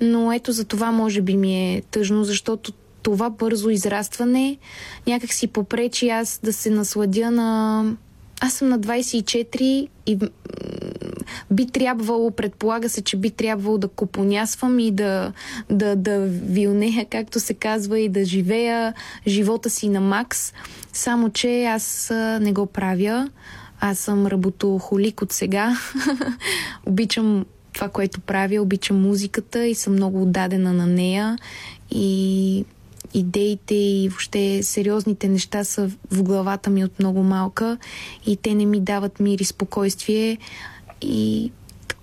Но 0.00 0.32
ето 0.32 0.52
за 0.52 0.64
това 0.64 0.92
може 0.92 1.20
би 1.20 1.36
ми 1.36 1.74
е 1.74 1.82
тъжно, 1.90 2.24
защото 2.24 2.72
това 3.02 3.30
бързо 3.30 3.70
израстване 3.70 4.58
някак 5.06 5.32
си 5.32 5.46
попречи 5.46 6.08
аз 6.08 6.40
да 6.42 6.52
се 6.52 6.70
насладя 6.70 7.30
на... 7.30 7.84
Аз 8.40 8.52
съм 8.52 8.68
на 8.68 8.80
24 8.80 9.88
и 10.06 10.18
би 11.50 11.66
трябвало, 11.66 12.30
предполага 12.30 12.88
се, 12.88 13.02
че 13.02 13.16
би 13.16 13.30
трябвало 13.30 13.78
да 13.78 13.88
купонясвам 13.88 14.78
и 14.78 14.90
да, 14.90 15.32
да, 15.70 15.96
да 15.96 16.26
вилнея, 16.26 17.06
както 17.10 17.40
се 17.40 17.54
казва, 17.54 17.98
и 17.98 18.08
да 18.08 18.24
живея 18.24 18.94
живота 19.26 19.70
си 19.70 19.88
на 19.88 20.00
макс. 20.00 20.52
Само, 20.92 21.30
че 21.30 21.64
аз 21.64 22.10
не 22.40 22.52
го 22.52 22.66
правя. 22.66 23.28
Аз 23.80 23.98
съм 23.98 24.26
работохолик 24.26 25.22
от 25.22 25.32
сега. 25.32 25.76
обичам 26.86 27.46
това, 27.72 27.88
което 27.88 28.20
правя, 28.20 28.62
обичам 28.62 29.02
музиката 29.02 29.66
и 29.66 29.74
съм 29.74 29.92
много 29.92 30.22
отдадена 30.22 30.72
на 30.72 30.86
нея. 30.86 31.38
И 31.90 32.64
идеите 33.14 33.74
и 33.74 34.08
въобще 34.08 34.62
сериозните 34.62 35.28
неща 35.28 35.64
са 35.64 35.90
в 36.10 36.22
главата 36.22 36.70
ми 36.70 36.84
от 36.84 36.98
много 36.98 37.22
малка 37.22 37.78
и 38.26 38.36
те 38.36 38.54
не 38.54 38.66
ми 38.66 38.80
дават 38.80 39.20
мир 39.20 39.38
и 39.38 39.44
спокойствие 39.44 40.38
и 41.02 41.52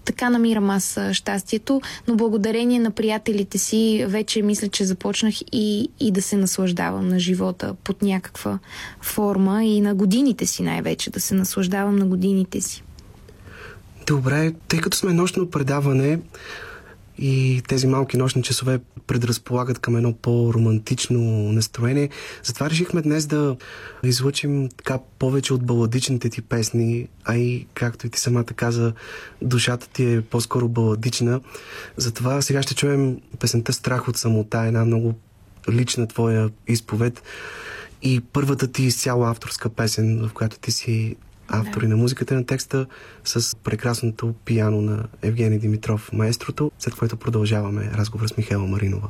така 0.06 0.30
намирам 0.30 0.70
аз 0.70 0.99
щастието, 1.12 1.82
но 2.08 2.16
благодарение 2.16 2.80
на 2.80 2.91
приятелите 2.91 3.58
си 3.58 4.06
вече 4.08 4.41
мисля, 4.41 4.68
че 4.68 4.86
започнах 4.86 5.36
и, 5.51 5.89
и 5.99 6.12
да 6.12 6.22
се 6.22 6.38
наслаждавам 6.38 7.08
на 7.08 7.20
живота 7.20 7.76
под 7.84 8.01
някаква 8.01 8.60
форма 9.01 9.66
и 9.66 9.82
на 9.82 9.95
годините 9.95 10.45
си 10.45 10.64
най-вече, 10.64 11.10
да 11.10 11.20
се 11.20 11.36
наслаждавам 11.36 11.95
на 11.95 12.06
годините 12.06 12.62
си. 12.62 12.84
Добре, 14.08 14.54
тъй 14.68 14.80
като 14.80 14.97
сме 14.97 15.14
нощно 15.14 15.49
предаване, 15.49 16.20
и 17.18 17.62
тези 17.68 17.88
малки 17.88 18.18
нощни 18.18 18.43
часове 18.43 18.80
предразполагат 19.08 19.80
към 19.80 19.95
едно 19.95 20.14
по-романтично 20.14 21.20
настроение. 21.51 22.10
Затова 22.43 22.70
решихме 22.70 23.01
днес 23.01 23.26
да 23.26 23.56
излучим 24.04 24.70
така 24.78 24.99
повече 25.20 25.54
от 25.54 25.66
баладичните 25.66 26.30
ти 26.30 26.41
песни, 26.41 27.08
а 27.26 27.36
и, 27.36 27.68
както 27.74 28.08
и 28.08 28.10
ти 28.10 28.20
самата 28.20 28.43
каза, 28.43 28.93
душата 29.41 29.88
ти 29.89 30.14
е 30.14 30.22
по-скоро 30.22 30.68
баладична. 30.68 31.41
Затова 31.97 32.41
сега 32.41 32.62
ще 32.62 32.76
чуем 32.76 33.18
песента 33.39 33.74
Страх 33.74 34.08
от 34.08 34.18
самота, 34.18 34.60
една 34.60 34.86
много 34.86 35.16
лична 35.70 36.08
твоя 36.08 36.49
изповед 36.68 37.24
и 38.01 38.22
първата 38.34 38.68
ти 38.68 38.84
изцяло 38.84 39.24
авторска 39.24 39.70
песен, 39.70 40.28
в 40.28 40.34
която 40.34 40.60
ти 40.60 40.72
си 40.72 41.16
автори 41.48 41.86
да. 41.86 41.89
на 41.89 41.98
музиката 41.98 42.36
на 42.36 42.46
текста 42.46 42.86
с 43.24 43.56
прекрасното 43.64 44.34
пияно 44.46 44.82
на 44.82 45.04
Евгений 45.22 45.60
Димитров, 45.60 46.10
маестрото, 46.14 46.72
след 46.80 46.96
което 46.96 47.18
продължаваме 47.18 47.91
разговор 47.94 48.28
с 48.28 48.38
Михайла 48.38 48.68
Маринова. 48.68 49.10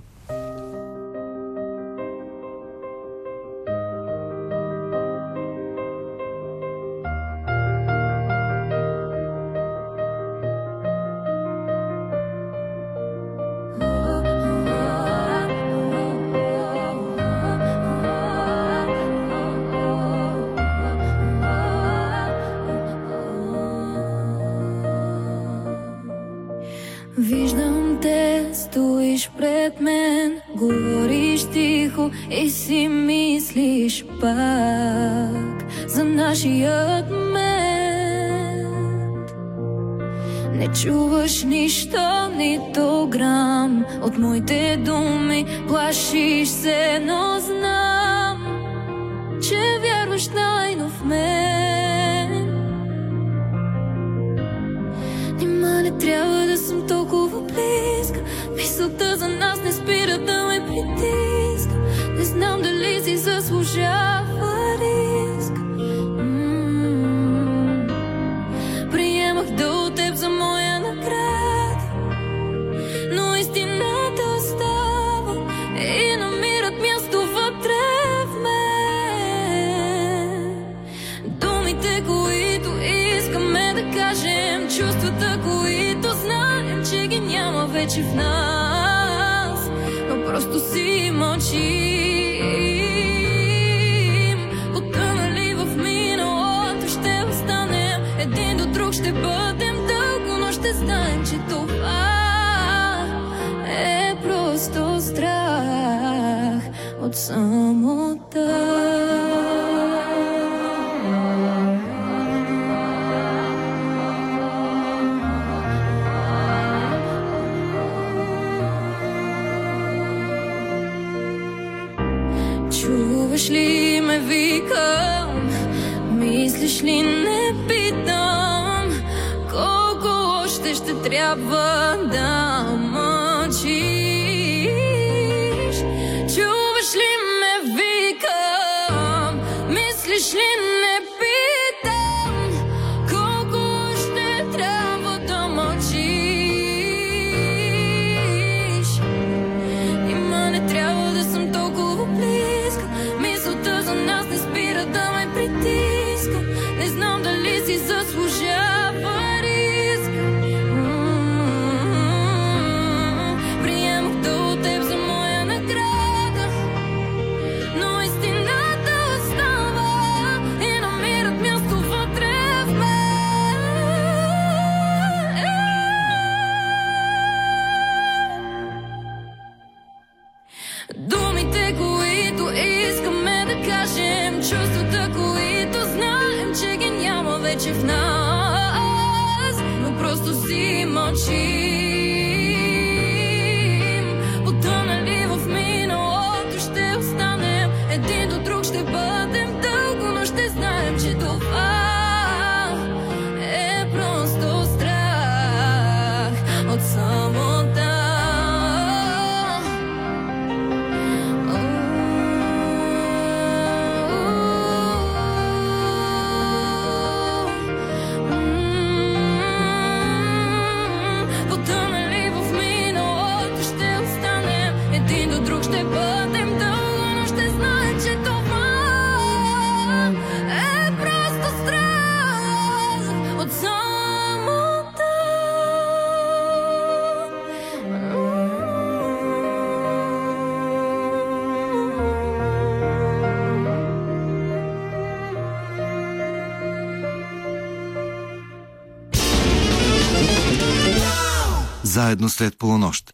Заедно 252.13 252.29
след 252.29 252.57
полунощ. 252.57 253.11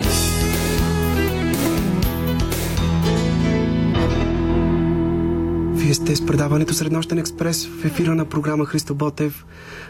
Вие 5.74 5.93
сте 5.93 6.16
с 6.16 6.26
предаването 6.26 6.74
Среднощен 6.74 7.18
експрес 7.18 7.68
в 7.68 7.86
ефира 7.86 8.16
на 8.16 8.26
програма 8.26 8.66
Христо 8.66 8.95
Ботев. 8.95 9.45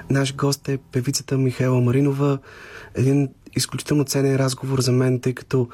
Наш 0.09 0.35
гост 0.35 0.69
е 0.69 0.77
певицата 0.77 1.37
Михайла 1.37 1.81
Маринова. 1.81 2.37
Един 2.95 3.29
изключително 3.55 4.03
ценен 4.03 4.35
разговор 4.35 4.81
за 4.81 4.91
мен, 4.91 5.19
тъй 5.19 5.33
като 5.33 5.69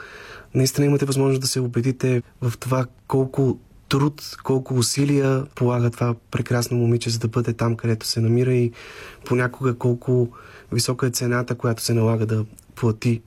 наистина 0.53 0.86
имате 0.86 1.05
възможност 1.05 1.41
да 1.41 1.47
се 1.47 1.59
убедите 1.59 2.21
в 2.41 2.53
това 2.59 2.86
колко 3.07 3.57
труд, 3.89 4.38
колко 4.43 4.73
усилия 4.73 5.45
полага 5.55 5.89
това 5.89 6.15
прекрасно 6.31 6.77
момиче, 6.77 7.09
за 7.09 7.19
да 7.19 7.27
бъде 7.27 7.53
там, 7.53 7.75
където 7.75 8.05
се 8.05 8.21
намира 8.21 8.53
и 8.53 8.71
понякога 9.25 9.75
колко 9.75 10.29
висока 10.71 11.07
е 11.07 11.09
цената, 11.09 11.55
която 11.55 11.83
се 11.83 11.93
налага 11.93 12.25
да 12.25 12.45
плати 12.76 13.21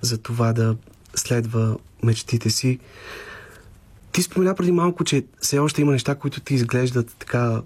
за 0.00 0.18
това 0.18 0.52
да 0.52 0.76
следва 1.14 1.76
мечтите 2.02 2.50
си. 2.50 2.78
Ти 4.12 4.22
спомена 4.22 4.54
преди 4.54 4.72
малко, 4.72 5.04
че 5.04 5.24
все 5.40 5.58
още 5.58 5.82
има 5.82 5.92
неща, 5.92 6.14
които 6.14 6.40
ти 6.40 6.54
изглеждат 6.54 7.14
така 7.18 7.62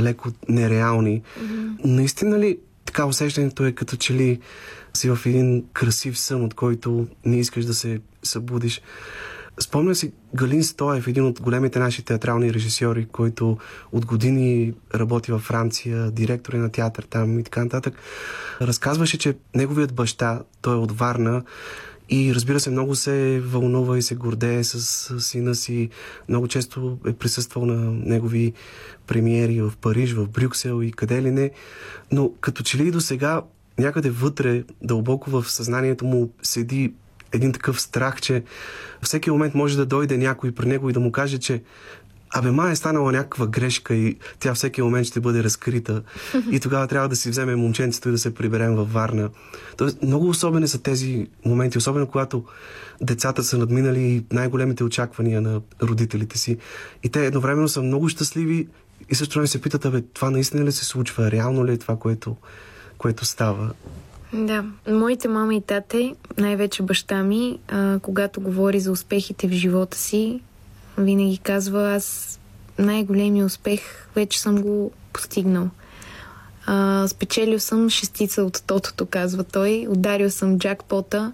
леко 0.00 0.30
нереални. 0.48 1.22
Mm-hmm. 1.22 1.84
Наистина 1.84 2.38
ли 2.38 2.58
така 2.84 3.06
усещането 3.06 3.66
е 3.66 3.72
като 3.72 3.96
че 3.96 4.14
ли 4.14 4.40
си 4.94 5.10
в 5.10 5.18
един 5.26 5.64
красив 5.72 6.18
сън, 6.18 6.44
от 6.44 6.54
който 6.54 7.06
не 7.24 7.38
искаш 7.38 7.64
да 7.64 7.74
се 7.74 8.00
събудиш? 8.22 8.80
Спомня 9.60 9.94
си 9.94 10.12
Галин 10.34 10.64
Стоев, 10.64 11.06
един 11.06 11.24
от 11.24 11.40
големите 11.40 11.78
наши 11.78 12.04
театрални 12.04 12.54
режисьори, 12.54 13.06
който 13.12 13.58
от 13.92 14.06
години 14.06 14.74
работи 14.94 15.32
във 15.32 15.42
Франция, 15.42 16.10
директор 16.10 16.52
е 16.52 16.58
на 16.58 16.70
театър 16.70 17.02
там 17.10 17.38
и 17.38 17.44
така 17.44 17.64
нататък. 17.64 17.94
Разказваше, 18.60 19.18
че 19.18 19.36
неговият 19.54 19.94
баща, 19.94 20.42
той 20.62 20.74
е 20.74 20.78
от 20.78 20.92
Варна, 20.92 21.42
и 22.10 22.34
разбира 22.34 22.60
се, 22.60 22.70
много 22.70 22.94
се 22.94 23.40
вълнува 23.44 23.98
и 23.98 24.02
се 24.02 24.14
гордее 24.14 24.64
с 24.64 25.20
сина 25.20 25.54
си. 25.54 25.88
Много 26.28 26.48
често 26.48 26.98
е 27.06 27.12
присъствал 27.12 27.66
на 27.66 27.92
негови 27.92 28.52
премиери 29.06 29.60
в 29.60 29.72
Париж, 29.80 30.12
в 30.12 30.28
Брюксел 30.28 30.82
и 30.82 30.92
къде 30.92 31.22
ли 31.22 31.30
не. 31.30 31.50
Но 32.12 32.32
като 32.40 32.62
че 32.62 32.78
ли 32.78 32.88
и 32.88 32.90
до 32.90 33.00
сега 33.00 33.42
някъде 33.78 34.10
вътре, 34.10 34.64
дълбоко 34.82 35.30
в 35.30 35.50
съзнанието 35.50 36.04
му 36.04 36.30
седи 36.42 36.92
един 37.32 37.52
такъв 37.52 37.80
страх, 37.80 38.20
че 38.20 38.42
всеки 39.02 39.30
момент 39.30 39.54
може 39.54 39.76
да 39.76 39.86
дойде 39.86 40.16
някой 40.16 40.52
при 40.52 40.66
него 40.66 40.90
и 40.90 40.92
да 40.92 41.00
му 41.00 41.12
каже, 41.12 41.38
че 41.38 41.62
Абе, 42.30 42.50
ма 42.50 42.70
е 42.70 42.76
станала 42.76 43.12
някаква 43.12 43.46
грешка 43.46 43.94
и 43.94 44.16
тя 44.38 44.54
всеки 44.54 44.82
момент 44.82 45.06
ще 45.06 45.20
бъде 45.20 45.44
разкрита. 45.44 46.02
И 46.50 46.60
тогава 46.60 46.86
трябва 46.86 47.08
да 47.08 47.16
си 47.16 47.30
вземе 47.30 47.56
момченцето 47.56 48.08
и 48.08 48.12
да 48.12 48.18
се 48.18 48.34
приберем 48.34 48.74
във 48.74 48.92
Варна. 48.92 49.30
Тоест, 49.76 50.02
много 50.02 50.28
особени 50.28 50.68
са 50.68 50.82
тези 50.82 51.26
моменти, 51.44 51.78
особено 51.78 52.06
когато 52.06 52.44
децата 53.00 53.44
са 53.44 53.58
надминали 53.58 54.24
най-големите 54.32 54.84
очаквания 54.84 55.40
на 55.40 55.60
родителите 55.82 56.38
си. 56.38 56.58
И 57.02 57.08
те 57.08 57.26
едновременно 57.26 57.68
са 57.68 57.82
много 57.82 58.08
щастливи 58.08 58.68
и 59.10 59.14
също 59.14 59.40
не 59.40 59.46
се 59.46 59.60
питат, 59.60 59.84
абе, 59.84 60.00
това 60.00 60.30
наистина 60.30 60.64
ли 60.64 60.72
се 60.72 60.84
случва? 60.84 61.30
Реално 61.30 61.66
ли 61.66 61.72
е 61.72 61.78
това, 61.78 61.96
което, 61.96 62.36
което 62.98 63.24
става? 63.24 63.70
Да, 64.32 64.64
моите 64.88 65.28
мама 65.28 65.54
и 65.54 65.60
тате, 65.60 66.14
най-вече 66.38 66.82
баща 66.82 67.22
ми, 67.22 67.58
а, 67.68 67.98
когато 68.02 68.40
говори 68.40 68.80
за 68.80 68.92
успехите 68.92 69.48
в 69.48 69.52
живота 69.52 69.98
си, 69.98 70.40
винаги 70.98 71.38
казва, 71.38 71.94
аз 71.94 72.38
най-големия 72.78 73.46
успех 73.46 73.80
вече 74.14 74.40
съм 74.40 74.62
го 74.62 74.92
постигнал. 75.12 75.70
А, 76.66 77.08
спечелил 77.08 77.58
съм 77.58 77.90
шестица 77.90 78.42
от 78.42 78.62
тотото, 78.66 79.06
казва 79.06 79.44
той. 79.44 79.86
Ударил 79.90 80.30
съм 80.30 80.58
джакпота 80.58 81.32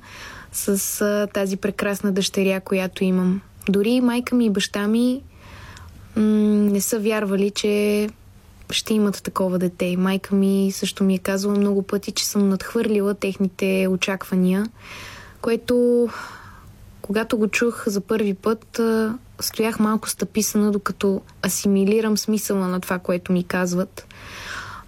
с 0.52 1.00
а, 1.00 1.26
тази 1.34 1.56
прекрасна 1.56 2.12
дъщеря, 2.12 2.60
която 2.60 3.04
имам. 3.04 3.40
Дори 3.68 4.00
майка 4.00 4.34
ми 4.34 4.46
и 4.46 4.50
баща 4.50 4.88
ми 4.88 5.22
м- 6.16 6.22
не 6.72 6.80
са 6.80 6.98
вярвали, 6.98 7.50
че 7.50 8.08
ще 8.70 8.94
имат 8.94 9.22
такова 9.22 9.58
дете. 9.58 9.96
Майка 9.96 10.34
ми 10.34 10.72
също 10.72 11.04
ми 11.04 11.14
е 11.14 11.18
казала 11.18 11.58
много 11.58 11.82
пъти, 11.82 12.12
че 12.12 12.26
съм 12.26 12.48
надхвърлила 12.48 13.14
техните 13.14 13.86
очаквания, 13.90 14.66
което 15.40 16.08
когато 17.02 17.38
го 17.38 17.48
чух 17.48 17.88
за 17.88 18.00
първи 18.00 18.34
път, 18.34 18.80
стоях 19.40 19.78
малко 19.80 20.08
стъписана, 20.08 20.70
докато 20.70 21.20
асимилирам 21.46 22.18
смисъла 22.18 22.68
на 22.68 22.80
това, 22.80 22.98
което 22.98 23.32
ми 23.32 23.44
казват. 23.44 24.06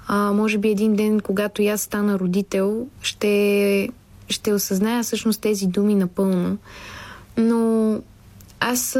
А, 0.08 0.32
може 0.32 0.58
би 0.58 0.68
един 0.68 0.96
ден, 0.96 1.20
когато 1.20 1.62
аз 1.62 1.80
стана 1.80 2.18
родител, 2.18 2.86
ще, 3.02 3.88
ще 4.28 4.52
осъзная 4.52 5.02
всъщност 5.02 5.40
тези 5.40 5.66
думи 5.66 5.94
напълно. 5.94 6.58
Но 7.36 7.92
аз 8.60 8.98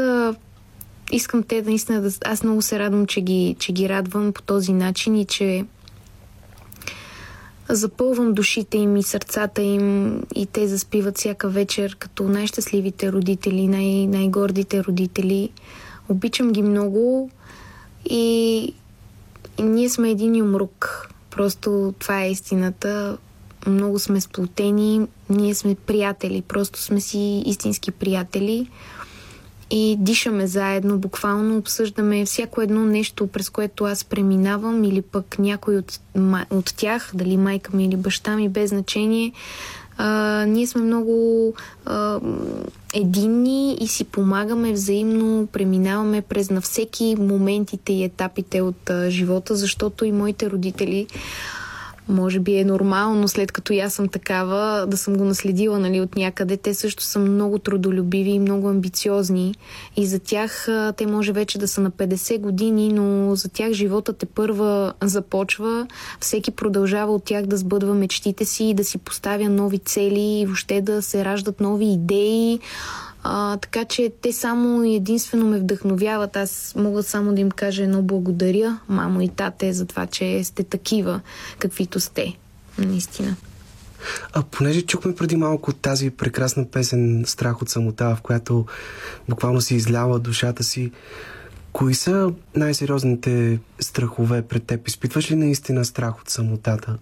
искам 1.11 1.43
те 1.43 1.61
наистина 1.61 2.01
да... 2.01 2.11
Аз 2.25 2.43
много 2.43 2.61
се 2.61 2.79
радвам, 2.79 3.05
че 3.05 3.21
ги, 3.21 3.55
че 3.59 3.71
ги 3.71 3.89
радвам 3.89 4.33
по 4.33 4.41
този 4.41 4.73
начин 4.73 5.15
и 5.15 5.25
че 5.25 5.65
запълвам 7.69 8.33
душите 8.33 8.77
им 8.77 8.97
и 8.97 9.03
сърцата 9.03 9.61
им 9.61 10.15
и 10.35 10.45
те 10.45 10.67
заспиват 10.67 11.17
всяка 11.17 11.49
вечер 11.49 11.95
като 11.99 12.23
най-щастливите 12.23 13.11
родители, 13.11 13.67
най- 13.67 14.07
най-гордите 14.07 14.83
родители. 14.83 15.49
Обичам 16.09 16.51
ги 16.51 16.61
много 16.61 17.29
и, 18.09 18.57
и 19.57 19.61
ние 19.61 19.89
сме 19.89 20.09
един 20.09 20.35
юмрук. 20.35 21.09
Просто 21.31 21.93
това 21.99 22.23
е 22.23 22.31
истината. 22.31 23.17
Много 23.67 23.99
сме 23.99 24.21
сплотени, 24.21 25.07
ние 25.29 25.55
сме 25.55 25.75
приятели, 25.75 26.41
просто 26.41 26.79
сме 26.79 27.01
си 27.01 27.43
истински 27.45 27.91
приятели 27.91 28.69
и 29.69 29.95
дишаме 29.99 30.47
заедно, 30.47 30.97
буквално 30.97 31.57
обсъждаме 31.57 32.25
всяко 32.25 32.61
едно 32.61 32.85
нещо, 32.85 33.27
през 33.27 33.49
което 33.49 33.83
аз 33.83 34.03
преминавам 34.03 34.83
или 34.83 35.01
пък 35.01 35.39
някой 35.39 35.77
от, 35.77 35.99
от 36.49 36.73
тях, 36.77 37.11
дали 37.13 37.37
майка 37.37 37.77
ми 37.77 37.85
или 37.85 37.95
баща 37.95 38.35
ми, 38.35 38.49
без 38.49 38.69
значение. 38.69 39.33
А, 39.97 40.45
ние 40.45 40.67
сме 40.67 40.81
много 40.81 41.53
а, 41.85 42.19
единни 42.93 43.77
и 43.81 43.87
си 43.87 44.03
помагаме 44.03 44.71
взаимно, 44.71 45.47
преминаваме 45.47 46.21
през 46.21 46.49
на 46.49 46.61
всеки 46.61 47.15
моментите 47.19 47.93
и 47.93 48.03
етапите 48.03 48.61
от 48.61 48.89
а, 48.89 49.09
живота, 49.11 49.55
защото 49.55 50.05
и 50.05 50.11
моите 50.11 50.49
родители 50.49 51.07
може 52.09 52.39
би 52.39 52.57
е 52.57 52.65
нормално, 52.65 53.27
след 53.27 53.51
като 53.51 53.73
аз 53.73 53.93
съм 53.93 54.07
такава, 54.07 54.87
да 54.87 54.97
съм 54.97 55.17
го 55.17 55.23
наследила 55.23 55.79
нали, 55.79 56.01
от 56.01 56.15
някъде. 56.15 56.57
Те 56.57 56.73
също 56.73 57.03
са 57.03 57.19
много 57.19 57.59
трудолюбиви 57.59 58.29
и 58.29 58.39
много 58.39 58.69
амбициозни. 58.69 59.55
И 59.97 60.05
за 60.05 60.19
тях 60.19 60.67
те 60.97 61.05
може 61.05 61.31
вече 61.31 61.59
да 61.59 61.67
са 61.67 61.81
на 61.81 61.91
50 61.91 62.39
години, 62.39 62.93
но 62.93 63.35
за 63.35 63.49
тях 63.49 63.71
живота 63.71 64.13
те 64.13 64.25
първа 64.25 64.93
започва. 65.03 65.87
Всеки 66.19 66.51
продължава 66.51 67.13
от 67.13 67.23
тях 67.23 67.45
да 67.45 67.57
сбъдва 67.57 67.93
мечтите 67.93 68.45
си, 68.45 68.73
да 68.73 68.83
си 68.83 68.97
поставя 68.97 69.49
нови 69.49 69.79
цели 69.79 70.39
и 70.39 70.45
въобще 70.45 70.81
да 70.81 71.01
се 71.01 71.25
раждат 71.25 71.59
нови 71.59 71.85
идеи. 71.85 72.59
А, 73.23 73.57
така 73.57 73.85
че 73.85 74.11
те 74.21 74.33
само 74.33 74.83
единствено 74.83 75.45
ме 75.45 75.59
вдъхновяват. 75.59 76.35
Аз 76.35 76.73
мога 76.77 77.03
само 77.03 77.33
да 77.33 77.41
им 77.41 77.51
кажа 77.51 77.83
едно 77.83 78.01
благодаря, 78.01 78.79
мамо 78.89 79.21
и 79.21 79.29
тате, 79.29 79.73
за 79.73 79.85
това, 79.85 80.05
че 80.07 80.43
сте 80.43 80.63
такива, 80.63 81.21
каквито 81.59 81.99
сте. 81.99 82.37
Наистина. 82.77 83.35
А 84.33 84.43
понеже 84.43 84.81
чухме 84.81 85.15
преди 85.15 85.35
малко 85.35 85.73
тази 85.73 86.09
прекрасна 86.09 86.65
песен 86.65 87.23
Страх 87.27 87.61
от 87.61 87.69
самота, 87.69 88.15
в 88.15 88.21
която 88.21 88.65
буквално 89.29 89.61
си 89.61 89.75
излява 89.75 90.19
душата 90.19 90.63
си, 90.63 90.91
кои 91.73 91.93
са 91.93 92.31
най-сериозните 92.55 93.59
страхове 93.79 94.41
пред 94.41 94.63
теб? 94.63 94.87
Изпитваш 94.87 95.31
ли 95.31 95.35
наистина 95.35 95.85
страх 95.85 96.21
от 96.21 96.29
самотата? 96.29 96.97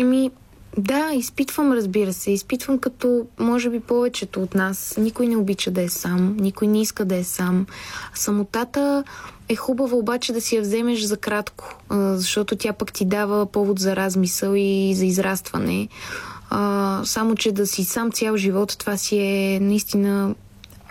Ами, 0.00 0.30
да, 0.78 1.10
изпитвам, 1.14 1.72
разбира 1.72 2.12
се. 2.12 2.30
Изпитвам 2.30 2.78
като, 2.78 3.26
може 3.38 3.70
би, 3.70 3.80
повечето 3.80 4.42
от 4.42 4.54
нас. 4.54 4.94
Никой 4.98 5.26
не 5.26 5.36
обича 5.36 5.70
да 5.70 5.82
е 5.82 5.88
сам, 5.88 6.36
никой 6.40 6.68
не 6.68 6.80
иска 6.80 7.04
да 7.04 7.16
е 7.16 7.24
сам. 7.24 7.66
Самотата 8.14 9.04
е 9.48 9.56
хубава 9.56 9.96
обаче 9.96 10.32
да 10.32 10.40
си 10.40 10.56
я 10.56 10.62
вземеш 10.62 11.02
за 11.02 11.16
кратко, 11.16 11.78
защото 11.90 12.56
тя 12.56 12.72
пък 12.72 12.92
ти 12.92 13.04
дава 13.04 13.46
повод 13.46 13.78
за 13.78 13.96
размисъл 13.96 14.52
и 14.56 14.94
за 14.94 15.06
израстване. 15.06 15.88
само, 17.04 17.34
че 17.36 17.52
да 17.52 17.66
си 17.66 17.84
сам 17.84 18.12
цял 18.12 18.36
живот, 18.36 18.76
това 18.78 18.96
си 18.96 19.18
е 19.18 19.58
наистина 19.60 20.34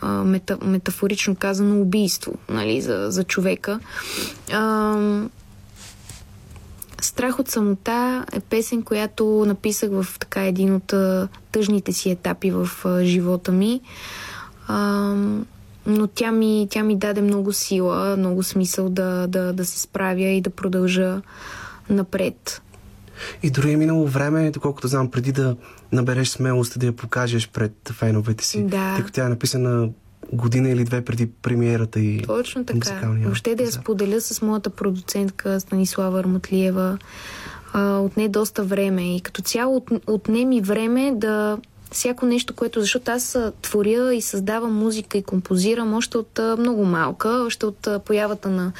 мета, 0.04 0.58
метафорично 0.62 1.36
казано 1.36 1.82
убийство 1.82 2.34
нали, 2.50 2.82
за, 2.82 3.08
за 3.10 3.24
човека. 3.24 3.80
Страх 7.04 7.40
от 7.40 7.50
самота 7.50 8.26
е 8.34 8.40
песен, 8.40 8.84
която 8.84 9.44
написах 9.48 9.90
в 9.92 10.20
така 10.20 10.46
един 10.46 10.76
от 10.76 10.94
тъжните 11.52 11.94
си 11.94 12.10
етапи 12.10 12.52
в 12.52 12.70
живота 13.04 13.52
ми. 13.52 13.82
А, 14.68 15.16
но 15.86 16.08
тя 16.08 16.32
ми, 16.32 16.68
тя 16.70 16.84
ми 16.84 16.98
даде 16.98 17.22
много 17.22 17.54
сила, 17.54 18.18
много 18.18 18.44
смисъл 18.44 18.90
да, 18.90 19.28
да, 19.28 19.54
да 19.54 19.66
се 19.66 19.80
справя 19.80 20.24
и 20.24 20.42
да 20.42 20.50
продължа 20.50 21.22
напред. 21.90 22.62
И 23.44 23.52
дори 23.52 23.72
е 23.72 23.78
минало 23.78 24.08
време, 24.08 24.52
доколкото 24.52 24.88
знам, 24.88 25.12
преди 25.12 25.32
да 25.32 25.56
набереш 25.92 26.30
смелост 26.30 26.80
да 26.80 26.86
я 26.86 26.96
покажеш 26.96 27.50
пред 27.50 27.74
феновете 27.92 28.46
си. 28.46 28.64
Да. 28.64 28.94
Тъй 28.96 29.04
като 29.04 29.14
тя 29.14 29.26
е 29.26 29.30
написана 29.30 29.90
година 30.34 30.70
или 30.70 30.84
две 30.84 31.06
преди 31.06 31.28
премиерата 31.28 32.00
и 32.00 32.22
Точно 32.22 32.66
така. 32.66 33.10
Въобще 33.24 33.56
да 33.56 33.64
я 33.64 33.72
споделя 33.72 34.22
с 34.22 34.42
моята 34.42 34.70
продуцентка 34.70 35.60
Станислава 35.60 36.20
Арматлиева. 36.20 36.98
от 37.76 38.18
не 38.18 38.30
доста 38.30 38.64
време 38.64 39.16
и 39.16 39.22
като 39.22 39.42
цяло 39.42 39.76
от, 39.76 39.90
отне 40.08 40.46
ми 40.46 40.62
време 40.62 41.12
да 41.16 41.58
всяко 41.92 42.26
нещо, 42.26 42.54
което... 42.54 42.82
Защото 42.82 43.12
аз 43.12 43.38
творя 43.62 44.14
и 44.14 44.22
създавам 44.22 44.76
музика 44.76 45.18
и 45.18 45.24
композирам 45.24 45.94
още 45.94 46.18
от 46.18 46.40
много 46.60 46.86
малка, 46.86 47.30
още 47.30 47.66
от 47.66 47.88
появата 48.06 48.50
на 48.50 48.72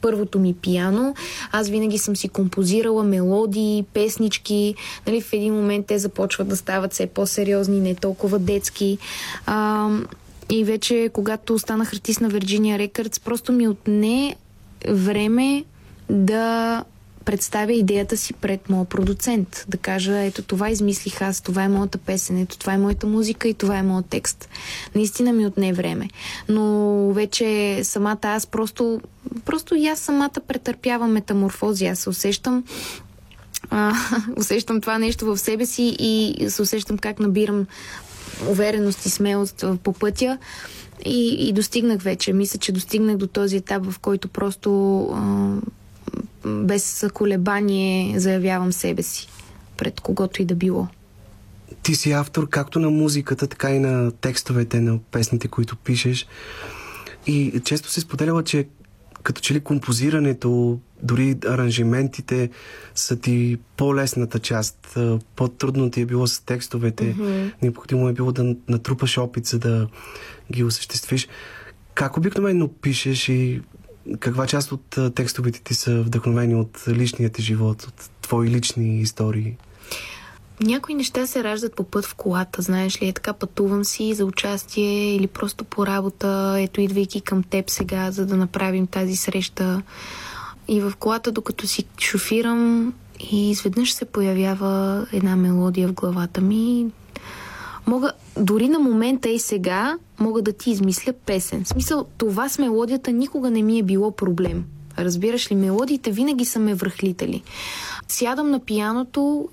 първото 0.00 0.38
ми 0.38 0.54
пиано. 0.54 1.14
Аз 1.52 1.68
винаги 1.68 1.98
съм 1.98 2.16
си 2.16 2.28
композирала 2.28 3.04
мелодии, 3.04 3.84
песнички. 3.94 4.74
Нали, 5.06 5.20
в 5.20 5.32
един 5.32 5.54
момент 5.54 5.86
те 5.86 5.98
започват 5.98 6.48
да 6.48 6.56
стават 6.56 6.92
все 6.92 7.06
по-сериозни, 7.06 7.80
не 7.80 7.94
толкова 7.94 8.38
детски. 8.38 8.98
А, 9.46 9.88
и 10.50 10.64
вече, 10.64 11.10
когато 11.12 11.58
станах 11.58 11.92
артист 11.92 12.20
на 12.20 12.30
Virginia 12.30 12.88
Records, 12.88 13.20
просто 13.24 13.52
ми 13.52 13.68
отне 13.68 14.36
време 14.88 15.64
да 16.10 16.84
представя 17.24 17.72
идеята 17.72 18.16
си 18.16 18.32
пред 18.32 18.68
моя 18.68 18.84
продуцент. 18.84 19.64
Да 19.68 19.76
кажа, 19.76 20.18
ето 20.18 20.42
това 20.42 20.70
измислих 20.70 21.22
аз, 21.22 21.40
това 21.40 21.62
е 21.62 21.68
моята 21.68 21.98
песен, 21.98 22.38
ето 22.38 22.58
това 22.58 22.72
е 22.72 22.78
моята 22.78 23.06
музика 23.06 23.48
и 23.48 23.54
това 23.54 23.76
е 23.76 23.82
моят 23.82 24.06
текст. 24.06 24.48
Наистина 24.94 25.32
ми 25.32 25.46
отне 25.46 25.72
време. 25.72 26.08
Но 26.48 27.12
вече 27.12 27.80
самата 27.84 28.18
аз 28.22 28.46
просто, 28.46 29.00
просто 29.44 29.74
и 29.74 29.86
аз 29.86 29.98
самата 29.98 30.40
претърпявам 30.48 31.12
метаморфози. 31.12 31.86
Аз 31.86 31.98
се 31.98 32.10
усещам 32.10 32.64
а, 33.70 33.94
усещам 34.36 34.80
това 34.80 34.98
нещо 34.98 35.26
в 35.26 35.38
себе 35.38 35.66
си 35.66 35.96
и 35.98 36.36
се 36.50 36.62
усещам 36.62 36.98
как 36.98 37.20
набирам 37.20 37.66
увереност 38.48 39.06
и 39.06 39.10
смелост 39.10 39.64
по 39.82 39.92
пътя. 39.92 40.38
И, 41.04 41.48
и 41.48 41.52
достигнах 41.52 42.02
вече. 42.02 42.32
Мисля, 42.32 42.58
че 42.58 42.72
достигнах 42.72 43.16
до 43.16 43.26
този 43.26 43.56
етап, 43.56 43.86
в 43.86 43.98
който 43.98 44.28
просто 44.28 45.00
а, 45.14 45.54
без 46.44 47.06
колебание 47.14 48.20
заявявам 48.20 48.72
себе 48.72 49.02
си 49.02 49.28
пред 49.76 50.00
когото 50.00 50.42
и 50.42 50.44
да 50.44 50.54
било. 50.54 50.86
Ти 51.82 51.94
си 51.94 52.12
автор 52.12 52.48
както 52.48 52.78
на 52.78 52.90
музиката, 52.90 53.46
така 53.46 53.70
и 53.70 53.78
на 53.78 54.10
текстовете 54.10 54.80
на 54.80 54.98
песните, 55.10 55.48
които 55.48 55.76
пишеш. 55.76 56.26
И 57.26 57.60
често 57.64 57.90
се 57.90 58.00
споделяла, 58.00 58.44
че 58.44 58.66
като 59.28 59.40
че 59.40 59.54
ли 59.54 59.60
композирането, 59.60 60.78
дори 61.02 61.36
аранжиментите 61.46 62.50
са 62.94 63.16
ти 63.16 63.58
по-лесната 63.76 64.38
част. 64.38 64.98
По-трудно 65.36 65.90
ти 65.90 66.00
е 66.00 66.06
било 66.06 66.26
с 66.26 66.40
текстовете. 66.40 67.14
Mm-hmm. 67.14 67.52
Необходимо 67.62 68.08
е 68.08 68.12
било 68.12 68.32
да 68.32 68.56
натрупаш 68.68 69.18
опит, 69.18 69.46
за 69.46 69.58
да 69.58 69.88
ги 70.52 70.64
осъществиш. 70.64 71.28
Как 71.94 72.16
обикновено 72.16 72.68
пишеш 72.68 73.28
и 73.28 73.62
каква 74.20 74.46
част 74.46 74.72
от 74.72 74.98
текстовете 75.14 75.62
ти 75.62 75.74
са 75.74 76.02
вдъхновени 76.02 76.54
от 76.54 76.84
личния 76.88 77.30
ти 77.30 77.42
живот, 77.42 77.82
от 77.82 78.10
твои 78.20 78.50
лични 78.50 79.00
истории? 79.00 79.56
Някои 80.60 80.94
неща 80.94 81.26
се 81.26 81.44
раждат 81.44 81.74
по 81.74 81.84
път 81.84 82.04
в 82.04 82.14
колата, 82.14 82.62
знаеш 82.62 83.02
ли, 83.02 83.08
е 83.08 83.12
така 83.12 83.32
пътувам 83.32 83.84
си 83.84 84.14
за 84.14 84.24
участие 84.24 85.14
или 85.14 85.26
просто 85.26 85.64
по 85.64 85.86
работа, 85.86 86.56
ето 86.58 86.80
идвайки 86.80 87.20
към 87.20 87.42
теб 87.42 87.70
сега, 87.70 88.10
за 88.10 88.26
да 88.26 88.36
направим 88.36 88.86
тази 88.86 89.16
среща. 89.16 89.82
И 90.68 90.80
в 90.80 90.92
колата, 90.98 91.32
докато 91.32 91.66
си 91.66 91.84
шофирам, 91.98 92.94
и 93.30 93.50
изведнъж 93.50 93.92
се 93.92 94.04
появява 94.04 95.06
една 95.12 95.36
мелодия 95.36 95.88
в 95.88 95.92
главата 95.92 96.40
ми. 96.40 96.86
Мога, 97.86 98.12
дори 98.36 98.68
на 98.68 98.78
момента 98.78 99.28
и 99.28 99.38
сега, 99.38 99.98
мога 100.20 100.42
да 100.42 100.52
ти 100.52 100.70
измисля 100.70 101.12
песен. 101.12 101.64
В 101.64 101.68
смисъл, 101.68 102.06
това 102.18 102.48
с 102.48 102.58
мелодията 102.58 103.12
никога 103.12 103.50
не 103.50 103.62
ми 103.62 103.78
е 103.78 103.82
било 103.82 104.10
проблем. 104.10 104.64
Разбираш 104.98 105.50
ли, 105.50 105.54
мелодиите 105.54 106.10
винаги 106.10 106.44
са 106.44 106.58
ме 106.58 106.74
връхлитали. 106.74 107.42
Сядам 108.08 108.50
на 108.50 108.60
пияното 108.60 109.48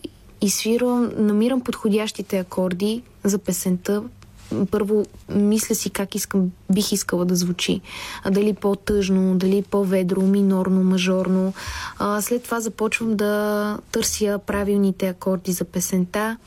и 0.45 0.49
свирам, 0.49 1.11
намирам 1.17 1.61
подходящите 1.61 2.39
акорди 2.39 3.01
за 3.23 3.37
песента. 3.37 4.03
Първо 4.71 5.05
мисля 5.29 5.75
си 5.75 5.89
как 5.89 6.15
искам, 6.15 6.51
бих 6.71 6.91
искала 6.91 7.25
да 7.25 7.35
звучи. 7.35 7.81
А 8.23 8.31
дали 8.31 8.53
по-тъжно, 8.53 9.35
дали 9.35 9.61
по-ведро, 9.61 10.21
минорно, 10.21 10.83
мажорно. 10.83 11.53
А, 11.99 12.21
след 12.21 12.43
това 12.43 12.59
започвам 12.59 13.15
да 13.15 13.77
търся 13.91 14.39
правилните 14.45 15.07
акорди 15.07 15.51
за 15.51 15.65
песента. 15.65 16.37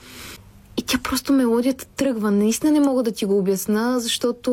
И 0.76 0.82
тя 0.82 0.98
просто 0.98 1.32
мелодията 1.32 1.86
тръгва. 1.86 2.30
Наистина 2.30 2.72
не 2.72 2.80
мога 2.80 3.02
да 3.02 3.12
ти 3.12 3.24
го 3.24 3.38
обясна, 3.38 4.00
защото 4.00 4.50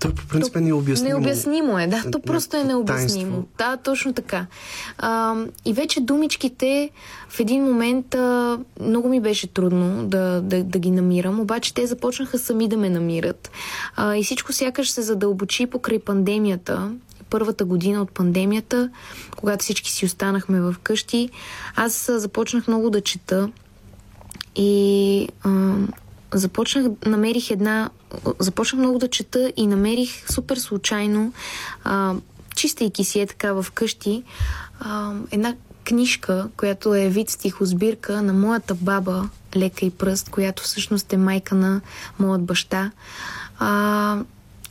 то 0.00 0.14
по 0.14 0.26
принцип 0.26 0.56
е 0.56 0.60
необяснимо. 0.60 1.18
Необяснимо 1.18 1.78
е, 1.78 1.86
да. 1.86 2.10
То 2.10 2.20
просто 2.20 2.56
е 2.56 2.64
необяснимо. 2.64 3.30
Таинство. 3.30 3.48
Да, 3.58 3.76
точно 3.76 4.12
така. 4.12 4.46
А, 4.98 5.34
и 5.64 5.72
вече 5.72 6.00
думичките 6.00 6.90
в 7.28 7.40
един 7.40 7.64
момент 7.64 8.14
а, 8.14 8.58
много 8.80 9.08
ми 9.08 9.20
беше 9.20 9.46
трудно 9.46 10.06
да, 10.06 10.40
да, 10.40 10.64
да 10.64 10.78
ги 10.78 10.90
намирам, 10.90 11.40
обаче 11.40 11.74
те 11.74 11.86
започнаха 11.86 12.38
сами 12.38 12.68
да 12.68 12.76
ме 12.76 12.90
намират. 12.90 13.50
А, 13.96 14.16
и 14.16 14.24
всичко 14.24 14.52
сякаш 14.52 14.90
се 14.90 15.02
задълбочи 15.02 15.66
покрай 15.66 15.98
пандемията 15.98 16.90
първата 17.30 17.64
година 17.64 18.02
от 18.02 18.10
пандемията, 18.10 18.90
когато 19.36 19.62
всички 19.62 19.90
си 19.90 20.06
останахме 20.06 20.60
в 20.60 20.74
къщи, 20.82 21.30
аз 21.76 22.10
започнах 22.12 22.68
много 22.68 22.90
да 22.90 23.00
чета 23.00 23.50
и 24.56 25.28
а, 25.42 25.74
започнах, 26.34 26.86
намерих 27.06 27.50
една, 27.50 27.90
започнах 28.38 28.80
много 28.80 28.98
да 28.98 29.08
чета 29.08 29.52
и 29.56 29.66
намерих 29.66 30.32
супер 30.32 30.56
случайно, 30.56 31.32
а, 31.84 32.14
чистейки 32.54 33.04
си 33.04 33.20
е 33.20 33.26
така 33.26 33.52
в 33.52 33.66
къщи, 33.74 34.22
а, 34.80 35.12
една 35.30 35.54
книжка, 35.84 36.48
която 36.56 36.94
е 36.94 37.08
вид 37.08 37.30
стихосбирка 37.30 38.22
на 38.22 38.32
моята 38.32 38.74
баба 38.74 39.28
Лека 39.56 39.86
и 39.86 39.90
пръст, 39.90 40.28
която 40.28 40.62
всъщност 40.62 41.12
е 41.12 41.16
майка 41.16 41.54
на 41.54 41.80
моят 42.18 42.44
баща. 42.44 42.90
А, 43.58 44.18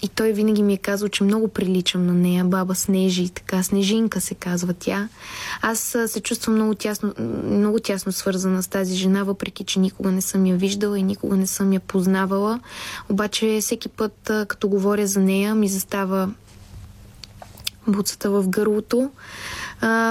и 0.05 0.07
той 0.07 0.31
винаги 0.31 0.63
ми 0.63 0.73
е 0.73 0.77
казал, 0.77 1.09
че 1.09 1.23
много 1.23 1.47
приличам 1.47 2.05
на 2.05 2.13
нея. 2.13 2.45
Баба 2.45 2.75
Снежи, 2.75 3.29
така, 3.29 3.63
Снежинка 3.63 4.21
се 4.21 4.35
казва 4.35 4.73
тя. 4.73 5.09
Аз 5.61 5.97
се 6.07 6.21
чувствам 6.21 6.55
много 6.55 6.75
тясно, 6.75 7.13
много 7.49 7.79
тясно 7.79 8.11
свързана 8.11 8.63
с 8.63 8.67
тази 8.67 8.95
жена, 8.95 9.23
въпреки, 9.23 9.63
че 9.63 9.79
никога 9.79 10.11
не 10.11 10.21
съм 10.21 10.45
я 10.45 10.55
виждала 10.55 10.99
и 10.99 11.03
никога 11.03 11.35
не 11.35 11.47
съм 11.47 11.73
я 11.73 11.79
познавала. 11.79 12.59
Обаче 13.09 13.57
всеки 13.61 13.89
път, 13.89 14.31
като 14.47 14.67
говоря 14.67 15.07
за 15.07 15.19
нея, 15.19 15.55
ми 15.55 15.67
застава 15.67 16.29
буцата 17.87 18.29
в 18.29 18.49
гърлото, 18.49 19.11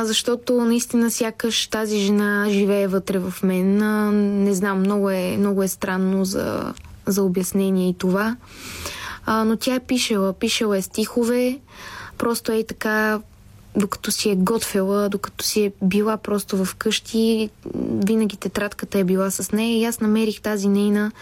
защото 0.03 0.61
наистина 0.61 1.11
сякаш 1.11 1.67
тази 1.67 1.99
жена 1.99 2.47
живее 2.51 2.87
вътре 2.87 3.19
в 3.19 3.35
мен. 3.43 3.77
Не 4.45 4.55
знам, 4.55 4.81
много 4.81 5.11
е, 5.11 5.37
много 5.39 5.63
е 5.63 5.69
странно 5.69 6.25
за, 6.25 6.75
за 7.07 7.23
обяснение 7.23 7.89
и 7.89 7.95
това. 7.95 8.37
А, 9.27 9.45
но 9.45 9.57
тя 9.57 9.75
е 9.75 9.81
пишела. 9.81 10.33
Пишела 10.33 10.79
е 10.79 10.83
стихове. 10.83 11.61
Просто 12.19 12.53
е 12.53 12.65
така 12.65 13.21
докато 13.77 14.11
си 14.11 14.31
е 14.31 14.37
готвела, 14.37 15.09
докато 15.09 15.45
си 15.45 15.65
е 15.65 15.73
била 15.83 16.17
просто 16.17 16.65
в 16.65 16.75
къщи, 16.75 17.51
винаги 18.07 18.37
тетрадката 18.37 18.99
е 18.99 19.05
била 19.05 19.31
с 19.31 19.53
нея 19.53 19.79
и 19.79 19.85
аз 19.85 20.01
намерих 20.01 20.41
тази 20.41 20.69
нейна 20.69 21.13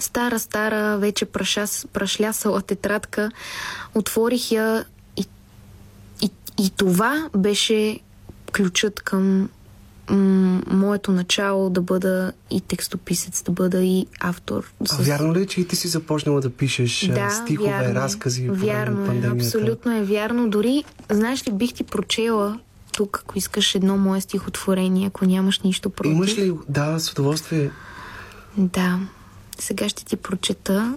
стара, 0.00 0.38
стара, 0.38 0.98
вече 0.98 1.24
прашас, 1.24 1.86
прашлясала 1.92 2.62
тетрадка. 2.62 3.30
Отворих 3.94 4.50
я 4.52 4.84
и, 5.16 5.24
и, 6.22 6.30
и 6.58 6.70
това 6.70 7.28
беше 7.36 8.00
ключът 8.52 9.00
към 9.00 9.48
м- 10.10 10.62
моето 10.66 11.12
начало 11.12 11.70
да 11.70 11.80
бъда 11.80 12.32
и 12.50 12.60
текстописец, 12.60 13.42
да 13.42 13.52
бъда 13.52 13.82
и 13.82 14.06
автор. 14.20 14.72
А 14.90 15.02
вярно 15.02 15.34
ли 15.34 15.42
е, 15.42 15.46
че 15.46 15.60
и 15.60 15.68
ти 15.68 15.76
си 15.76 15.88
започнала 15.88 16.40
да 16.40 16.50
пишеш 16.50 17.10
да, 17.14 17.30
стихове, 17.30 17.70
вярно 17.70 17.90
е. 17.90 17.94
разкази 17.94 18.48
вярно 18.48 19.12
е, 19.12 19.26
абсолютно 19.26 19.96
е 19.96 20.02
вярно. 20.02 20.50
Дори, 20.50 20.84
знаеш 21.10 21.48
ли, 21.48 21.52
бих 21.52 21.74
ти 21.74 21.84
прочела 21.84 22.58
тук, 22.92 23.20
ако 23.24 23.38
искаш 23.38 23.74
едно 23.74 23.96
мое 23.96 24.20
стихотворение, 24.20 25.06
ако 25.06 25.24
нямаш 25.24 25.60
нищо 25.60 25.90
против. 25.90 26.12
Имаш 26.12 26.38
ли? 26.38 26.52
Да, 26.68 26.98
с 26.98 27.12
удоволствие. 27.12 27.70
Да. 28.56 28.98
Сега 29.58 29.88
ще 29.88 30.04
ти 30.04 30.16
прочета 30.16 30.94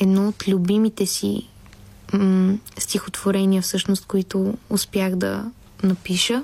едно 0.00 0.28
от 0.28 0.48
любимите 0.48 1.06
си 1.06 1.48
м- 2.12 2.58
стихотворения, 2.78 3.62
всъщност, 3.62 4.06
които 4.06 4.54
успях 4.70 5.16
да 5.16 5.50
напиша. 5.82 6.42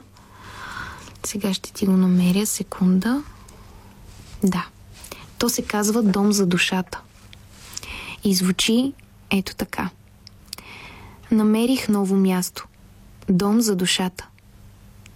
Сега 1.27 1.55
ще 1.55 1.73
ти 1.73 1.87
го 1.87 1.93
намеря. 1.93 2.47
Секунда. 2.47 3.23
Да. 4.43 4.67
То 5.39 5.49
се 5.49 5.63
казва 5.63 6.03
Дом 6.03 6.33
за 6.33 6.47
душата. 6.47 7.01
И 8.25 8.35
звучи 8.35 8.93
ето 9.31 9.55
така. 9.55 9.91
Намерих 11.31 11.89
ново 11.89 12.17
място. 12.17 12.67
Дом 13.29 13.61
за 13.61 13.77
душата. 13.77 14.29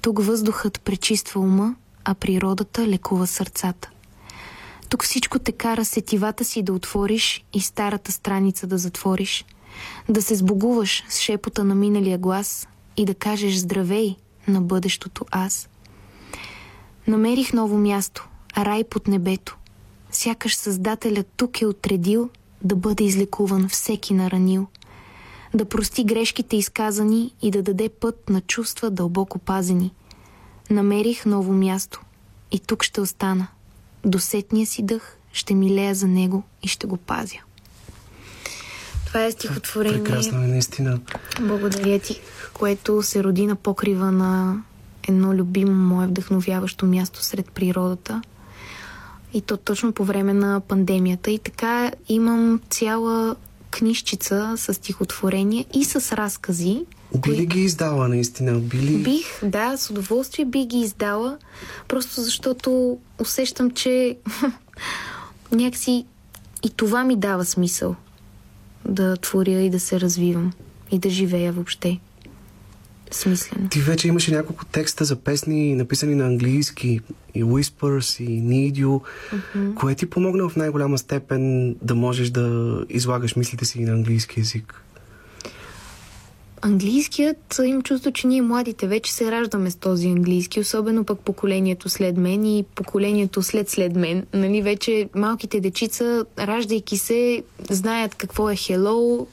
Тук 0.02 0.24
въздухът 0.24 0.80
пречиства 0.80 1.40
ума, 1.40 1.74
а 2.04 2.14
природата 2.14 2.88
лекува 2.88 3.26
сърцата. 3.26 3.90
Тук 4.88 5.04
всичко 5.04 5.38
те 5.38 5.52
кара 5.52 5.84
сетивата 5.84 6.44
си 6.44 6.62
да 6.62 6.72
отвориш 6.72 7.44
и 7.52 7.60
старата 7.60 8.12
страница 8.12 8.66
да 8.66 8.78
затвориш, 8.78 9.44
да 10.08 10.22
се 10.22 10.34
сбогуваш 10.34 11.04
с 11.08 11.20
шепота 11.20 11.64
на 11.64 11.74
миналия 11.74 12.18
глас 12.18 12.68
и 12.96 13.04
да 13.04 13.14
кажеш 13.14 13.54
здравей 13.54 14.16
на 14.48 14.60
бъдещото 14.60 15.24
аз– 15.30 15.68
Намерих 17.08 17.52
ново 17.52 17.78
място, 17.78 18.28
рай 18.58 18.84
под 18.84 19.08
небето. 19.08 19.56
Сякаш 20.10 20.56
Създателят 20.56 21.26
тук 21.36 21.60
е 21.60 21.66
отредил 21.66 22.30
да 22.62 22.76
бъде 22.76 23.04
излекуван 23.04 23.68
всеки 23.68 24.14
наранил. 24.14 24.66
Да 25.54 25.64
прости 25.64 26.04
грешките 26.04 26.56
изказани 26.56 27.34
и 27.42 27.50
да 27.50 27.62
даде 27.62 27.88
път 27.88 28.30
на 28.30 28.40
чувства 28.40 28.90
дълбоко 28.90 29.38
пазени. 29.38 29.94
Намерих 30.70 31.26
ново 31.26 31.52
място 31.52 32.00
и 32.52 32.58
тук 32.58 32.82
ще 32.82 33.00
остана. 33.00 33.46
До 34.04 34.18
сетния 34.18 34.66
си 34.66 34.82
дъх 34.82 35.16
ще 35.32 35.54
милея 35.54 35.94
за 35.94 36.08
него 36.08 36.42
и 36.62 36.68
ще 36.68 36.86
го 36.86 36.96
пазя. 36.96 37.38
Това 39.06 39.24
е 39.24 39.32
стихотворение. 39.32 40.04
Прекрасно 40.04 40.42
е, 40.42 40.46
наистина. 40.46 41.00
Благодаря 41.40 41.98
ти, 41.98 42.20
което 42.54 43.02
се 43.02 43.24
роди 43.24 43.46
на 43.46 43.56
покрива 43.56 44.12
на 44.12 44.62
едно 45.08 45.34
любимо 45.34 45.72
мое 45.72 46.06
вдъхновяващо 46.06 46.86
място 46.86 47.24
сред 47.24 47.50
природата. 47.50 48.22
И 49.34 49.40
то 49.40 49.56
точно 49.56 49.92
по 49.92 50.04
време 50.04 50.32
на 50.32 50.60
пандемията. 50.60 51.30
И 51.30 51.38
така 51.38 51.92
имам 52.08 52.60
цяла 52.70 53.36
книжчица 53.70 54.54
с 54.56 54.74
стихотворения 54.74 55.64
и 55.74 55.84
с 55.84 56.16
разкази. 56.16 56.84
Би 57.22 57.30
ли 57.30 57.46
ги 57.46 57.60
издала 57.60 58.08
наистина? 58.08 58.58
Били... 58.58 59.02
Бих, 59.02 59.44
да, 59.44 59.76
с 59.76 59.90
удоволствие 59.90 60.44
би 60.44 60.66
ги 60.66 60.78
издала, 60.78 61.38
просто 61.88 62.20
защото 62.20 62.98
усещам, 63.20 63.70
че 63.70 64.16
някакси 65.52 66.04
и 66.62 66.70
това 66.70 67.04
ми 67.04 67.16
дава 67.16 67.44
смисъл 67.44 67.96
да 68.84 69.16
творя 69.16 69.60
и 69.60 69.70
да 69.70 69.80
се 69.80 70.00
развивам 70.00 70.52
и 70.90 70.98
да 70.98 71.10
живея 71.10 71.52
въобще 71.52 72.00
смислено. 73.10 73.68
Ти 73.68 73.80
вече 73.80 74.08
имаше 74.08 74.32
няколко 74.32 74.64
текста 74.64 75.04
за 75.04 75.16
песни, 75.16 75.74
написани 75.74 76.14
на 76.14 76.26
английски, 76.26 77.00
и 77.34 77.44
Whispers, 77.44 78.22
и 78.24 78.42
Need 78.42 78.84
You, 78.84 79.00
mm-hmm. 79.00 79.74
кое 79.74 79.94
ти 79.94 80.10
помогна 80.10 80.48
в 80.48 80.56
най-голяма 80.56 80.98
степен 80.98 81.74
да 81.82 81.94
можеш 81.94 82.30
да 82.30 82.78
излагаш 82.88 83.36
мислите 83.36 83.64
си 83.64 83.80
на 83.80 83.92
английски 83.92 84.40
язик? 84.40 84.80
Английският, 86.62 87.60
им 87.64 87.82
чувство, 87.82 88.12
че 88.12 88.26
ние 88.26 88.42
младите 88.42 88.86
вече 88.86 89.12
се 89.12 89.30
раждаме 89.30 89.70
с 89.70 89.76
този 89.76 90.06
английски, 90.06 90.60
особено 90.60 91.04
пък 91.04 91.20
поколението 91.20 91.88
след 91.88 92.16
мен 92.16 92.44
и 92.44 92.64
поколението 92.74 93.42
след 93.42 93.70
след 93.70 93.96
мен. 93.96 94.26
Нали, 94.34 94.62
вече 94.62 95.08
малките 95.14 95.60
дечица, 95.60 96.24
раждайки 96.38 96.98
се, 96.98 97.42
знаят 97.70 98.14
какво 98.14 98.50
е 98.50 98.54
hello, 98.54 99.26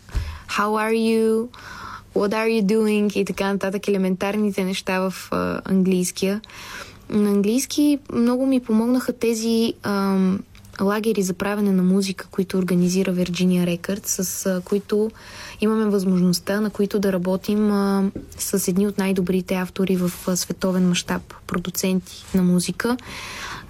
how 0.50 0.68
are 0.68 0.94
you, 0.94 1.48
what 2.16 2.30
are 2.30 2.62
you 2.62 2.66
doing 2.66 3.16
и 3.16 3.26
така 3.26 3.54
нататък, 3.54 3.88
елементарните 3.88 4.64
неща 4.64 5.10
в 5.10 5.14
а, 5.32 5.62
английския. 5.66 6.42
На 7.10 7.30
английски 7.30 8.00
много 8.14 8.46
ми 8.46 8.60
помогнаха 8.60 9.14
тези 9.14 9.74
ам, 9.84 10.40
лагери 10.82 11.22
за 11.22 11.34
правене 11.34 11.72
на 11.72 11.84
музика, 11.84 12.28
които 12.32 12.58
организира 12.58 13.14
Virginia 13.14 13.78
Records, 13.78 14.08
с 14.08 14.46
а, 14.46 14.62
които 14.62 15.12
имаме 15.62 15.86
възможността, 15.86 16.62
на 16.62 16.70
които 16.70 17.00
да 17.00 17.14
работим 17.14 17.72
а, 17.72 18.12
с 18.38 18.68
едни 18.68 18.88
от 18.88 18.98
най-добрите 18.98 19.56
автори 19.56 19.96
в 19.96 20.12
а, 20.28 20.38
световен 20.38 20.90
мащаб, 20.90 21.22
продуценти 21.48 22.26
на 22.36 22.44
музика. 22.44 22.98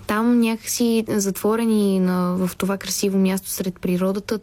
Там 0.07 0.39
някакси 0.39 1.05
затворени 1.07 1.99
на, 1.99 2.35
в 2.35 2.51
това 2.57 2.77
красиво 2.77 3.17
място 3.17 3.49
сред 3.49 3.79
природата, 3.81 4.39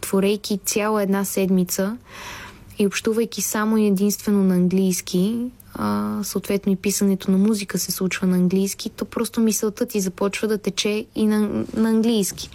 творейки 0.00 0.58
цяла 0.64 1.02
една 1.02 1.24
седмица, 1.24 1.96
и 2.80 2.86
общувайки 2.86 3.42
само 3.42 3.78
и 3.78 3.86
единствено 3.86 4.44
на 4.44 4.54
английски, 4.54 5.36
а, 5.74 6.18
съответно 6.22 6.72
и 6.72 6.76
писането 6.76 7.30
на 7.30 7.38
музика 7.38 7.78
се 7.78 7.92
случва 7.92 8.26
на 8.26 8.36
английски, 8.36 8.90
то 8.90 9.04
просто 9.04 9.40
мисълта 9.40 9.86
ти 9.86 10.00
започва 10.00 10.48
да 10.48 10.58
тече 10.58 11.06
и 11.14 11.26
на, 11.26 11.64
на 11.76 11.88
английски. 11.88 12.50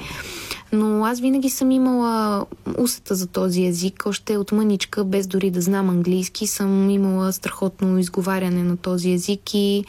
Но 0.71 1.05
аз 1.05 1.19
винаги 1.19 1.49
съм 1.49 1.71
имала 1.71 2.45
усета 2.78 3.15
за 3.15 3.28
този 3.28 3.65
език, 3.65 4.03
още 4.05 4.38
от 4.38 4.51
мъничка, 4.51 5.03
без 5.03 5.28
дори 5.28 5.51
да 5.51 5.61
знам 5.61 5.89
английски, 5.89 6.47
съм 6.47 6.89
имала 6.89 7.34
страхотно 7.34 7.99
изговаряне 7.99 8.63
на 8.63 8.78
този 8.78 9.11
език 9.11 9.53
и 9.53 9.86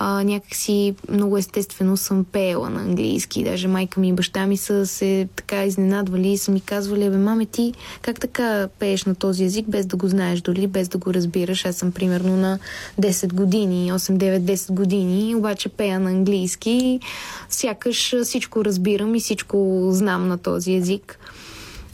а, 0.00 0.24
някакси 0.24 0.94
много 1.10 1.38
естествено 1.38 1.96
съм 1.96 2.24
пеела 2.24 2.70
на 2.70 2.80
английски. 2.80 3.44
Даже 3.44 3.68
майка 3.68 4.00
ми 4.00 4.08
и 4.08 4.12
баща 4.12 4.46
ми 4.46 4.56
са 4.56 4.86
се 4.86 5.28
така 5.36 5.64
изненадвали 5.64 6.28
и 6.28 6.38
са 6.38 6.50
ми 6.50 6.60
казвали, 6.60 7.10
бе, 7.10 7.16
маме, 7.16 7.46
ти 7.46 7.74
как 8.02 8.20
така 8.20 8.68
пееш 8.78 9.04
на 9.04 9.14
този 9.14 9.44
език, 9.44 9.66
без 9.68 9.86
да 9.86 9.96
го 9.96 10.08
знаеш 10.08 10.40
дори, 10.40 10.66
без 10.66 10.88
да 10.88 10.98
го 10.98 11.14
разбираш. 11.14 11.64
Аз 11.64 11.76
съм 11.76 11.92
примерно 11.92 12.36
на 12.36 12.58
10 13.00 13.32
години, 13.32 13.92
8-9-10 13.92 14.72
години, 14.72 15.34
обаче 15.34 15.68
пея 15.68 16.00
на 16.00 16.10
английски. 16.10 17.00
Сякаш 17.48 18.14
всичко 18.22 18.64
разбирам 18.64 19.14
и 19.14 19.20
всичко 19.20 19.88
знам 19.90 20.28
на 20.28 20.38
този 20.38 20.74
език. 20.74 21.18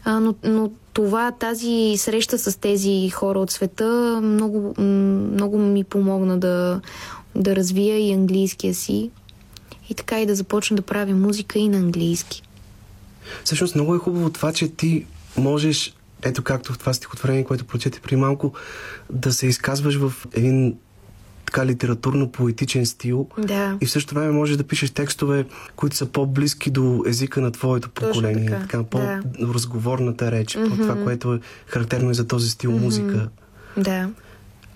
А, 0.05 0.20
но, 0.20 0.34
но 0.44 0.70
това, 0.92 1.30
тази 1.30 1.94
среща 1.96 2.38
с 2.38 2.61
тези 2.61 3.11
хора 3.11 3.38
от 3.38 3.50
света 3.50 4.20
много, 4.22 4.74
много 4.82 5.59
ми 5.59 5.84
помогна 5.84 6.38
да 6.38 6.80
да 7.35 7.57
развия 7.57 8.09
и 8.09 8.12
английския 8.12 8.74
си 8.74 9.11
и 9.91 9.95
така 9.95 10.20
и 10.20 10.26
да 10.26 10.35
започна 10.35 10.76
да 10.76 10.82
правя 10.82 11.14
музика 11.14 11.59
и 11.59 11.68
на 11.68 11.78
английски. 11.78 12.43
Всъщност 13.45 13.74
много 13.74 13.95
е 13.95 13.99
хубаво 13.99 14.30
това, 14.30 14.53
че 14.53 14.68
ти 14.68 15.07
можеш, 15.37 15.95
ето 16.22 16.43
както 16.43 16.72
в 16.72 16.78
това 16.78 16.93
стихотворение, 16.93 17.45
което 17.45 17.64
прочете 17.64 18.01
при 18.01 18.16
малко, 18.16 18.53
да 19.11 19.32
се 19.32 19.47
изказваш 19.47 19.97
в 19.97 20.12
един 20.32 20.76
така 21.47 21.66
литературно-поетичен 21.66 22.85
стил. 22.85 23.28
Да. 23.39 23.78
И 23.80 23.87
в 23.87 23.91
същото 23.91 24.14
време 24.14 24.32
можеш 24.32 24.57
да 24.57 24.64
пишеш 24.64 24.91
текстове, 24.91 25.47
които 25.76 25.97
са 25.97 26.07
по-близки 26.07 26.70
до 26.70 27.05
езика 27.07 27.41
на 27.41 27.51
твоето 27.51 27.91
поколение. 27.91 28.51
така. 28.51 28.61
така 28.61 28.82
по-разговорната 28.82 30.30
реч, 30.30 30.57
mm-hmm. 30.57 30.70
по 30.70 30.76
това, 30.76 31.05
което 31.05 31.35
е 31.35 31.41
характерно 31.66 32.11
и 32.11 32.14
за 32.14 32.26
този 32.26 32.51
стил 32.51 32.70
mm-hmm. 32.70 32.80
музика. 32.80 33.28
Да. 33.76 34.09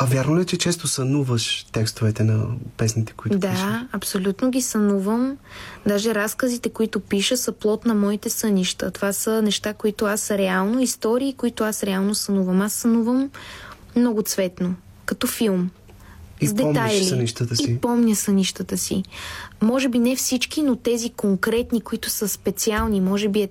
А 0.01 0.05
вярно 0.05 0.39
ли, 0.39 0.43
е, 0.43 0.45
че 0.45 0.57
често 0.57 0.89
сънуваш 0.89 1.67
текстовете 1.73 2.25
на 2.25 2.47
песните, 2.77 3.13
които 3.17 3.39
да, 3.39 3.51
пишеш? 3.51 3.65
Да, 3.65 3.89
абсолютно 3.93 4.51
ги 4.51 4.63
сънувам. 4.63 5.37
Даже 5.87 6.15
разказите, 6.15 6.69
които 6.69 7.01
пиша, 7.01 7.37
са 7.37 7.53
плод 7.53 7.87
на 7.87 7.95
моите 7.95 8.31
сънища. 8.31 8.91
Това 8.91 9.13
са 9.13 9.43
неща, 9.43 9.75
които 9.75 10.05
аз 10.05 10.31
реално, 10.31 10.81
истории, 10.81 11.35
които 11.35 11.65
аз 11.65 11.83
реално 11.83 12.15
сънувам. 12.15 12.61
Аз 12.61 12.73
сънувам 12.73 13.31
много 13.97 14.23
цветно, 14.23 14.75
като 15.05 15.27
филм. 15.27 15.71
И 16.41 16.47
с 16.47 16.53
детайли. 16.53 17.05
сънищата 17.05 17.57
си. 17.57 17.71
И 17.71 17.79
помня 17.79 18.17
сънищата 18.17 18.79
си. 18.79 19.03
Може 19.61 19.89
би 19.89 19.99
не 19.99 20.17
всички, 20.17 20.63
но 20.63 20.77
тези 20.77 21.11
конкретни, 21.11 21.81
които 21.81 22.11
са 22.11 22.29
специални, 22.29 23.01
може 23.01 23.29
би 23.29 23.41
е, 23.43 23.49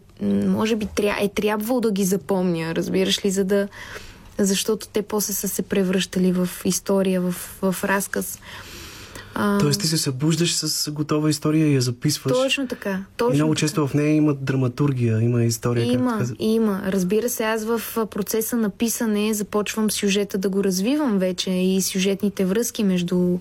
може 0.47 0.75
би 0.75 0.87
е 1.21 1.29
трябвало 1.29 1.81
да 1.81 1.91
ги 1.91 2.03
запомня, 2.03 2.75
разбираш 2.75 3.25
ли, 3.25 3.31
за 3.31 3.43
да 3.43 3.67
защото 4.39 4.87
те 4.87 5.01
после 5.01 5.33
са 5.33 5.47
се 5.47 5.61
превръщали 5.61 6.31
в 6.31 6.49
история, 6.65 7.21
в, 7.21 7.31
в 7.61 7.83
разказ. 7.83 8.39
А... 9.39 9.57
Тоест 9.57 9.81
ти 9.81 9.87
се 9.87 9.97
събуждаш 9.97 10.55
с 10.55 10.91
готова 10.91 11.29
история 11.29 11.67
и 11.67 11.75
я 11.75 11.81
записваш. 11.81 12.33
Точно 12.33 12.67
така. 12.67 13.03
Точно 13.17 13.33
и 13.33 13.37
много 13.37 13.53
така. 13.53 13.59
често 13.59 13.87
в 13.87 13.93
нея 13.93 14.15
има 14.15 14.33
драматургия, 14.33 15.21
има 15.21 15.43
история. 15.43 15.85
Има, 15.85 16.17
както 16.19 16.35
има. 16.39 16.81
Разбира 16.87 17.29
се, 17.29 17.43
аз 17.43 17.63
в 17.65 17.81
процеса 18.11 18.57
на 18.57 18.69
писане 18.69 19.33
започвам 19.33 19.91
сюжета 19.91 20.37
да 20.37 20.49
го 20.49 20.63
развивам 20.63 21.19
вече 21.19 21.49
и 21.51 21.81
сюжетните 21.81 22.45
връзки 22.45 22.83
между 22.83 23.37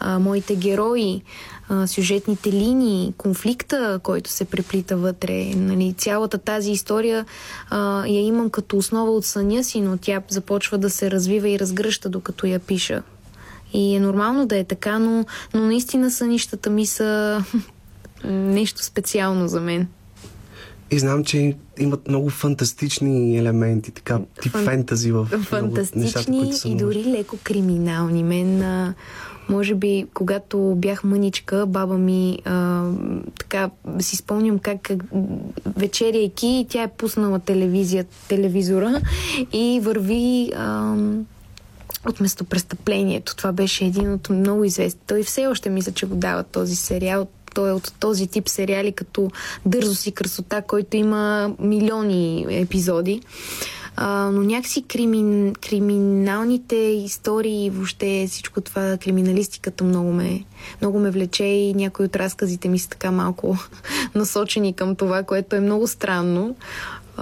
а, 0.00 0.18
моите 0.18 0.56
герои, 0.56 1.22
а, 1.68 1.86
сюжетните 1.86 2.52
линии, 2.52 3.14
конфликта, 3.16 4.00
който 4.02 4.30
се 4.30 4.44
преплита 4.44 4.96
вътре. 4.96 5.54
Нали, 5.54 5.94
цялата 5.98 6.38
тази 6.38 6.70
история 6.70 7.26
а, 7.70 8.06
я 8.06 8.20
имам 8.20 8.50
като 8.50 8.76
основа 8.76 9.10
от 9.10 9.24
съня 9.24 9.64
си, 9.64 9.80
но 9.80 9.96
тя 9.96 10.22
започва 10.28 10.78
да 10.78 10.90
се 10.90 11.10
развива 11.10 11.48
и 11.48 11.58
разгръща, 11.58 12.08
докато 12.08 12.46
я 12.46 12.58
пиша. 12.58 13.02
И 13.72 13.96
е 13.96 14.00
нормално 14.00 14.46
да 14.46 14.58
е 14.58 14.64
така, 14.64 14.98
но, 14.98 15.24
но 15.54 15.60
наистина 15.60 16.10
сънищата 16.10 16.70
ми 16.70 16.86
са 16.86 17.44
нещо 18.24 18.84
специално 18.84 19.48
за 19.48 19.60
мен. 19.60 19.86
И 20.90 20.98
знам, 20.98 21.24
че 21.24 21.54
имат 21.78 22.08
много 22.08 22.30
фантастични 22.30 23.38
елементи, 23.38 23.90
така 23.90 24.20
тип 24.42 24.52
Фан... 24.52 24.64
фентази 24.64 25.12
в 25.12 25.24
Фантастични 25.24 26.02
нещата, 26.02 26.32
които 26.32 26.56
са 26.56 26.68
и 26.68 26.74
дори 26.74 27.04
леко 27.04 27.38
криминални. 27.44 28.22
Мен, 28.22 28.62
а, 28.62 28.94
може 29.48 29.74
би, 29.74 30.06
когато 30.14 30.74
бях 30.76 31.04
мъничка, 31.04 31.66
баба 31.66 31.98
ми 31.98 32.38
а, 32.44 32.84
така 33.38 33.70
си 33.98 34.16
спомням 34.16 34.58
как, 34.58 34.82
как 34.82 35.04
вечеряйки, 35.76 36.66
тя 36.68 36.82
е 36.82 36.88
пуснала 36.88 37.38
телевизия, 37.38 38.04
телевизора 38.28 39.00
и 39.52 39.80
върви 39.82 40.52
а, 40.56 40.94
от 42.08 42.20
местопрестъплението. 42.20 43.36
Това 43.36 43.52
беше 43.52 43.84
един 43.84 44.12
от 44.12 44.30
много 44.30 44.64
известни. 44.64 45.00
Той 45.06 45.22
все 45.22 45.46
още 45.46 45.70
мисля, 45.70 45.92
че 45.92 46.06
го 46.06 46.14
дава 46.14 46.42
този 46.42 46.76
сериал. 46.76 47.26
Той 47.54 47.70
е 47.70 47.72
от 47.72 47.92
този 48.00 48.26
тип 48.26 48.48
сериали, 48.48 48.92
като 48.92 49.30
Дързост 49.66 50.06
и 50.06 50.12
красота, 50.12 50.62
който 50.62 50.96
има 50.96 51.54
милиони 51.58 52.46
епизоди. 52.50 53.20
А, 53.96 54.30
но 54.32 54.42
някакси 54.42 54.82
кримин, 54.82 55.54
криминалните 55.54 56.76
истории 56.76 57.64
и 57.64 57.70
въобще 57.70 58.26
всичко 58.30 58.60
това, 58.60 58.96
криминалистиката 58.96 59.84
много 59.84 60.12
ме, 60.12 60.44
много 60.80 60.98
ме 60.98 61.10
влече 61.10 61.44
и 61.44 61.74
някои 61.74 62.06
от 62.06 62.16
разказите 62.16 62.68
ми 62.68 62.78
са 62.78 62.88
така 62.88 63.10
малко 63.10 63.58
насочени 64.14 64.72
към 64.72 64.96
това, 64.96 65.22
което 65.22 65.56
е 65.56 65.60
много 65.60 65.88
странно. 65.88 66.56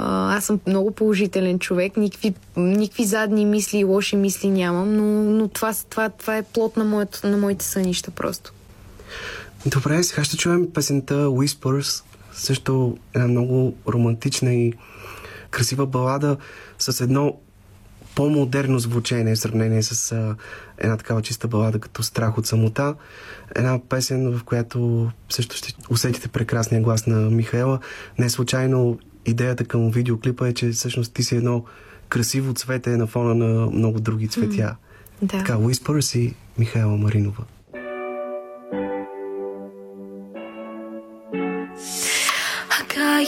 Аз 0.01 0.45
съм 0.45 0.61
много 0.67 0.91
положителен 0.91 1.59
човек, 1.59 1.97
никакви, 1.97 2.35
никакви 2.57 3.05
задни 3.05 3.45
мисли 3.47 3.79
и 3.79 3.85
лоши 3.85 4.17
мисли 4.17 4.51
нямам, 4.51 4.97
но, 4.97 5.05
но 5.31 5.49
това, 5.49 5.75
това, 5.91 6.09
това 6.09 6.37
е 6.37 6.43
плод 6.43 6.77
на, 6.77 6.85
моето, 6.85 7.27
на 7.27 7.37
моите 7.37 7.65
сънища 7.65 8.11
просто. 8.11 8.53
Добре, 9.67 10.03
сега 10.03 10.25
ще 10.25 10.37
чуем 10.37 10.73
песента 10.73 11.15
Whispers, 11.15 12.05
също 12.33 12.99
една 13.15 13.29
много 13.29 13.75
романтична 13.89 14.55
и 14.55 14.73
красива 15.51 15.87
балада 15.87 16.37
с 16.79 17.01
едно 17.01 17.37
по-модерно 18.15 18.79
звучение 18.79 19.35
в 19.35 19.39
сравнение 19.39 19.83
с 19.83 20.13
а, 20.13 20.37
една 20.79 20.97
такава 20.97 21.23
чиста 21.23 21.49
балада 21.49 21.79
като 21.79 22.03
Страх 22.03 22.39
от 22.39 22.47
самота. 22.47 22.95
Една 23.55 23.81
песен, 23.89 24.39
в 24.39 24.45
която 24.45 25.11
също 25.29 25.57
ще 25.57 25.75
усетите 25.91 26.29
прекрасния 26.29 26.83
глас 26.83 27.07
на 27.07 27.31
Михаела. 27.31 27.79
Не 28.19 28.31
случайно 28.31 28.99
идеята 29.31 29.65
към 29.65 29.91
видеоклипа 29.91 30.49
е, 30.49 30.55
че 30.55 30.71
всъщност 30.71 31.15
ти 31.15 31.23
си 31.23 31.37
едно 31.37 31.65
красиво 32.09 32.55
цвете 32.55 32.91
на 32.91 33.07
фона 33.07 33.35
на 33.35 33.71
много 33.71 34.01
други 34.01 34.29
цветя. 34.29 34.77
Mm. 34.77 34.77
Да. 35.23 35.39
Така, 35.39 35.53
Whispers 35.53 36.19
и 36.19 36.35
Михаела 36.59 36.97
Маринова. 36.97 37.45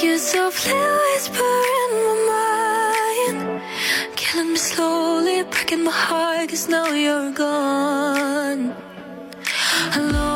you 0.02 0.16
softly 0.18 0.72
whisper 0.72 1.54
in 1.82 1.90
my 2.06 2.16
mind 2.30 3.62
Killing 4.16 4.52
me 4.52 4.56
slowly, 4.56 5.42
breaking 5.42 5.84
my 5.84 5.90
heart 5.90 6.48
Cause 6.48 6.68
now 6.68 6.86
you're 7.04 7.32
gone 7.32 8.74
Alone 9.96 10.29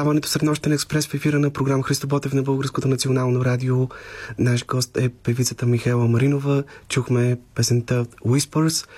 предаването 0.00 0.28
Среднощен 0.28 0.72
експрес 0.72 1.06
в 1.06 1.14
ефира 1.14 1.38
на 1.38 1.50
програма 1.50 1.82
Христо 1.82 2.06
Ботев 2.06 2.32
на 2.32 2.42
Българското 2.42 2.88
национално 2.88 3.44
радио. 3.44 3.88
Наш 4.38 4.66
гост 4.66 4.96
е 4.96 5.08
певицата 5.08 5.66
Михайла 5.66 6.08
Маринова. 6.08 6.64
Чухме 6.88 7.38
песента 7.54 8.04
Whispers, 8.04 8.88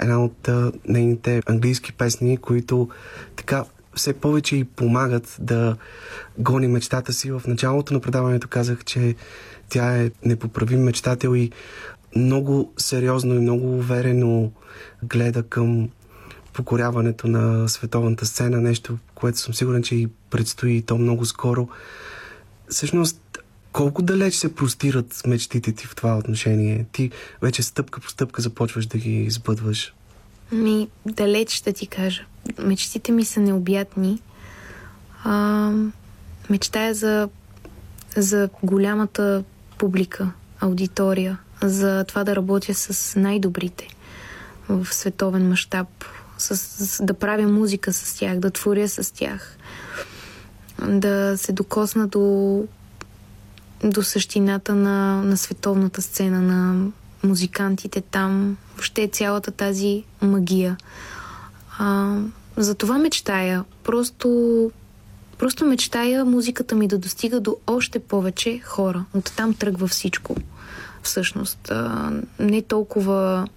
една 0.00 0.24
от 0.24 0.48
нейните 0.88 1.42
английски 1.46 1.92
песни, 1.92 2.36
които 2.36 2.88
така 3.36 3.64
все 3.94 4.12
повече 4.12 4.56
и 4.56 4.64
помагат 4.64 5.36
да 5.40 5.76
гони 6.38 6.68
мечтата 6.68 7.12
си. 7.12 7.30
В 7.30 7.42
началото 7.46 7.94
на 7.94 8.00
предаването 8.00 8.48
казах, 8.48 8.84
че 8.84 9.14
тя 9.68 9.96
е 9.96 10.10
непоправим 10.24 10.82
мечтател 10.82 11.36
и 11.36 11.50
много 12.16 12.72
сериозно 12.76 13.34
и 13.34 13.38
много 13.38 13.76
уверено 13.76 14.50
гледа 15.02 15.42
към 15.42 15.88
покоряването 16.52 17.28
на 17.28 17.68
световната 17.68 18.26
сцена, 18.26 18.60
нещо, 18.60 18.98
което 19.14 19.38
съм 19.38 19.54
сигурен, 19.54 19.82
че 19.82 19.94
и 19.94 20.08
предстои 20.30 20.76
и 20.76 20.82
то 20.82 20.98
много 20.98 21.24
скоро. 21.24 21.68
Всъщност, 22.68 23.38
колко 23.72 24.02
далеч 24.02 24.34
се 24.34 24.54
простират 24.54 25.22
мечтите 25.26 25.72
ти 25.72 25.86
в 25.86 25.96
това 25.96 26.18
отношение? 26.18 26.86
Ти 26.92 27.10
вече 27.42 27.62
стъпка 27.62 28.00
по 28.00 28.08
стъпка 28.08 28.42
започваш 28.42 28.86
да 28.86 28.98
ги 28.98 29.22
избъдваш. 29.22 29.94
Ми, 30.52 30.88
далеч 31.06 31.50
ще 31.50 31.72
ти 31.72 31.86
кажа. 31.86 32.24
Мечтите 32.58 33.12
ми 33.12 33.24
са 33.24 33.40
необятни. 33.40 34.22
А, 35.24 35.70
мечтая 36.50 36.94
за, 36.94 37.28
за 38.16 38.48
голямата 38.62 39.44
публика, 39.78 40.32
аудитория, 40.60 41.38
за 41.62 42.04
това 42.04 42.24
да 42.24 42.36
работя 42.36 42.74
с 42.74 43.20
най-добрите 43.20 43.88
в 44.68 44.94
световен 44.94 45.48
мащаб, 45.48 45.88
с, 46.40 46.56
с, 46.56 47.04
да 47.04 47.14
правя 47.14 47.48
музика 47.48 47.92
с 47.92 48.18
тях, 48.18 48.38
да 48.38 48.50
творя 48.50 48.88
с 48.88 49.14
тях, 49.14 49.56
да 50.88 51.38
се 51.38 51.52
докосна 51.52 52.06
до, 52.06 52.64
до 53.84 54.02
същината 54.02 54.74
на, 54.74 55.22
на 55.22 55.36
световната 55.36 56.02
сцена, 56.02 56.40
на 56.40 56.90
музикантите 57.22 58.00
там, 58.00 58.56
въобще 58.74 59.08
цялата 59.08 59.50
тази 59.50 60.04
магия. 60.22 60.76
А, 61.78 62.16
за 62.56 62.74
това 62.74 62.98
мечтая. 62.98 63.64
Просто, 63.84 64.70
просто 65.38 65.64
мечтая 65.64 66.24
музиката 66.24 66.74
ми 66.74 66.88
да 66.88 66.98
достига 66.98 67.40
до 67.40 67.56
още 67.66 67.98
повече 67.98 68.60
хора. 68.64 69.04
Оттам 69.14 69.54
тръгва 69.54 69.86
всичко. 69.86 70.36
всъщност. 71.02 71.70
А, 71.70 72.12
не 72.38 72.62
толкова 72.62 73.48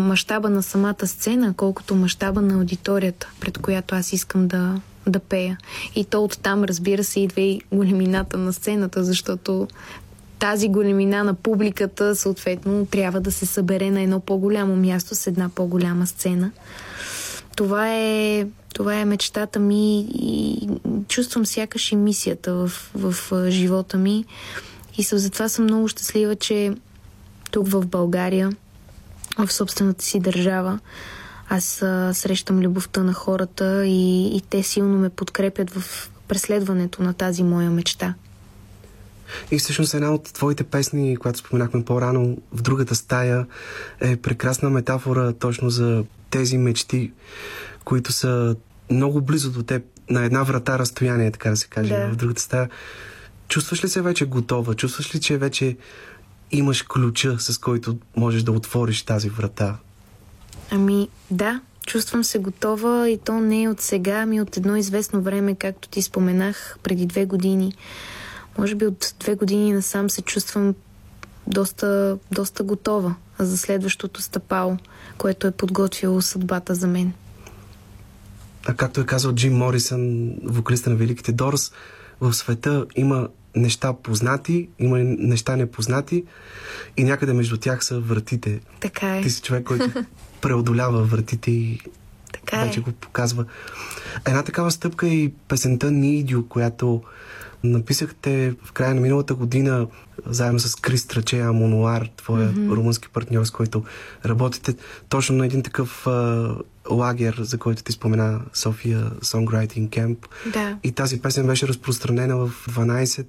мащаба 0.00 0.50
на 0.50 0.62
самата 0.62 1.06
сцена, 1.06 1.54
колкото 1.56 1.94
мащаба 1.94 2.40
на 2.40 2.54
аудиторията, 2.54 3.28
пред 3.40 3.58
която 3.58 3.94
аз 3.94 4.12
искам 4.12 4.48
да, 4.48 4.80
да 5.06 5.18
пея. 5.18 5.58
И 5.94 6.04
то 6.04 6.24
оттам, 6.24 6.64
разбира 6.64 7.04
се, 7.04 7.20
идва 7.20 7.40
и 7.40 7.60
големината 7.72 8.38
на 8.38 8.52
сцената, 8.52 9.04
защото 9.04 9.68
тази 10.38 10.68
големина 10.68 11.24
на 11.24 11.34
публиката, 11.34 12.16
съответно, 12.16 12.86
трябва 12.86 13.20
да 13.20 13.32
се 13.32 13.46
събере 13.46 13.90
на 13.90 14.00
едно 14.02 14.20
по-голямо 14.20 14.76
място 14.76 15.14
с 15.14 15.26
една 15.26 15.48
по-голяма 15.48 16.06
сцена. 16.06 16.50
Това 17.56 17.94
е, 17.94 18.46
това 18.74 18.94
е 18.94 19.04
мечтата 19.04 19.58
ми 19.58 20.00
и 20.14 20.68
чувствам 21.08 21.46
сякаш 21.46 21.92
и 21.92 21.96
мисията 21.96 22.54
в, 22.54 22.70
в, 22.94 23.50
живота 23.50 23.98
ми. 23.98 24.24
И 24.98 25.02
затова 25.02 25.48
съм 25.48 25.64
много 25.64 25.88
щастлива, 25.88 26.36
че 26.36 26.72
тук 27.50 27.68
в 27.68 27.86
България, 27.86 28.50
в 29.38 29.52
собствената 29.52 30.04
си 30.04 30.20
държава, 30.20 30.78
аз 31.48 31.82
а, 31.82 32.14
срещам 32.14 32.60
любовта 32.60 33.02
на 33.02 33.12
хората 33.12 33.86
и, 33.86 34.36
и 34.36 34.40
те 34.40 34.62
силно 34.62 34.98
ме 34.98 35.08
подкрепят 35.08 35.70
в 35.70 36.10
преследването 36.28 37.02
на 37.02 37.14
тази 37.14 37.42
моя 37.42 37.70
мечта. 37.70 38.14
И 39.50 39.58
всъщност 39.58 39.94
една 39.94 40.14
от 40.14 40.22
твоите 40.22 40.64
песни, 40.64 41.16
която 41.16 41.38
споменахме 41.38 41.84
по-рано 41.84 42.38
в 42.52 42.62
другата 42.62 42.94
стая, 42.94 43.46
е 44.00 44.16
прекрасна 44.16 44.70
метафора 44.70 45.32
точно 45.32 45.70
за 45.70 46.04
тези 46.30 46.58
мечти, 46.58 47.12
които 47.84 48.12
са 48.12 48.56
много 48.90 49.22
близо 49.22 49.50
до 49.50 49.62
теб, 49.62 49.82
на 50.10 50.24
една 50.24 50.42
врата 50.42 50.78
разстояние, 50.78 51.30
така 51.30 51.50
да 51.50 51.56
се 51.56 51.66
каже, 51.66 51.94
да. 51.94 52.08
в 52.08 52.16
другата 52.16 52.42
стая. 52.42 52.68
Чувстваш 53.48 53.84
ли 53.84 53.88
се 53.88 54.02
вече 54.02 54.24
готова? 54.24 54.74
Чувстваш 54.74 55.14
ли, 55.14 55.20
че 55.20 55.38
вече 55.38 55.76
имаш 56.52 56.82
ключа, 56.82 57.36
с 57.38 57.58
който 57.58 57.98
можеш 58.16 58.42
да 58.42 58.52
отвориш 58.52 59.02
тази 59.02 59.28
врата? 59.28 59.76
Ами, 60.70 61.08
да, 61.30 61.60
чувствам 61.86 62.24
се 62.24 62.38
готова 62.38 63.08
и 63.08 63.18
то 63.18 63.40
не 63.40 63.62
е 63.62 63.68
от 63.68 63.80
сега, 63.80 64.18
ами 64.22 64.40
от 64.40 64.56
едно 64.56 64.76
известно 64.76 65.22
време, 65.22 65.54
както 65.54 65.88
ти 65.88 66.02
споменах, 66.02 66.78
преди 66.82 67.06
две 67.06 67.26
години. 67.26 67.74
Може 68.58 68.74
би 68.74 68.86
от 68.86 69.14
две 69.20 69.34
години 69.34 69.72
насам 69.72 70.10
се 70.10 70.22
чувствам 70.22 70.74
доста, 71.46 72.18
доста 72.32 72.62
готова 72.62 73.14
за 73.38 73.58
следващото 73.58 74.22
стъпало, 74.22 74.76
което 75.18 75.46
е 75.46 75.50
подготвило 75.50 76.22
съдбата 76.22 76.74
за 76.74 76.86
мен. 76.86 77.12
А 78.66 78.74
както 78.74 79.00
е 79.00 79.06
казал 79.06 79.32
Джим 79.32 79.56
Морисън, 79.56 80.34
вокалиста 80.44 80.90
на 80.90 80.96
Великите 80.96 81.32
Дорс, 81.32 81.72
в 82.20 82.32
света 82.32 82.86
има 82.96 83.28
неща 83.56 83.92
познати, 83.92 84.68
има 84.78 84.98
неща 84.98 85.56
непознати 85.56 86.24
и 86.96 87.04
някъде 87.04 87.32
между 87.32 87.56
тях 87.56 87.84
са 87.84 88.00
вратите. 88.00 88.60
Така 88.80 89.16
е. 89.16 89.22
Ти 89.22 89.30
си 89.30 89.42
човек, 89.42 89.64
който 89.64 89.90
преодолява 90.40 91.02
вратите 91.02 91.50
и 91.50 91.80
така 92.32 92.64
вече 92.64 92.80
е. 92.80 92.82
го 92.82 92.92
показва. 92.92 93.44
Една 94.26 94.42
такава 94.42 94.70
стъпка 94.70 95.06
е 95.06 95.14
и 95.14 95.32
песента 95.48 95.90
Нидио, 95.90 96.48
която 96.48 97.02
написахте 97.64 98.54
в 98.64 98.72
края 98.72 98.94
на 98.94 99.00
миналата 99.00 99.34
година 99.34 99.86
заедно 100.26 100.58
с 100.58 100.76
Крис 100.76 101.06
Трачея 101.06 101.52
Монуар, 101.52 102.10
твоя 102.16 102.48
mm-hmm. 102.48 102.76
румънски 102.76 103.08
партньор, 103.08 103.44
с 103.44 103.50
който 103.50 103.84
работите 104.26 104.74
точно 105.08 105.36
на 105.36 105.46
един 105.46 105.62
такъв 105.62 106.06
а, 106.06 106.54
лагер, 106.90 107.36
за 107.40 107.58
който 107.58 107.82
ти 107.82 107.92
спомена 107.92 108.40
София 108.54 109.10
Songwriting 109.10 109.88
Camp. 109.88 110.16
Да. 110.52 110.78
И 110.82 110.92
тази 110.92 111.22
песен 111.22 111.46
беше 111.46 111.68
разпространена 111.68 112.36
в 112.36 112.66
12 112.70 113.26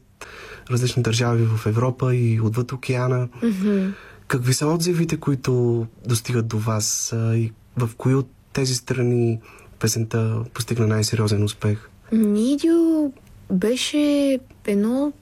различни 0.72 1.04
държави 1.04 1.46
в 1.46 1.66
Европа 1.66 2.16
и 2.16 2.42
отвъд 2.42 2.72
океана. 2.72 3.28
Mm-hmm. 3.28 3.92
Какви 4.28 4.54
са 4.54 4.68
отзивите, 4.68 5.18
които 5.18 5.86
достигат 6.08 6.48
до 6.48 6.58
вас 6.58 7.14
а, 7.14 7.36
и 7.36 7.52
в 7.78 7.90
кои 7.98 8.16
от 8.16 8.30
тези 8.54 8.76
страни 8.76 9.40
песента 9.80 10.44
постигна 10.54 10.88
най-сериозен 10.88 11.44
успех? 11.44 11.90
Нидио 12.12 13.12
беше 13.54 14.40
едно 14.66 15.14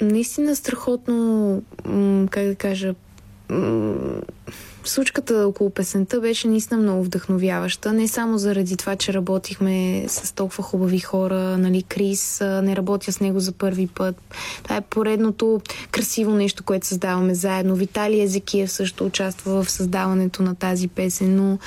наистина 0.00 0.56
страхотно, 0.56 1.62
как 2.30 2.46
да 2.46 2.54
кажа, 2.54 2.94
случката 4.84 5.46
около 5.46 5.70
песента 5.70 6.20
беше 6.20 6.48
наистина 6.48 6.80
много 6.80 7.04
вдъхновяваща. 7.04 7.92
Не 7.92 8.08
само 8.08 8.38
заради 8.38 8.76
това, 8.76 8.96
че 8.96 9.14
работихме 9.14 10.04
с 10.08 10.34
толкова 10.34 10.64
хубави 10.64 10.98
хора, 10.98 11.58
нали, 11.58 11.82
Крис, 11.82 12.40
не 12.40 12.76
работя 12.76 13.12
с 13.12 13.20
него 13.20 13.40
за 13.40 13.52
първи 13.52 13.86
път. 13.86 14.16
Това 14.62 14.76
е 14.76 14.80
поредното 14.80 15.60
красиво 15.90 16.34
нещо, 16.34 16.64
което 16.64 16.86
създаваме 16.86 17.34
заедно. 17.34 17.74
Виталий 17.74 18.22
Езекиев 18.22 18.72
също 18.72 19.06
участва 19.06 19.62
в 19.62 19.70
създаването 19.70 20.42
на 20.42 20.54
тази 20.54 20.88
песен, 20.88 21.36
но 21.36 21.58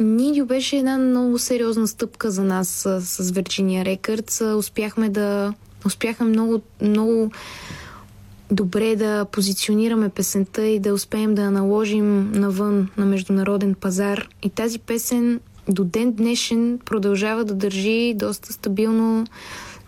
Нидио 0.00 0.46
беше 0.46 0.76
една 0.76 0.98
много 0.98 1.38
сериозна 1.38 1.88
стъпка 1.88 2.30
за 2.30 2.44
нас 2.44 2.68
с, 2.68 3.00
с 3.00 3.32
Virginia 3.32 3.98
Records. 3.98 4.54
Успяхме 4.54 5.08
да... 5.08 5.54
Успяхме 5.86 6.26
много, 6.26 6.60
много 6.82 7.30
добре 8.50 8.96
да 8.96 9.24
позиционираме 9.24 10.08
песента 10.08 10.66
и 10.66 10.78
да 10.78 10.94
успеем 10.94 11.34
да 11.34 11.42
я 11.42 11.50
наложим 11.50 12.32
навън 12.32 12.88
на 12.96 13.06
международен 13.06 13.74
пазар. 13.74 14.28
И 14.42 14.50
тази 14.50 14.78
песен 14.78 15.40
до 15.68 15.84
ден 15.84 16.12
днешен 16.12 16.78
продължава 16.84 17.44
да 17.44 17.54
държи 17.54 18.14
доста 18.16 18.52
стабилно 18.52 19.26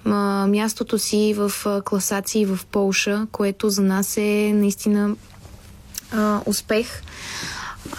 а, 0.05 0.47
мястото 0.47 0.99
си 0.99 1.35
в 1.37 1.53
а, 1.67 1.83
класации 1.83 2.47
в 2.47 2.59
Полша, 2.71 3.27
което 3.33 3.71
за 3.71 3.83
нас 3.83 4.17
е 4.17 4.53
наистина 4.55 5.17
а, 6.13 6.41
успех. 6.47 7.03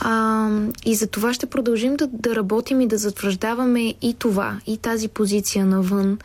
А, 0.02 0.50
и 0.86 0.96
за 0.96 1.08
това 1.08 1.34
ще 1.34 1.46
продължим 1.46 1.96
да, 1.96 2.08
да 2.08 2.36
работим 2.36 2.82
и 2.82 2.88
да 2.88 2.98
затвърждаваме 2.98 3.96
и 4.02 4.16
това, 4.20 4.60
и 4.68 4.78
тази 4.78 5.08
позиция 5.08 5.66
навън. 5.66 6.18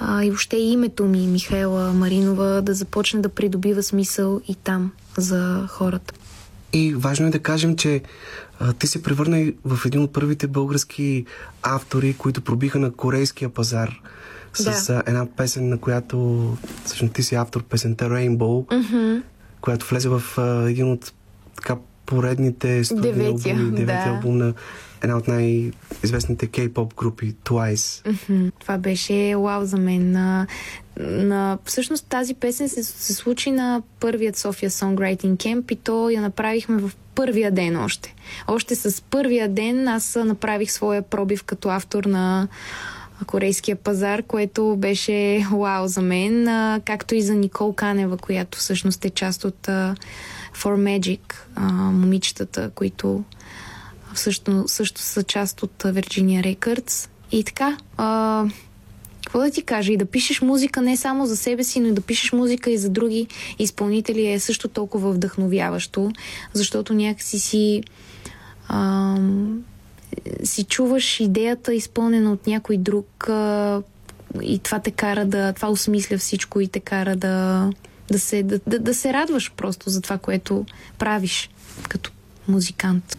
А, 0.00 0.24
и 0.24 0.30
въобще 0.30 0.56
името 0.56 1.04
ми, 1.04 1.26
Михайла 1.26 1.92
Маринова, 1.92 2.62
да 2.62 2.74
започне 2.74 3.20
да 3.20 3.28
придобива 3.28 3.82
смисъл 3.82 4.40
и 4.48 4.54
там 4.54 4.92
за 5.16 5.66
хората. 5.68 6.14
И 6.72 6.94
важно 6.94 7.26
е 7.26 7.30
да 7.30 7.38
кажем, 7.38 7.76
че 7.76 8.02
а, 8.60 8.72
ти 8.72 8.86
се 8.86 9.02
превърна 9.02 9.52
в 9.64 9.86
един 9.86 10.02
от 10.02 10.12
първите 10.12 10.46
български 10.46 11.24
автори, 11.62 12.14
които 12.18 12.40
пробиха 12.40 12.78
на 12.78 12.92
корейския 12.92 13.48
пазар 13.48 14.00
с 14.54 14.86
да. 14.86 15.02
една 15.06 15.26
песен, 15.36 15.68
на 15.68 15.78
която 15.78 16.56
всъщност 16.84 17.14
ти 17.14 17.22
си 17.22 17.34
автор 17.34 17.62
песента 17.62 18.04
Rainbow, 18.04 18.66
mm-hmm. 18.66 19.22
която 19.60 19.86
влезе 19.86 20.08
в 20.08 20.22
а, 20.38 20.70
един 20.70 20.92
от 20.92 21.12
така 21.56 21.76
поредните 22.06 22.84
студийни 22.84 23.26
албуми, 23.26 23.70
деветия 23.70 24.04
да. 24.04 24.10
албум 24.10 24.36
на 24.36 24.54
една 25.02 25.16
от 25.16 25.28
най-известните 25.28 26.46
кей-поп 26.46 26.94
групи, 26.94 27.34
Twice. 27.44 28.04
Mm-hmm. 28.04 28.52
Това 28.60 28.78
беше 28.78 29.36
вау 29.36 29.64
за 29.64 29.76
мен. 29.76 30.10
На, 30.10 30.46
на... 31.00 31.58
Всъщност 31.64 32.06
тази 32.06 32.34
песен 32.34 32.68
се, 32.68 32.84
се 32.84 33.14
случи 33.14 33.50
на 33.50 33.82
първият 34.00 34.36
София 34.36 34.70
Songwriting 34.70 35.36
Camp 35.36 35.72
и 35.72 35.76
то 35.76 36.10
я 36.10 36.20
направихме 36.20 36.76
в 36.76 36.90
първия 37.14 37.50
ден 37.50 37.76
още. 37.76 38.14
Още 38.48 38.74
с 38.74 39.02
първия 39.02 39.48
ден 39.48 39.88
аз 39.88 40.18
направих 40.24 40.70
своя 40.70 41.02
пробив 41.02 41.44
като 41.44 41.68
автор 41.68 42.04
на 42.04 42.48
корейския 43.26 43.76
пазар, 43.76 44.22
което 44.22 44.76
беше 44.76 45.46
вау 45.52 45.86
за 45.86 46.02
мен, 46.02 46.44
както 46.84 47.14
и 47.14 47.22
за 47.22 47.34
Никол 47.34 47.72
Канева, 47.72 48.16
която 48.16 48.58
всъщност 48.58 49.04
е 49.04 49.10
част 49.10 49.44
от 49.44 49.68
For 50.62 50.98
Magic, 50.98 51.34
а, 51.54 51.72
момичетата, 51.72 52.70
които 52.74 53.24
също, 54.14 54.64
също 54.66 55.00
са 55.00 55.22
част 55.22 55.62
от 55.62 55.82
Virginia 55.82 56.56
Records. 56.56 57.08
И 57.32 57.44
така, 57.44 57.76
а, 57.96 58.44
какво 59.26 59.38
да 59.38 59.50
ти 59.50 59.62
кажа? 59.62 59.92
И 59.92 59.96
да 59.96 60.06
пишеш 60.06 60.40
музика 60.40 60.82
не 60.82 60.96
само 60.96 61.26
за 61.26 61.36
себе 61.36 61.64
си, 61.64 61.80
но 61.80 61.88
и 61.88 61.92
да 61.92 62.00
пишеш 62.00 62.32
музика 62.32 62.70
и 62.70 62.78
за 62.78 62.88
други 62.88 63.26
изпълнители 63.58 64.26
е 64.26 64.40
също 64.40 64.68
толкова 64.68 65.12
вдъхновяващо, 65.12 66.10
защото 66.52 66.94
някакси 66.94 67.38
си 67.38 67.82
а, 68.68 69.16
си 70.44 70.64
чуваш 70.64 71.20
идеята 71.20 71.74
изпълнена 71.74 72.32
от 72.32 72.46
някой 72.46 72.76
друг 72.76 73.28
а, 73.28 73.82
и 74.42 74.58
това 74.58 74.78
те 74.78 74.90
кара 74.90 75.26
да, 75.26 75.52
това 75.52 75.68
осмисля 75.68 76.18
всичко 76.18 76.60
и 76.60 76.68
те 76.68 76.80
кара 76.80 77.16
да, 77.16 77.70
да 78.10 78.18
се, 78.18 78.42
да, 78.42 78.60
да, 78.66 78.78
да 78.78 78.94
се 78.94 79.12
радваш 79.12 79.52
просто 79.56 79.90
за 79.90 80.00
това, 80.00 80.18
което 80.18 80.66
правиш 80.98 81.50
като 81.88 82.10
музикант. 82.48 83.18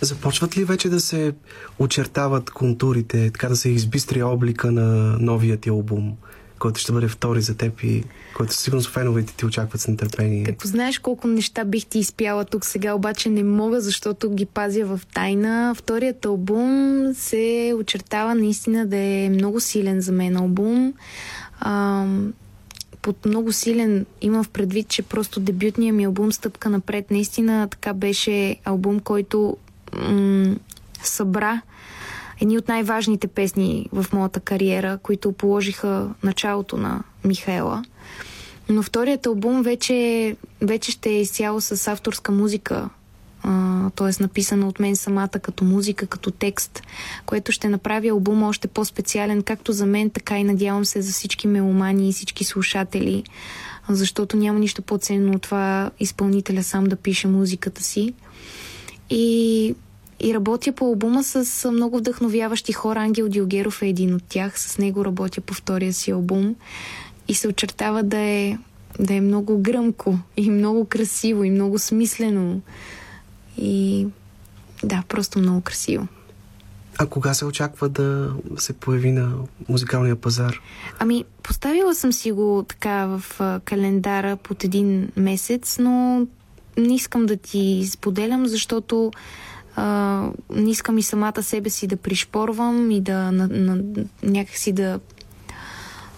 Започват 0.00 0.56
ли 0.56 0.64
вече 0.64 0.88
да 0.88 1.00
се 1.00 1.32
очертават 1.78 2.50
контурите, 2.50 3.30
така 3.30 3.48
да 3.48 3.56
се 3.56 3.68
избистря 3.68 4.26
облика 4.26 4.72
на 4.72 5.18
новия 5.18 5.56
ти 5.56 5.68
албум, 5.68 6.12
който 6.58 6.80
ще 6.80 6.92
бъде 6.92 7.08
втори 7.08 7.42
за 7.42 7.54
теб 7.54 7.82
и 7.82 8.04
който 8.36 8.54
сигурно 8.54 8.82
феновете 8.82 9.34
ти 9.34 9.46
очакват 9.46 9.80
с 9.80 9.88
нетърпение? 9.88 10.44
Като 10.44 10.68
знаеш 10.68 10.98
колко 10.98 11.28
неща 11.28 11.64
бих 11.64 11.86
ти 11.86 11.98
изпяла 11.98 12.44
тук 12.44 12.64
сега, 12.64 12.94
обаче 12.94 13.28
не 13.28 13.44
мога, 13.44 13.80
защото 13.80 14.30
ги 14.30 14.46
пазя 14.46 14.84
в 14.84 15.00
тайна. 15.14 15.74
Вторият 15.74 16.24
албум 16.24 17.00
се 17.14 17.74
очертава 17.80 18.34
наистина 18.34 18.86
да 18.86 18.96
е 18.96 19.28
много 19.28 19.60
силен 19.60 20.00
за 20.00 20.12
мен 20.12 20.36
албум. 20.36 20.94
Под 23.02 23.26
много 23.26 23.52
силен. 23.52 24.06
Имам 24.20 24.44
в 24.44 24.48
предвид, 24.48 24.88
че 24.88 25.02
просто 25.02 25.40
дебютният 25.40 25.96
ми 25.96 26.04
албум 26.04 26.32
Стъпка 26.32 26.70
напред 26.70 27.10
наистина 27.10 27.68
така 27.70 27.94
беше 27.94 28.56
албум, 28.64 29.00
който 29.00 29.56
м- 29.92 30.56
събра 31.02 31.60
едни 32.40 32.58
от 32.58 32.68
най-важните 32.68 33.26
песни 33.26 33.88
в 33.92 34.06
моята 34.12 34.40
кариера, 34.40 34.98
които 35.02 35.32
положиха 35.32 36.08
началото 36.22 36.76
на 36.76 37.02
Михаела. 37.24 37.84
Но 38.68 38.82
вторият 38.82 39.26
албум 39.26 39.62
вече, 39.62 40.36
вече 40.60 40.92
ще 40.92 41.10
е 41.10 41.20
изцяло 41.20 41.60
с 41.60 41.88
авторска 41.88 42.32
музика, 42.32 42.88
т.е. 43.96 44.22
написана 44.22 44.68
от 44.68 44.80
мен 44.80 44.96
самата 44.96 45.28
като 45.28 45.64
музика, 45.64 46.06
като 46.06 46.30
текст, 46.30 46.82
което 47.26 47.52
ще 47.52 47.68
направи 47.68 48.08
албума 48.08 48.48
още 48.48 48.68
по-специален, 48.68 49.42
както 49.42 49.72
за 49.72 49.86
мен, 49.86 50.10
така 50.10 50.38
и 50.38 50.44
надявам 50.44 50.84
се 50.84 51.02
за 51.02 51.12
всички 51.12 51.46
меломани 51.46 52.08
и 52.08 52.12
всички 52.12 52.44
слушатели, 52.44 53.24
защото 53.88 54.36
няма 54.36 54.58
нищо 54.58 54.82
по-ценно 54.82 55.32
от 55.32 55.42
това 55.42 55.90
изпълнителя 56.00 56.62
сам 56.62 56.84
да 56.84 56.96
пише 56.96 57.28
музиката 57.28 57.82
си. 57.82 58.14
И 59.10 59.74
и 60.22 60.34
работя 60.34 60.72
по 60.72 60.84
албума 60.84 61.24
с 61.24 61.70
много 61.70 61.98
вдъхновяващи 61.98 62.72
хора. 62.72 63.00
Ангел 63.00 63.28
Диогеров 63.28 63.82
е 63.82 63.88
един 63.88 64.14
от 64.14 64.22
тях. 64.28 64.60
С 64.60 64.78
него 64.78 65.04
работя 65.04 65.40
по 65.40 65.54
втория 65.54 65.92
си 65.92 66.10
албум. 66.10 66.54
И 67.28 67.34
се 67.34 67.48
очертава 67.48 68.02
да 68.02 68.18
е, 68.18 68.58
да 68.98 69.14
е 69.14 69.20
много 69.20 69.58
гръмко 69.58 70.18
и 70.36 70.50
много 70.50 70.84
красиво 70.84 71.44
и 71.44 71.50
много 71.50 71.78
смислено. 71.78 72.60
И 73.60 74.06
да, 74.84 75.02
просто 75.08 75.38
много 75.38 75.60
красиво. 75.60 76.06
А 76.98 77.06
кога 77.06 77.34
се 77.34 77.44
очаква 77.44 77.88
да 77.88 78.32
се 78.56 78.72
появи 78.72 79.12
на 79.12 79.32
музикалния 79.68 80.16
пазар? 80.16 80.60
Ами, 80.98 81.24
поставила 81.42 81.94
съм 81.94 82.12
си 82.12 82.32
го 82.32 82.64
така 82.68 83.06
в 83.06 83.40
календара 83.64 84.36
под 84.36 84.64
един 84.64 85.08
месец, 85.16 85.78
но 85.80 86.26
не 86.76 86.94
искам 86.94 87.26
да 87.26 87.36
ти 87.36 87.86
споделям, 87.90 88.46
защото 88.46 89.12
а, 89.76 90.26
не 90.50 90.70
искам 90.70 90.98
и 90.98 91.02
самата 91.02 91.42
себе 91.42 91.70
си 91.70 91.86
да 91.86 91.96
пришпорвам 91.96 92.90
и 92.90 93.00
да 93.00 93.32
на, 93.32 93.48
на, 93.48 93.82
някакси 94.22 94.72
да 94.72 95.00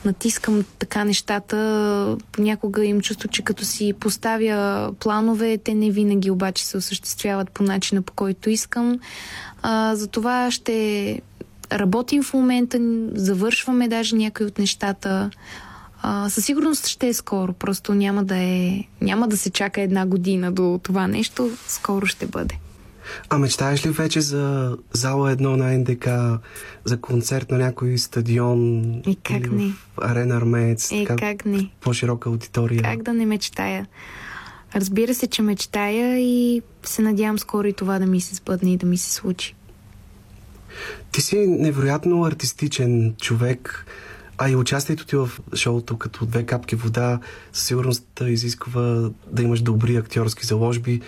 натискам 0.05 0.65
така 0.79 1.05
нещата. 1.05 2.17
Понякога 2.33 2.85
им 2.85 3.01
чувство, 3.01 3.29
че 3.29 3.43
като 3.43 3.65
си 3.65 3.93
поставя 4.01 4.93
планове, 5.01 5.59
те 5.59 5.75
не 5.75 5.91
винаги 5.91 6.31
обаче 6.31 6.67
се 6.67 6.77
осъществяват 6.77 7.51
по 7.51 7.63
начина, 7.63 8.03
по 8.03 8.13
който 8.13 8.51
искам. 8.51 8.99
А, 9.63 9.97
затова 9.97 10.51
ще 10.51 11.21
работим 11.73 12.23
в 12.23 12.35
момента, 12.35 12.79
завършваме 13.15 13.89
даже 13.89 14.17
някои 14.17 14.47
от 14.47 14.59
нещата. 14.59 15.31
А, 16.03 16.31
със 16.31 16.45
сигурност 16.45 16.87
ще 16.87 17.09
е 17.09 17.15
скоро, 17.15 17.53
просто 17.53 17.95
няма 17.95 18.25
да 18.25 18.37
е, 18.37 18.85
няма 19.01 19.29
да 19.29 19.37
се 19.37 19.51
чака 19.51 19.81
една 19.81 20.07
година 20.07 20.53
до 20.53 20.81
това 20.83 21.07
нещо, 21.07 21.51
скоро 21.67 22.07
ще 22.07 22.27
бъде. 22.27 22.59
А 23.29 23.39
мечтаеш 23.39 23.87
ли 23.87 23.91
вече 23.91 24.21
за 24.21 24.77
зала 24.93 25.31
едно 25.31 25.57
на 25.57 25.79
НДК, 25.79 26.09
за 26.85 27.01
концерт 27.01 27.51
на 27.51 27.59
някой 27.59 27.99
стадион? 27.99 28.83
И 29.07 29.19
как 29.23 29.41
или 29.41 29.51
не? 29.51 29.69
В 29.69 29.77
арена 30.03 30.37
Армеец? 30.37 30.93
Е, 30.93 31.05
така, 31.05 31.17
как 31.17 31.45
не? 31.45 31.71
По-широка 31.81 32.29
аудитория? 32.29 32.83
Как 32.83 33.03
да 33.03 33.13
не 33.13 33.27
мечтая? 33.27 33.87
Разбира 34.75 35.15
се, 35.15 35.27
че 35.27 35.43
мечтая 35.43 36.19
и 36.19 36.63
се 36.83 37.03
надявам 37.03 37.39
скоро 37.39 37.67
и 37.67 37.73
това 37.73 37.99
да 37.99 38.07
ми 38.07 38.21
се 38.21 38.35
сбъдне 38.35 38.73
и 38.73 38.77
да 38.77 38.87
ми 38.87 38.99
се 38.99 39.13
случи. 39.13 39.55
Ти 41.13 41.21
си 41.21 41.37
невероятно 41.37 42.25
артистичен 42.25 43.15
човек, 43.21 43.87
а 44.39 44.51
и 44.51 44.57
участието 44.57 45.07
ти 45.07 45.17
в 45.17 45.31
шоуто 45.55 45.99
като 45.99 46.27
две 46.27 46.47
капки 46.47 46.77
вода 46.77 47.21
със 47.53 47.67
сигурност 47.67 48.23
изисква 48.27 49.11
да 49.33 49.43
имаш 49.43 49.61
добри 49.61 49.97
актьорски 49.97 50.47
заложби 50.47 51.01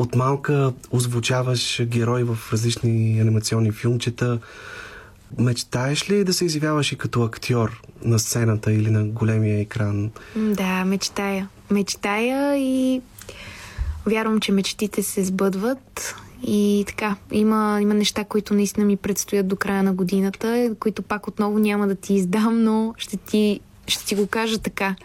от 0.00 0.14
малка 0.14 0.72
озвучаваш 0.90 1.82
герой 1.84 2.22
в 2.24 2.38
различни 2.52 3.20
анимационни 3.20 3.72
филмчета. 3.72 4.38
Мечтаеш 5.38 6.10
ли 6.10 6.24
да 6.24 6.32
се 6.32 6.44
изявяваш 6.44 6.92
и 6.92 6.98
като 6.98 7.22
актьор 7.22 7.82
на 8.04 8.18
сцената 8.18 8.72
или 8.72 8.90
на 8.90 9.04
големия 9.04 9.60
екран? 9.60 10.10
Да, 10.36 10.84
мечтая. 10.84 11.48
Мечтая 11.70 12.58
и 12.58 13.02
вярвам, 14.06 14.40
че 14.40 14.52
мечтите 14.52 15.02
се 15.02 15.24
сбъдват. 15.24 16.14
И 16.46 16.84
така, 16.86 17.16
има, 17.32 17.78
има 17.82 17.94
неща, 17.94 18.24
които 18.24 18.54
наистина 18.54 18.86
ми 18.86 18.96
предстоят 18.96 19.48
до 19.48 19.56
края 19.56 19.82
на 19.82 19.92
годината, 19.92 20.74
които 20.80 21.02
пак 21.02 21.28
отново 21.28 21.58
няма 21.58 21.86
да 21.88 21.94
ти 21.94 22.14
издам, 22.14 22.64
но 22.64 22.94
ще 22.98 23.16
ти, 23.16 23.60
ще 23.86 24.06
ти 24.06 24.14
го 24.14 24.26
кажа 24.26 24.58
така. 24.58 24.96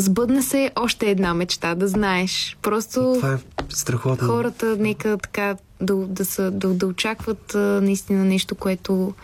Сбъдна 0.00 0.42
се 0.42 0.70
още 0.76 1.10
една 1.10 1.34
мечта, 1.34 1.74
да 1.74 1.88
знаеш. 1.88 2.56
Просто 2.62 3.12
Това 3.16 3.32
е 3.32 3.38
страхотно. 3.68 4.28
хората 4.28 4.76
нека 4.76 5.18
така 5.18 5.56
да, 5.80 5.94
да, 5.94 6.24
са, 6.24 6.50
да, 6.50 6.68
да 6.68 6.86
очакват 6.86 7.54
а, 7.54 7.58
наистина 7.58 8.24
нещо, 8.24 8.54
което 8.54 9.14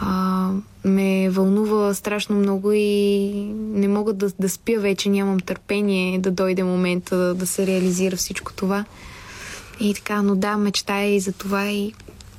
а, 0.00 0.50
ме 0.84 1.30
вълнува 1.30 1.94
страшно 1.94 2.36
много 2.36 2.72
и 2.72 3.30
не 3.56 3.88
мога 3.88 4.12
да, 4.12 4.30
да 4.38 4.48
спя 4.48 4.78
вече, 4.78 5.08
нямам 5.08 5.40
търпение 5.40 6.18
да 6.18 6.30
дойде 6.30 6.64
момента 6.64 7.16
да, 7.16 7.34
да 7.34 7.46
се 7.46 7.66
реализира 7.66 8.16
всичко 8.16 8.52
това. 8.52 8.84
И 9.80 9.94
така, 9.94 10.22
но 10.22 10.36
да, 10.36 10.56
мечтая 10.56 11.14
и 11.14 11.20
за 11.20 11.32
това 11.32 11.66
и... 11.66 11.92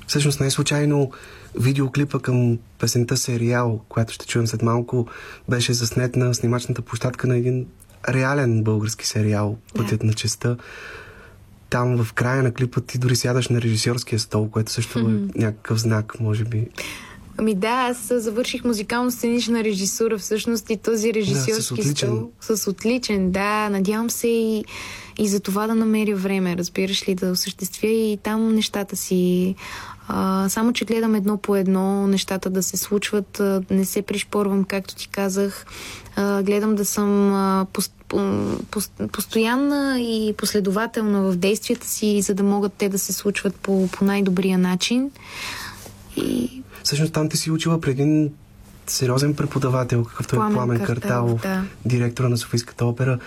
Всъщност 0.07 0.39
не 0.39 0.47
е 0.47 0.51
случайно 0.51 1.11
Видеоклипа 1.59 2.19
към 2.19 2.57
песента 2.79 3.17
Сериал, 3.17 3.81
която 3.89 4.13
ще 4.13 4.25
чуем 4.25 4.47
след 4.47 4.61
малко, 4.61 5.07
беше 5.49 5.73
заснет 5.73 6.15
на 6.15 6.33
снимачната 6.33 6.81
площадка 6.81 7.27
на 7.27 7.37
един 7.37 7.65
реален 8.09 8.63
български 8.63 9.07
сериал 9.07 9.57
Пътят 9.75 9.99
да. 9.99 10.05
на 10.05 10.13
честа. 10.13 10.57
Там 11.69 12.03
в 12.03 12.13
края 12.13 12.43
на 12.43 12.53
клипа 12.53 12.81
ти 12.81 12.97
дори 12.97 13.15
сядаш 13.15 13.47
на 13.47 13.61
режисьорския 13.61 14.19
стол, 14.19 14.49
което 14.49 14.71
също 14.71 14.99
mm-hmm. 14.99 15.35
е 15.35 15.39
някакъв 15.39 15.79
знак, 15.79 16.19
може 16.19 16.43
би. 16.43 16.67
Ами 17.37 17.55
да, 17.55 17.67
аз 17.67 18.13
завърших 18.15 18.63
музикално-сценична 18.63 19.63
режисура 19.63 20.17
всъщност 20.17 20.69
и 20.69 20.77
този 20.77 21.13
режисьорски 21.13 21.75
да, 21.75 21.83
с 21.83 21.91
стол 21.91 22.31
с 22.41 22.69
отличен, 22.69 23.31
да. 23.31 23.69
Надявам 23.69 24.09
се 24.09 24.27
и, 24.27 24.63
и 25.17 25.27
за 25.27 25.39
това 25.39 25.67
да 25.67 25.75
намеря 25.75 26.15
време, 26.15 26.57
разбираш 26.57 27.07
ли, 27.07 27.15
да 27.15 27.31
осъществя 27.31 27.87
и 27.87 28.19
там 28.23 28.55
нещата 28.55 28.95
си 28.95 29.55
а, 30.13 30.49
само, 30.49 30.73
че 30.73 30.85
гледам 30.85 31.15
едно 31.15 31.37
по 31.37 31.55
едно 31.55 32.07
нещата 32.07 32.49
да 32.49 32.63
се 32.63 32.77
случват. 32.77 33.39
А, 33.39 33.63
не 33.69 33.85
се 33.85 34.01
пришпорвам, 34.01 34.63
както 34.63 34.95
ти 34.95 35.07
казах. 35.07 35.65
А, 36.15 36.43
гледам 36.43 36.75
да 36.75 36.85
съм 36.85 37.33
а, 37.33 37.65
пост, 37.73 37.93
пост, 38.71 38.91
постоянна 39.11 40.01
и 40.01 40.33
последователна 40.37 41.21
в 41.21 41.35
действията 41.35 41.87
си, 41.87 42.21
за 42.21 42.33
да 42.33 42.43
могат 42.43 42.73
те 42.73 42.89
да 42.89 42.99
се 42.99 43.13
случват 43.13 43.55
по, 43.55 43.87
по 43.87 44.05
най-добрия 44.05 44.57
начин. 44.57 45.11
И... 46.17 46.61
Всъщност 46.83 47.13
там 47.13 47.29
ти 47.29 47.37
си 47.37 47.51
учила 47.51 47.81
преди 47.81 48.01
един 48.01 48.31
сериозен 48.87 49.35
преподавател, 49.35 50.03
какъвто 50.03 50.35
Пламен 50.35 50.51
е 50.51 50.55
Пламен 50.55 50.85
Карталов, 50.85 51.41
да. 51.41 51.63
директора 51.85 52.29
на 52.29 52.37
Софийската 52.37 52.85
опера. 52.85 53.19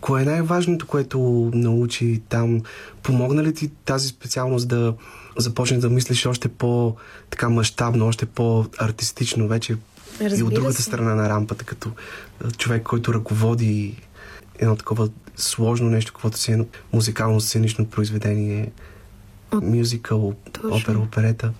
Кое 0.00 0.22
е 0.22 0.24
най-важното, 0.24 0.86
което 0.86 1.50
научи 1.54 2.22
там? 2.28 2.60
Помогна 3.02 3.42
ли 3.42 3.54
ти 3.54 3.70
тази 3.84 4.08
специалност 4.08 4.68
да 4.68 4.94
започнеш 5.36 5.80
да 5.80 5.88
мислиш 5.88 6.26
още 6.26 6.48
по-така 6.48 7.48
мащабно, 7.48 8.06
още 8.06 8.26
по-артистично 8.26 9.48
вече 9.48 9.76
Разбира 10.20 10.38
и 10.38 10.42
от 10.42 10.54
другата 10.54 10.76
се. 10.76 10.82
страна 10.82 11.14
на 11.14 11.28
рампата, 11.28 11.64
като 11.64 11.90
човек, 12.56 12.82
който 12.82 13.14
ръководи 13.14 14.02
едно 14.58 14.76
такова 14.76 15.08
сложно 15.36 15.90
нещо, 15.90 16.12
каквото 16.12 16.38
си 16.38 16.52
е 16.52 16.64
музикално-сценично 16.92 17.86
произведение, 17.86 18.72
мюзикъл, 19.62 20.34
опера, 20.70 20.98
оперета. 20.98 21.52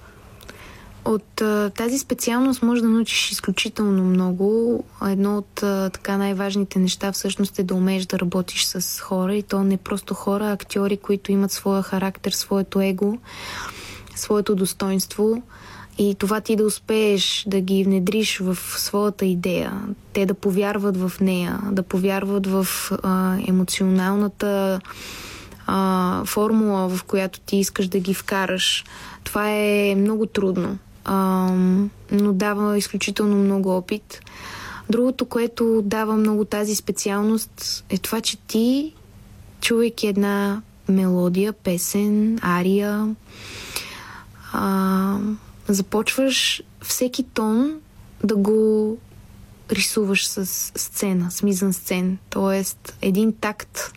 От 1.07 1.41
а, 1.41 1.71
тази 1.71 1.99
специалност 1.99 2.63
може 2.63 2.83
да 2.83 2.89
научиш 2.89 3.33
изключително 3.33 4.05
много. 4.05 4.85
Едно 5.07 5.39
от 5.39 5.63
а, 5.63 5.91
така 5.91 6.17
най-важните 6.17 6.79
неща 6.79 7.13
всъщност 7.13 7.59
е 7.59 7.63
да 7.63 7.75
умееш 7.75 8.07
да 8.07 8.19
работиш 8.19 8.65
с 8.65 9.01
хора 9.01 9.35
и 9.35 9.43
то 9.43 9.65
не 9.65 9.77
просто 9.77 10.15
хора, 10.15 10.47
а 10.47 10.53
актьори, 10.53 10.97
които 10.97 11.33
имат 11.33 11.53
своя 11.53 11.83
характер, 11.83 12.31
своето 12.31 12.81
его, 12.81 13.19
своето 14.15 14.55
достоинство 14.55 15.43
и 15.99 16.15
това 16.15 16.41
ти 16.41 16.57
да 16.57 16.65
успееш 16.65 17.45
да 17.47 17.61
ги 17.61 17.85
внедриш 17.85 18.39
в 18.39 18.59
своята 18.77 19.27
идея, 19.27 19.73
те 20.13 20.27
да 20.27 20.35
повярват 20.35 20.97
в 20.97 21.13
нея, 21.21 21.61
да 21.71 21.83
повярват 21.83 22.47
в 22.47 22.67
а, 23.03 23.37
емоционалната 23.49 24.81
а, 25.67 26.25
формула, 26.25 26.89
в 26.89 27.05
която 27.05 27.41
ти 27.41 27.57
искаш 27.57 27.89
да 27.89 27.99
ги 27.99 28.15
вкараш. 28.15 28.85
Това 29.25 29.51
е 29.51 29.95
много 29.97 30.27
трудно 30.27 30.79
а, 31.07 31.49
но 32.13 32.33
дава 32.33 32.79
изключително 32.79 33.37
много 33.37 33.77
опит. 33.77 34.21
Другото, 34.91 35.27
което 35.27 35.83
дава 35.85 36.17
много 36.17 36.45
тази 36.45 36.75
специалност 36.75 37.85
е 37.91 37.99
това, 37.99 38.21
че 38.21 38.37
ти, 38.37 38.95
чувайки 39.61 40.07
една 40.07 40.63
мелодия, 40.89 41.53
песен, 41.53 42.39
ария, 42.43 43.15
а, 44.53 45.19
започваш 45.69 46.63
всеки 46.83 47.23
тон 47.23 47.81
да 48.25 48.37
го 48.37 48.99
рисуваш 49.73 50.29
с 50.29 50.47
сцена, 50.77 51.31
с 51.31 51.43
мизан 51.43 51.73
сцен. 51.73 52.19
Тоест, 52.31 52.97
един 53.03 53.33
такт 53.33 53.93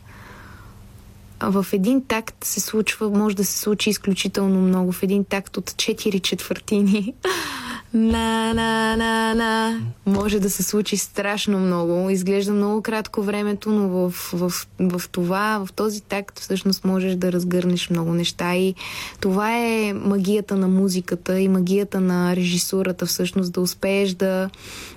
в 1.41 1.65
един 1.73 2.05
такт 2.05 2.43
се 2.43 2.59
случва, 2.59 3.09
може 3.09 3.35
да 3.35 3.45
се 3.45 3.59
случи 3.59 3.89
изключително 3.89 4.61
много. 4.61 4.91
В 4.91 5.03
един 5.03 5.23
такт 5.23 5.57
от 5.57 5.71
4 5.71 6.21
четвъртини 6.21 7.13
на, 7.93 8.53
на, 8.53 8.97
на, 8.97 9.35
на. 9.35 9.81
Може 10.05 10.39
да 10.39 10.49
се 10.49 10.63
случи 10.63 10.97
страшно 10.97 11.59
много. 11.59 12.09
Изглежда 12.09 12.53
много 12.53 12.81
кратко 12.81 13.21
времето, 13.21 13.69
но 13.71 13.87
в, 13.87 14.09
в, 14.33 14.67
в 14.79 15.09
това, 15.11 15.65
в 15.65 15.73
този 15.73 16.01
такт 16.01 16.39
всъщност 16.39 16.85
можеш 16.85 17.15
да 17.15 17.31
разгърнеш 17.31 17.89
много 17.89 18.13
неща. 18.13 18.55
И 18.55 18.75
това 19.19 19.57
е 19.57 19.93
магията 19.93 20.55
на 20.55 20.67
музиката 20.67 21.39
и 21.39 21.47
магията 21.47 21.99
на 21.99 22.35
режисурата 22.35 23.05
всъщност 23.05 23.53
да 23.53 23.61
успееш 23.61 24.13
да, 24.13 24.49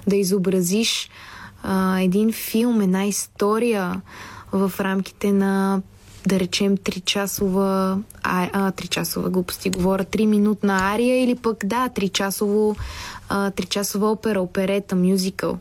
да 0.06 0.16
изобразиш 0.16 1.10
а, 1.62 2.00
един 2.00 2.32
филм, 2.32 2.80
една 2.80 3.04
история 3.04 4.00
в 4.52 4.72
рамките 4.80 5.32
на 5.32 5.82
да 6.26 6.40
речем 6.40 6.76
3-часова, 6.76 7.98
а, 8.22 8.48
а 8.52 8.72
3-часова 8.72 9.28
глупости, 9.30 9.70
говоря 9.70 10.04
3-минутна 10.04 10.94
ария 10.94 11.24
или 11.24 11.34
пък 11.34 11.66
да, 11.66 11.88
3-часово, 11.88 12.76
а, 13.28 13.50
3-часова 13.50 14.12
опера, 14.12 14.40
оперета, 14.40 14.96
мюзикъл. 14.96 15.58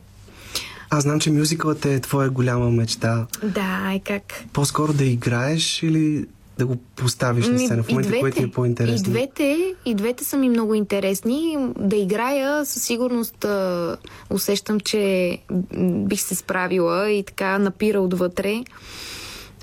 Аз 0.90 1.02
знам, 1.02 1.20
че 1.20 1.30
мюзикълът 1.30 1.84
е 1.84 2.00
твоя 2.00 2.30
голяма 2.30 2.70
мечта. 2.70 3.26
Да, 3.42 3.92
е 3.94 3.98
как? 3.98 4.44
По-скоро 4.52 4.92
да 4.92 5.04
играеш 5.04 5.82
или 5.82 6.26
да 6.58 6.66
го 6.66 6.76
поставиш 6.76 7.48
на 7.48 7.58
сцена 7.58 7.82
в 7.82 7.88
момента, 7.88 8.20
което 8.20 8.36
ти 8.36 8.44
е 8.44 8.50
по-интересно? 8.50 9.10
И 9.10 9.10
двете, 9.10 9.74
и 9.84 9.94
двете 9.94 10.24
са 10.24 10.36
ми 10.36 10.48
много 10.48 10.74
интересни. 10.74 11.58
Да 11.78 11.96
играя, 11.96 12.66
със 12.66 12.82
сигурност 12.82 13.44
а, 13.44 13.96
усещам, 14.30 14.80
че 14.80 15.38
бих 15.78 16.20
се 16.20 16.34
справила 16.34 17.10
и 17.10 17.22
така 17.22 17.58
напира 17.58 18.00
отвътре. 18.00 18.64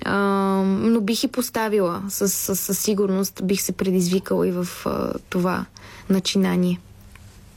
А, 0.05 0.15
но 0.65 1.01
бих 1.01 1.23
и 1.23 1.27
поставила. 1.27 2.03
Със, 2.09 2.33
със, 2.33 2.59
със 2.59 2.79
сигурност 2.79 3.41
бих 3.43 3.61
се 3.61 3.71
предизвикала 3.71 4.47
и 4.47 4.51
в 4.53 4.67
а, 4.85 5.13
това 5.29 5.65
начинание. 6.09 6.79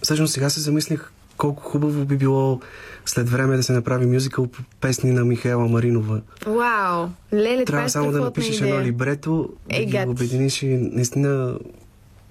Всъщност 0.02 0.32
сега 0.32 0.50
се 0.50 0.60
замислих 0.60 1.10
колко 1.36 1.62
хубаво 1.62 2.04
би 2.04 2.16
било 2.16 2.60
след 3.06 3.28
време 3.28 3.56
да 3.56 3.62
се 3.62 3.72
направи 3.72 4.06
мюзикъл 4.06 4.46
по 4.46 4.58
песни 4.80 5.10
на 5.10 5.24
Михаела 5.24 5.68
Маринова. 5.68 6.20
Вау! 6.46 7.08
Леле, 7.34 7.44
Трябва 7.54 7.66
това 7.66 7.82
е 7.82 7.88
само 7.88 8.12
да 8.12 8.20
напишеш 8.20 8.56
идея. 8.56 8.70
едно 8.70 8.86
либрето, 8.86 9.48
да 9.70 9.76
Е, 9.76 9.84
ги 9.84 10.04
обединиш 10.08 10.62
и 10.62 10.66
наистина 10.66 11.54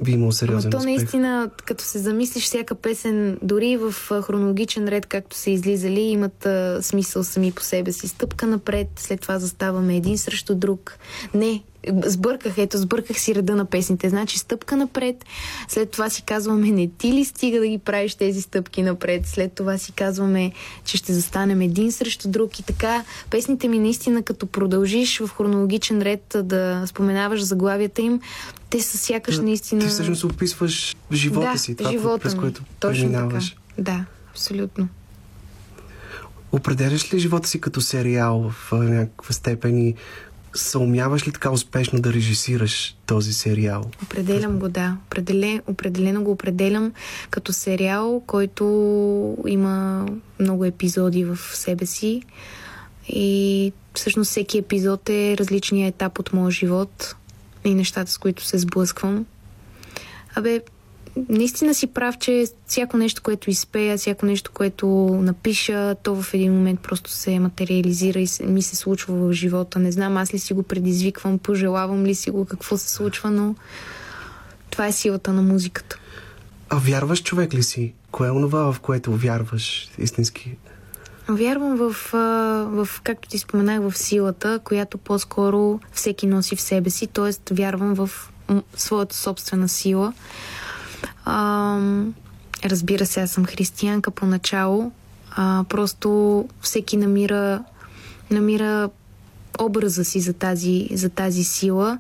би 0.04 0.12
имал 0.12 0.32
сериозен 0.32 0.68
Ама 0.68 0.72
то 0.72 0.78
успех. 0.78 0.96
наистина, 0.98 1.50
като 1.66 1.84
се 1.84 2.00
замислиш 2.00 2.44
всяка 2.44 2.76
песен, 2.76 3.38
дори 3.42 3.78
в 3.78 3.94
хронологичен 4.22 4.88
ред, 4.88 5.06
както 5.06 5.38
са 5.38 5.50
излизали, 5.50 6.02
имат 6.02 6.46
а, 6.46 6.80
смисъл 6.82 7.24
сами 7.24 7.52
по 7.52 7.62
себе 7.62 7.92
си. 7.92 8.08
Стъпка 8.08 8.48
напред, 8.48 8.88
след 8.96 9.22
това 9.22 9.40
заставаме 9.40 9.96
един 9.96 10.18
срещу 10.18 10.56
друг. 10.56 10.98
Не, 11.34 11.64
сбърках, 12.06 12.58
ето, 12.58 12.78
сбърках 12.78 13.20
си 13.20 13.36
реда 13.36 13.56
на 13.56 13.66
песните. 13.66 14.10
Значи 14.10 14.38
стъпка 14.38 14.78
напред, 14.78 15.26
след 15.68 15.92
това 15.92 16.10
си 16.10 16.22
казваме, 16.22 16.72
не 16.72 16.88
ти 16.98 17.14
ли 17.14 17.26
стига 17.26 17.60
да 17.60 17.68
ги 17.68 17.78
правиш 17.78 18.16
тези 18.16 18.42
стъпки 18.42 18.82
напред, 18.82 19.28
след 19.28 19.54
това 19.54 19.78
си 19.78 19.92
казваме, 19.92 20.52
че 20.86 20.98
ще 20.98 21.14
застанем 21.14 21.62
един 21.62 21.92
срещу 21.92 22.30
друг 22.30 22.60
и 22.60 22.64
така. 22.64 23.04
Песните 23.30 23.68
ми 23.68 23.80
наистина, 23.80 24.24
като 24.24 24.46
продължиш 24.46 25.20
в 25.20 25.28
хронологичен 25.38 26.02
ред 26.02 26.36
да 26.44 26.84
споменаваш 26.88 27.42
заглавията 27.42 28.02
им, 28.02 28.22
те 28.70 28.82
са 28.82 28.98
сякаш 28.98 29.38
наистина... 29.38 29.82
Ти 29.82 29.88
всъщност 29.88 30.24
описваш 30.24 30.96
живота 31.12 31.52
да, 31.54 31.60
си, 31.60 31.76
това, 31.76 31.92
живота 31.92 32.20
през 32.20 32.34
ми. 32.34 32.40
което 32.40 32.64
Точно 32.80 33.04
преминаваш. 33.04 33.50
така. 33.50 33.62
Да, 33.78 34.06
абсолютно. 34.32 34.88
Определяш 36.52 37.14
ли 37.14 37.20
живота 37.20 37.50
си 37.50 37.62
като 37.62 37.82
сериал 37.82 38.52
в 38.52 38.72
някаква 38.72 39.34
степен 39.34 39.88
и 39.88 39.96
съумяваш 40.56 41.28
ли 41.28 41.32
така 41.32 41.52
успешно 41.52 42.02
да 42.02 42.14
режисираш 42.14 42.96
този 43.06 43.34
сериал? 43.34 43.92
Определям 44.04 44.60
го, 44.60 44.70
да. 44.70 44.98
Определен, 45.06 45.62
определено 45.68 46.24
го 46.24 46.32
определям 46.32 46.94
като 47.30 47.54
сериал, 47.54 48.24
който 48.28 48.66
има 49.48 50.06
много 50.40 50.66
епизоди 50.66 51.26
в 51.26 51.38
себе 51.54 51.86
си. 51.86 52.22
И 53.08 53.74
всъщност 53.94 54.32
всеки 54.32 54.58
епизод 54.58 55.10
е 55.10 55.38
различният 55.38 55.96
етап 55.96 56.20
от 56.20 56.34
моя 56.34 56.52
живот 56.52 57.16
и 57.64 57.74
нещата, 57.74 58.12
с 58.12 58.18
които 58.18 58.46
се 58.46 58.58
сблъсквам. 58.58 59.26
Абе, 60.36 60.62
наистина 61.30 61.74
си 61.74 61.88
прав, 61.88 62.18
че 62.18 62.46
всяко 62.68 62.98
нещо, 62.98 63.22
което 63.22 63.50
изпея, 63.50 63.98
всяко 63.98 64.26
нещо, 64.26 64.52
което 64.54 64.88
напиша, 65.22 65.96
то 66.04 66.22
в 66.22 66.34
един 66.34 66.54
момент 66.54 66.80
просто 66.80 67.10
се 67.10 67.40
материализира 67.40 68.20
и 68.20 68.28
се, 68.28 68.46
ми 68.46 68.62
се 68.62 68.76
случва 68.76 69.16
в 69.16 69.34
живота. 69.34 69.80
Не 69.80 69.92
знам 69.92 70.18
аз 70.18 70.34
ли 70.34 70.40
си 70.40 70.54
го 70.54 70.64
предизвиквам, 70.64 71.40
пожелавам 71.40 72.06
ли 72.06 72.16
си 72.16 72.32
го, 72.32 72.46
какво 72.46 72.78
се 72.78 72.90
случва, 72.90 73.32
но 73.32 73.56
това 74.70 74.88
е 74.88 74.92
силата 74.92 75.34
на 75.34 75.42
музиката. 75.42 75.98
А 76.70 76.78
вярваш 76.78 77.24
човек 77.24 77.54
ли 77.54 77.64
си? 77.64 77.94
Кое 78.12 78.28
е 78.28 78.32
онова, 78.32 78.74
в 78.74 78.80
което 78.80 79.18
вярваш 79.18 79.90
истински? 79.98 80.58
Вярвам 81.30 81.76
в, 81.76 81.96
в, 82.86 83.02
както 83.04 83.30
ти 83.30 83.38
споменах, 83.38 83.82
в 83.82 83.98
силата, 83.98 84.60
която 84.64 84.98
по-скоро 84.98 85.80
всеки 85.94 86.28
носи 86.28 86.56
в 86.56 86.62
себе 86.62 86.90
си, 86.90 87.08
т.е. 87.08 87.54
вярвам 87.54 87.94
в 87.94 88.10
своята 88.76 89.16
собствена 89.16 89.70
сила. 89.70 90.14
А, 91.26 91.80
разбира 92.66 93.06
се, 93.06 93.22
аз 93.22 93.32
съм 93.32 93.46
християнка 93.46 94.12
поначало, 94.12 94.92
а, 95.32 95.66
просто 95.70 96.46
всеки 96.62 96.98
намира, 96.98 97.64
намира 98.32 98.90
образа 99.60 100.06
си 100.06 100.20
за 100.20 100.34
тази, 100.34 100.88
за 100.94 101.10
тази 101.10 101.44
сила. 101.44 102.00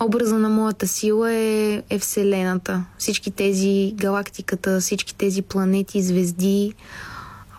Образа 0.00 0.38
на 0.38 0.48
моята 0.48 0.88
сила 0.88 1.32
е, 1.32 1.82
е 1.90 1.98
Вселената. 1.98 2.84
Всички 2.98 3.30
тези 3.30 3.94
галактиката, 3.96 4.80
всички 4.80 5.14
тези 5.14 5.42
планети, 5.42 6.02
звезди, 6.02 6.72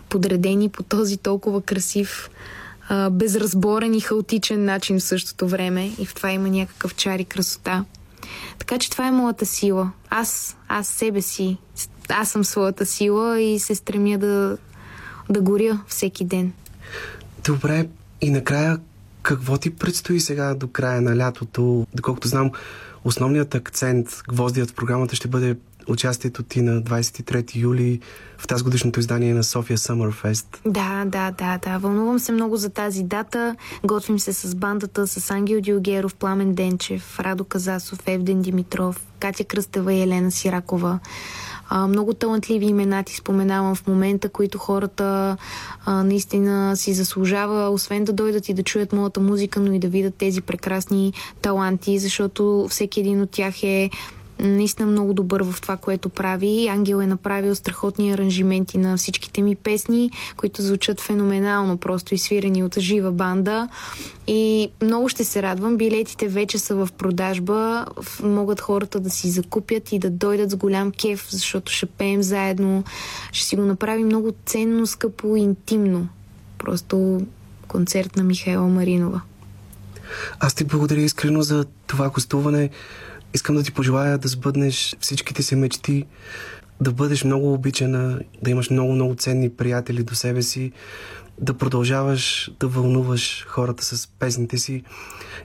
подредени 0.08 0.68
по 0.68 0.82
този 0.82 1.16
толкова 1.16 1.62
красив, 1.62 2.30
безразборен 3.10 3.94
и 3.94 4.00
хаотичен 4.00 4.64
начин 4.64 4.98
в 4.98 5.02
същото 5.02 5.48
време. 5.48 5.92
И 5.98 6.06
в 6.06 6.14
това 6.14 6.30
има 6.30 6.48
някакъв 6.48 6.94
чар 6.94 7.18
и 7.18 7.24
красота. 7.24 7.84
Така 8.62 8.78
че 8.78 8.90
това 8.90 9.06
е 9.06 9.10
моята 9.10 9.46
сила. 9.46 9.90
Аз, 10.10 10.56
аз 10.68 10.88
себе 10.88 11.22
си. 11.22 11.56
Аз 12.08 12.30
съм 12.30 12.44
своята 12.44 12.86
сила 12.86 13.40
и 13.40 13.58
се 13.58 13.74
стремя 13.74 14.18
да, 14.18 14.58
да 15.30 15.40
горя 15.40 15.80
всеки 15.86 16.24
ден. 16.24 16.52
Добре, 17.44 17.88
и 18.20 18.30
накрая 18.30 18.78
какво 19.22 19.56
ти 19.58 19.76
предстои 19.76 20.20
сега 20.20 20.54
до 20.54 20.68
края 20.68 21.00
на 21.00 21.16
лятото? 21.16 21.86
Доколкото 21.94 22.28
знам, 22.28 22.50
основният 23.04 23.54
акцент, 23.54 24.22
гвоздият 24.28 24.70
в 24.70 24.74
програмата 24.74 25.16
ще 25.16 25.28
бъде 25.28 25.56
участието 25.88 26.42
ти 26.42 26.62
на 26.62 26.82
23 26.82 27.56
юли 27.56 28.00
в 28.38 28.46
тази 28.46 28.64
годишното 28.64 29.00
издание 29.00 29.34
на 29.34 29.44
София 29.44 29.78
Summer. 29.78 30.46
Да, 30.66 31.04
да, 31.06 31.30
да, 31.30 31.58
да. 31.58 31.78
Вълнувам 31.78 32.18
се 32.18 32.32
много 32.32 32.56
за 32.56 32.70
тази 32.70 33.02
дата. 33.02 33.56
Готвим 33.84 34.18
се 34.18 34.32
с 34.32 34.54
бандата, 34.54 35.06
с 35.06 35.30
Ангел 35.30 35.60
Дилгеров, 35.60 36.14
Пламен 36.14 36.54
Денчев, 36.54 37.20
Радо 37.20 37.44
Казасов, 37.44 37.98
Евден 38.06 38.42
Димитров, 38.42 39.06
Катя 39.20 39.44
Кръстева 39.44 39.92
и 39.92 40.02
Елена 40.02 40.30
Сиракова. 40.30 40.98
А, 41.68 41.86
много 41.86 42.14
талантливи 42.14 42.66
имена 42.66 43.02
ти 43.02 43.16
споменавам 43.16 43.74
в 43.74 43.86
момента, 43.86 44.28
които 44.28 44.58
хората 44.58 45.36
а, 45.84 46.02
наистина 46.02 46.76
си 46.76 46.94
заслужава, 46.94 47.70
освен 47.70 48.04
да 48.04 48.12
дойдат 48.12 48.48
и 48.48 48.54
да 48.54 48.62
чуят 48.62 48.92
моята 48.92 49.20
музика, 49.20 49.60
но 49.60 49.72
и 49.72 49.78
да 49.78 49.88
видят 49.88 50.14
тези 50.14 50.40
прекрасни 50.40 51.12
таланти, 51.42 51.98
защото 51.98 52.66
всеки 52.70 53.00
един 53.00 53.20
от 53.20 53.30
тях 53.30 53.62
е 53.62 53.90
наистина 54.40 54.88
много 54.88 55.14
добър 55.14 55.42
в 55.42 55.60
това, 55.60 55.76
което 55.76 56.08
прави. 56.08 56.68
Ангел 56.68 56.96
е 56.96 57.06
направил 57.06 57.54
страхотни 57.54 58.12
аранжименти 58.12 58.78
на 58.78 58.96
всичките 58.96 59.42
ми 59.42 59.56
песни, 59.56 60.10
които 60.36 60.62
звучат 60.62 61.00
феноменално, 61.00 61.76
просто 61.76 62.14
изсвирени 62.14 62.64
от 62.64 62.78
жива 62.78 63.12
банда. 63.12 63.68
И 64.26 64.70
много 64.82 65.08
ще 65.08 65.24
се 65.24 65.42
радвам. 65.42 65.76
Билетите 65.76 66.28
вече 66.28 66.58
са 66.58 66.74
в 66.74 66.88
продажба. 66.98 67.86
Могат 68.22 68.60
хората 68.60 69.00
да 69.00 69.10
си 69.10 69.30
закупят 69.30 69.92
и 69.92 69.98
да 69.98 70.10
дойдат 70.10 70.50
с 70.50 70.56
голям 70.56 70.92
кеф, 70.92 71.26
защото 71.30 71.72
ще 71.72 71.86
пеем 71.86 72.22
заедно. 72.22 72.84
Ще 73.32 73.46
си 73.46 73.56
го 73.56 73.62
направим 73.62 74.06
много 74.06 74.32
ценно, 74.46 74.86
скъпо 74.86 75.36
интимно. 75.36 76.08
Просто 76.58 77.20
концерт 77.68 78.16
на 78.16 78.24
Михайла 78.24 78.68
Маринова. 78.68 79.20
Аз 80.40 80.54
ти 80.54 80.64
благодаря 80.64 81.00
искрено 81.00 81.42
за 81.42 81.64
това 81.86 82.10
гостуване. 82.10 82.70
Искам 83.34 83.56
да 83.56 83.62
ти 83.62 83.72
пожелая 83.72 84.18
да 84.18 84.28
сбъднеш 84.28 84.96
всичките 85.00 85.42
си 85.42 85.56
мечти, 85.56 86.06
да 86.80 86.92
бъдеш 86.92 87.24
много 87.24 87.52
обичана, 87.52 88.20
да 88.42 88.50
имаш 88.50 88.70
много-много 88.70 89.14
ценни 89.14 89.50
приятели 89.50 90.02
до 90.02 90.14
себе 90.14 90.42
си, 90.42 90.72
да 91.40 91.54
продължаваш 91.54 92.50
да 92.60 92.68
вълнуваш 92.68 93.46
хората 93.48 93.84
с 93.84 94.06
песните 94.06 94.58
си 94.58 94.82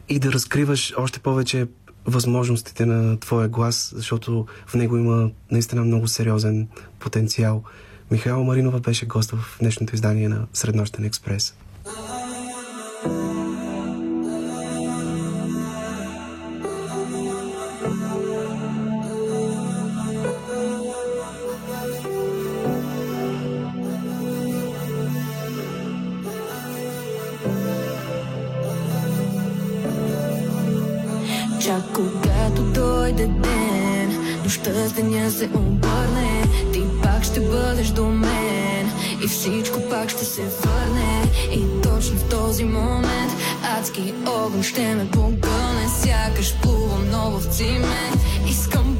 и 0.09 0.19
да 0.19 0.31
разкриваш 0.31 0.93
още 0.97 1.19
повече 1.19 1.67
възможностите 2.05 2.85
на 2.85 3.19
твоя 3.19 3.47
глас, 3.47 3.93
защото 3.95 4.45
в 4.67 4.73
него 4.73 4.97
има 4.97 5.29
наистина 5.51 5.83
много 5.83 6.07
сериозен 6.07 6.67
потенциал. 6.99 7.63
Михайла 8.11 8.43
Маринова 8.43 8.79
беше 8.79 9.05
гост 9.05 9.31
в 9.31 9.57
днешното 9.59 9.95
издание 9.95 10.29
на 10.29 10.47
Среднощен 10.53 11.05
експрес. 11.05 11.55
Чак 31.67 31.83
когато 31.93 32.61
дойде 32.63 33.27
ден, 33.27 34.39
нощта 34.43 34.71
с 34.73 34.91
деня 34.91 35.31
се 35.31 35.45
обърне, 35.45 36.43
ти 36.73 36.81
пак 37.03 37.23
ще 37.23 37.39
бъдеш 37.39 37.87
до 37.87 38.05
мен 38.05 38.91
и 39.23 39.27
всичко 39.27 39.79
пак 39.89 40.09
ще 40.09 40.25
се 40.25 40.41
върне. 40.41 41.23
И 41.51 41.81
точно 41.83 42.17
в 42.17 42.23
този 42.23 42.63
момент 42.63 43.33
адски 43.77 44.13
огън 44.27 44.63
ще 44.63 44.95
ме 44.95 45.11
погълне, 45.11 45.87
сякаш 46.03 46.55
плувам 46.61 47.07
много 47.07 47.39
в 47.39 47.45
цимент. 47.45 48.21
Искам 48.49 48.97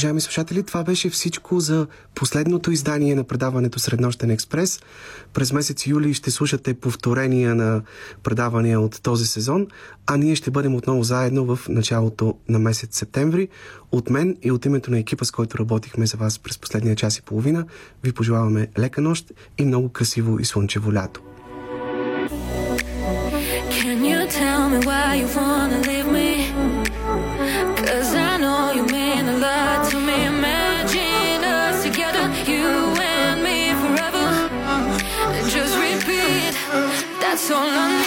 Уважаеми 0.00 0.20
слушатели, 0.20 0.62
това 0.62 0.84
беше 0.84 1.10
всичко 1.10 1.60
за 1.60 1.86
последното 2.14 2.70
издание 2.70 3.14
на 3.14 3.24
предаването 3.24 3.78
Среднощен 3.78 4.30
експрес. 4.30 4.80
През 5.34 5.52
месец 5.52 5.86
юли 5.86 6.14
ще 6.14 6.30
слушате 6.30 6.74
повторения 6.74 7.54
на 7.54 7.82
предавания 8.22 8.80
от 8.80 9.02
този 9.02 9.26
сезон, 9.26 9.66
а 10.06 10.16
ние 10.16 10.36
ще 10.36 10.50
бъдем 10.50 10.74
отново 10.74 11.02
заедно 11.02 11.56
в 11.56 11.68
началото 11.68 12.34
на 12.48 12.58
месец 12.58 12.98
септември. 12.98 13.48
От 13.92 14.10
мен 14.10 14.36
и 14.42 14.50
от 14.50 14.66
името 14.66 14.90
на 14.90 14.98
екипа, 14.98 15.24
с 15.24 15.30
който 15.30 15.58
работихме 15.58 16.06
за 16.06 16.16
вас 16.16 16.38
през 16.38 16.58
последния 16.58 16.96
час 16.96 17.16
и 17.16 17.22
половина, 17.22 17.64
ви 18.04 18.12
пожелаваме 18.12 18.68
лека 18.78 19.00
нощ 19.00 19.32
и 19.58 19.64
много 19.64 19.88
красиво 19.88 20.40
и 20.40 20.44
слънчево 20.44 20.92
лято. 20.92 21.20
Can 23.80 23.98
you 24.10 24.20
tell 24.40 24.62
me 24.72 24.78
why 24.88 25.08
you 25.20 25.28
wanna 25.36 25.80
live? 25.88 25.99
all 37.60 37.68
I 37.68 37.99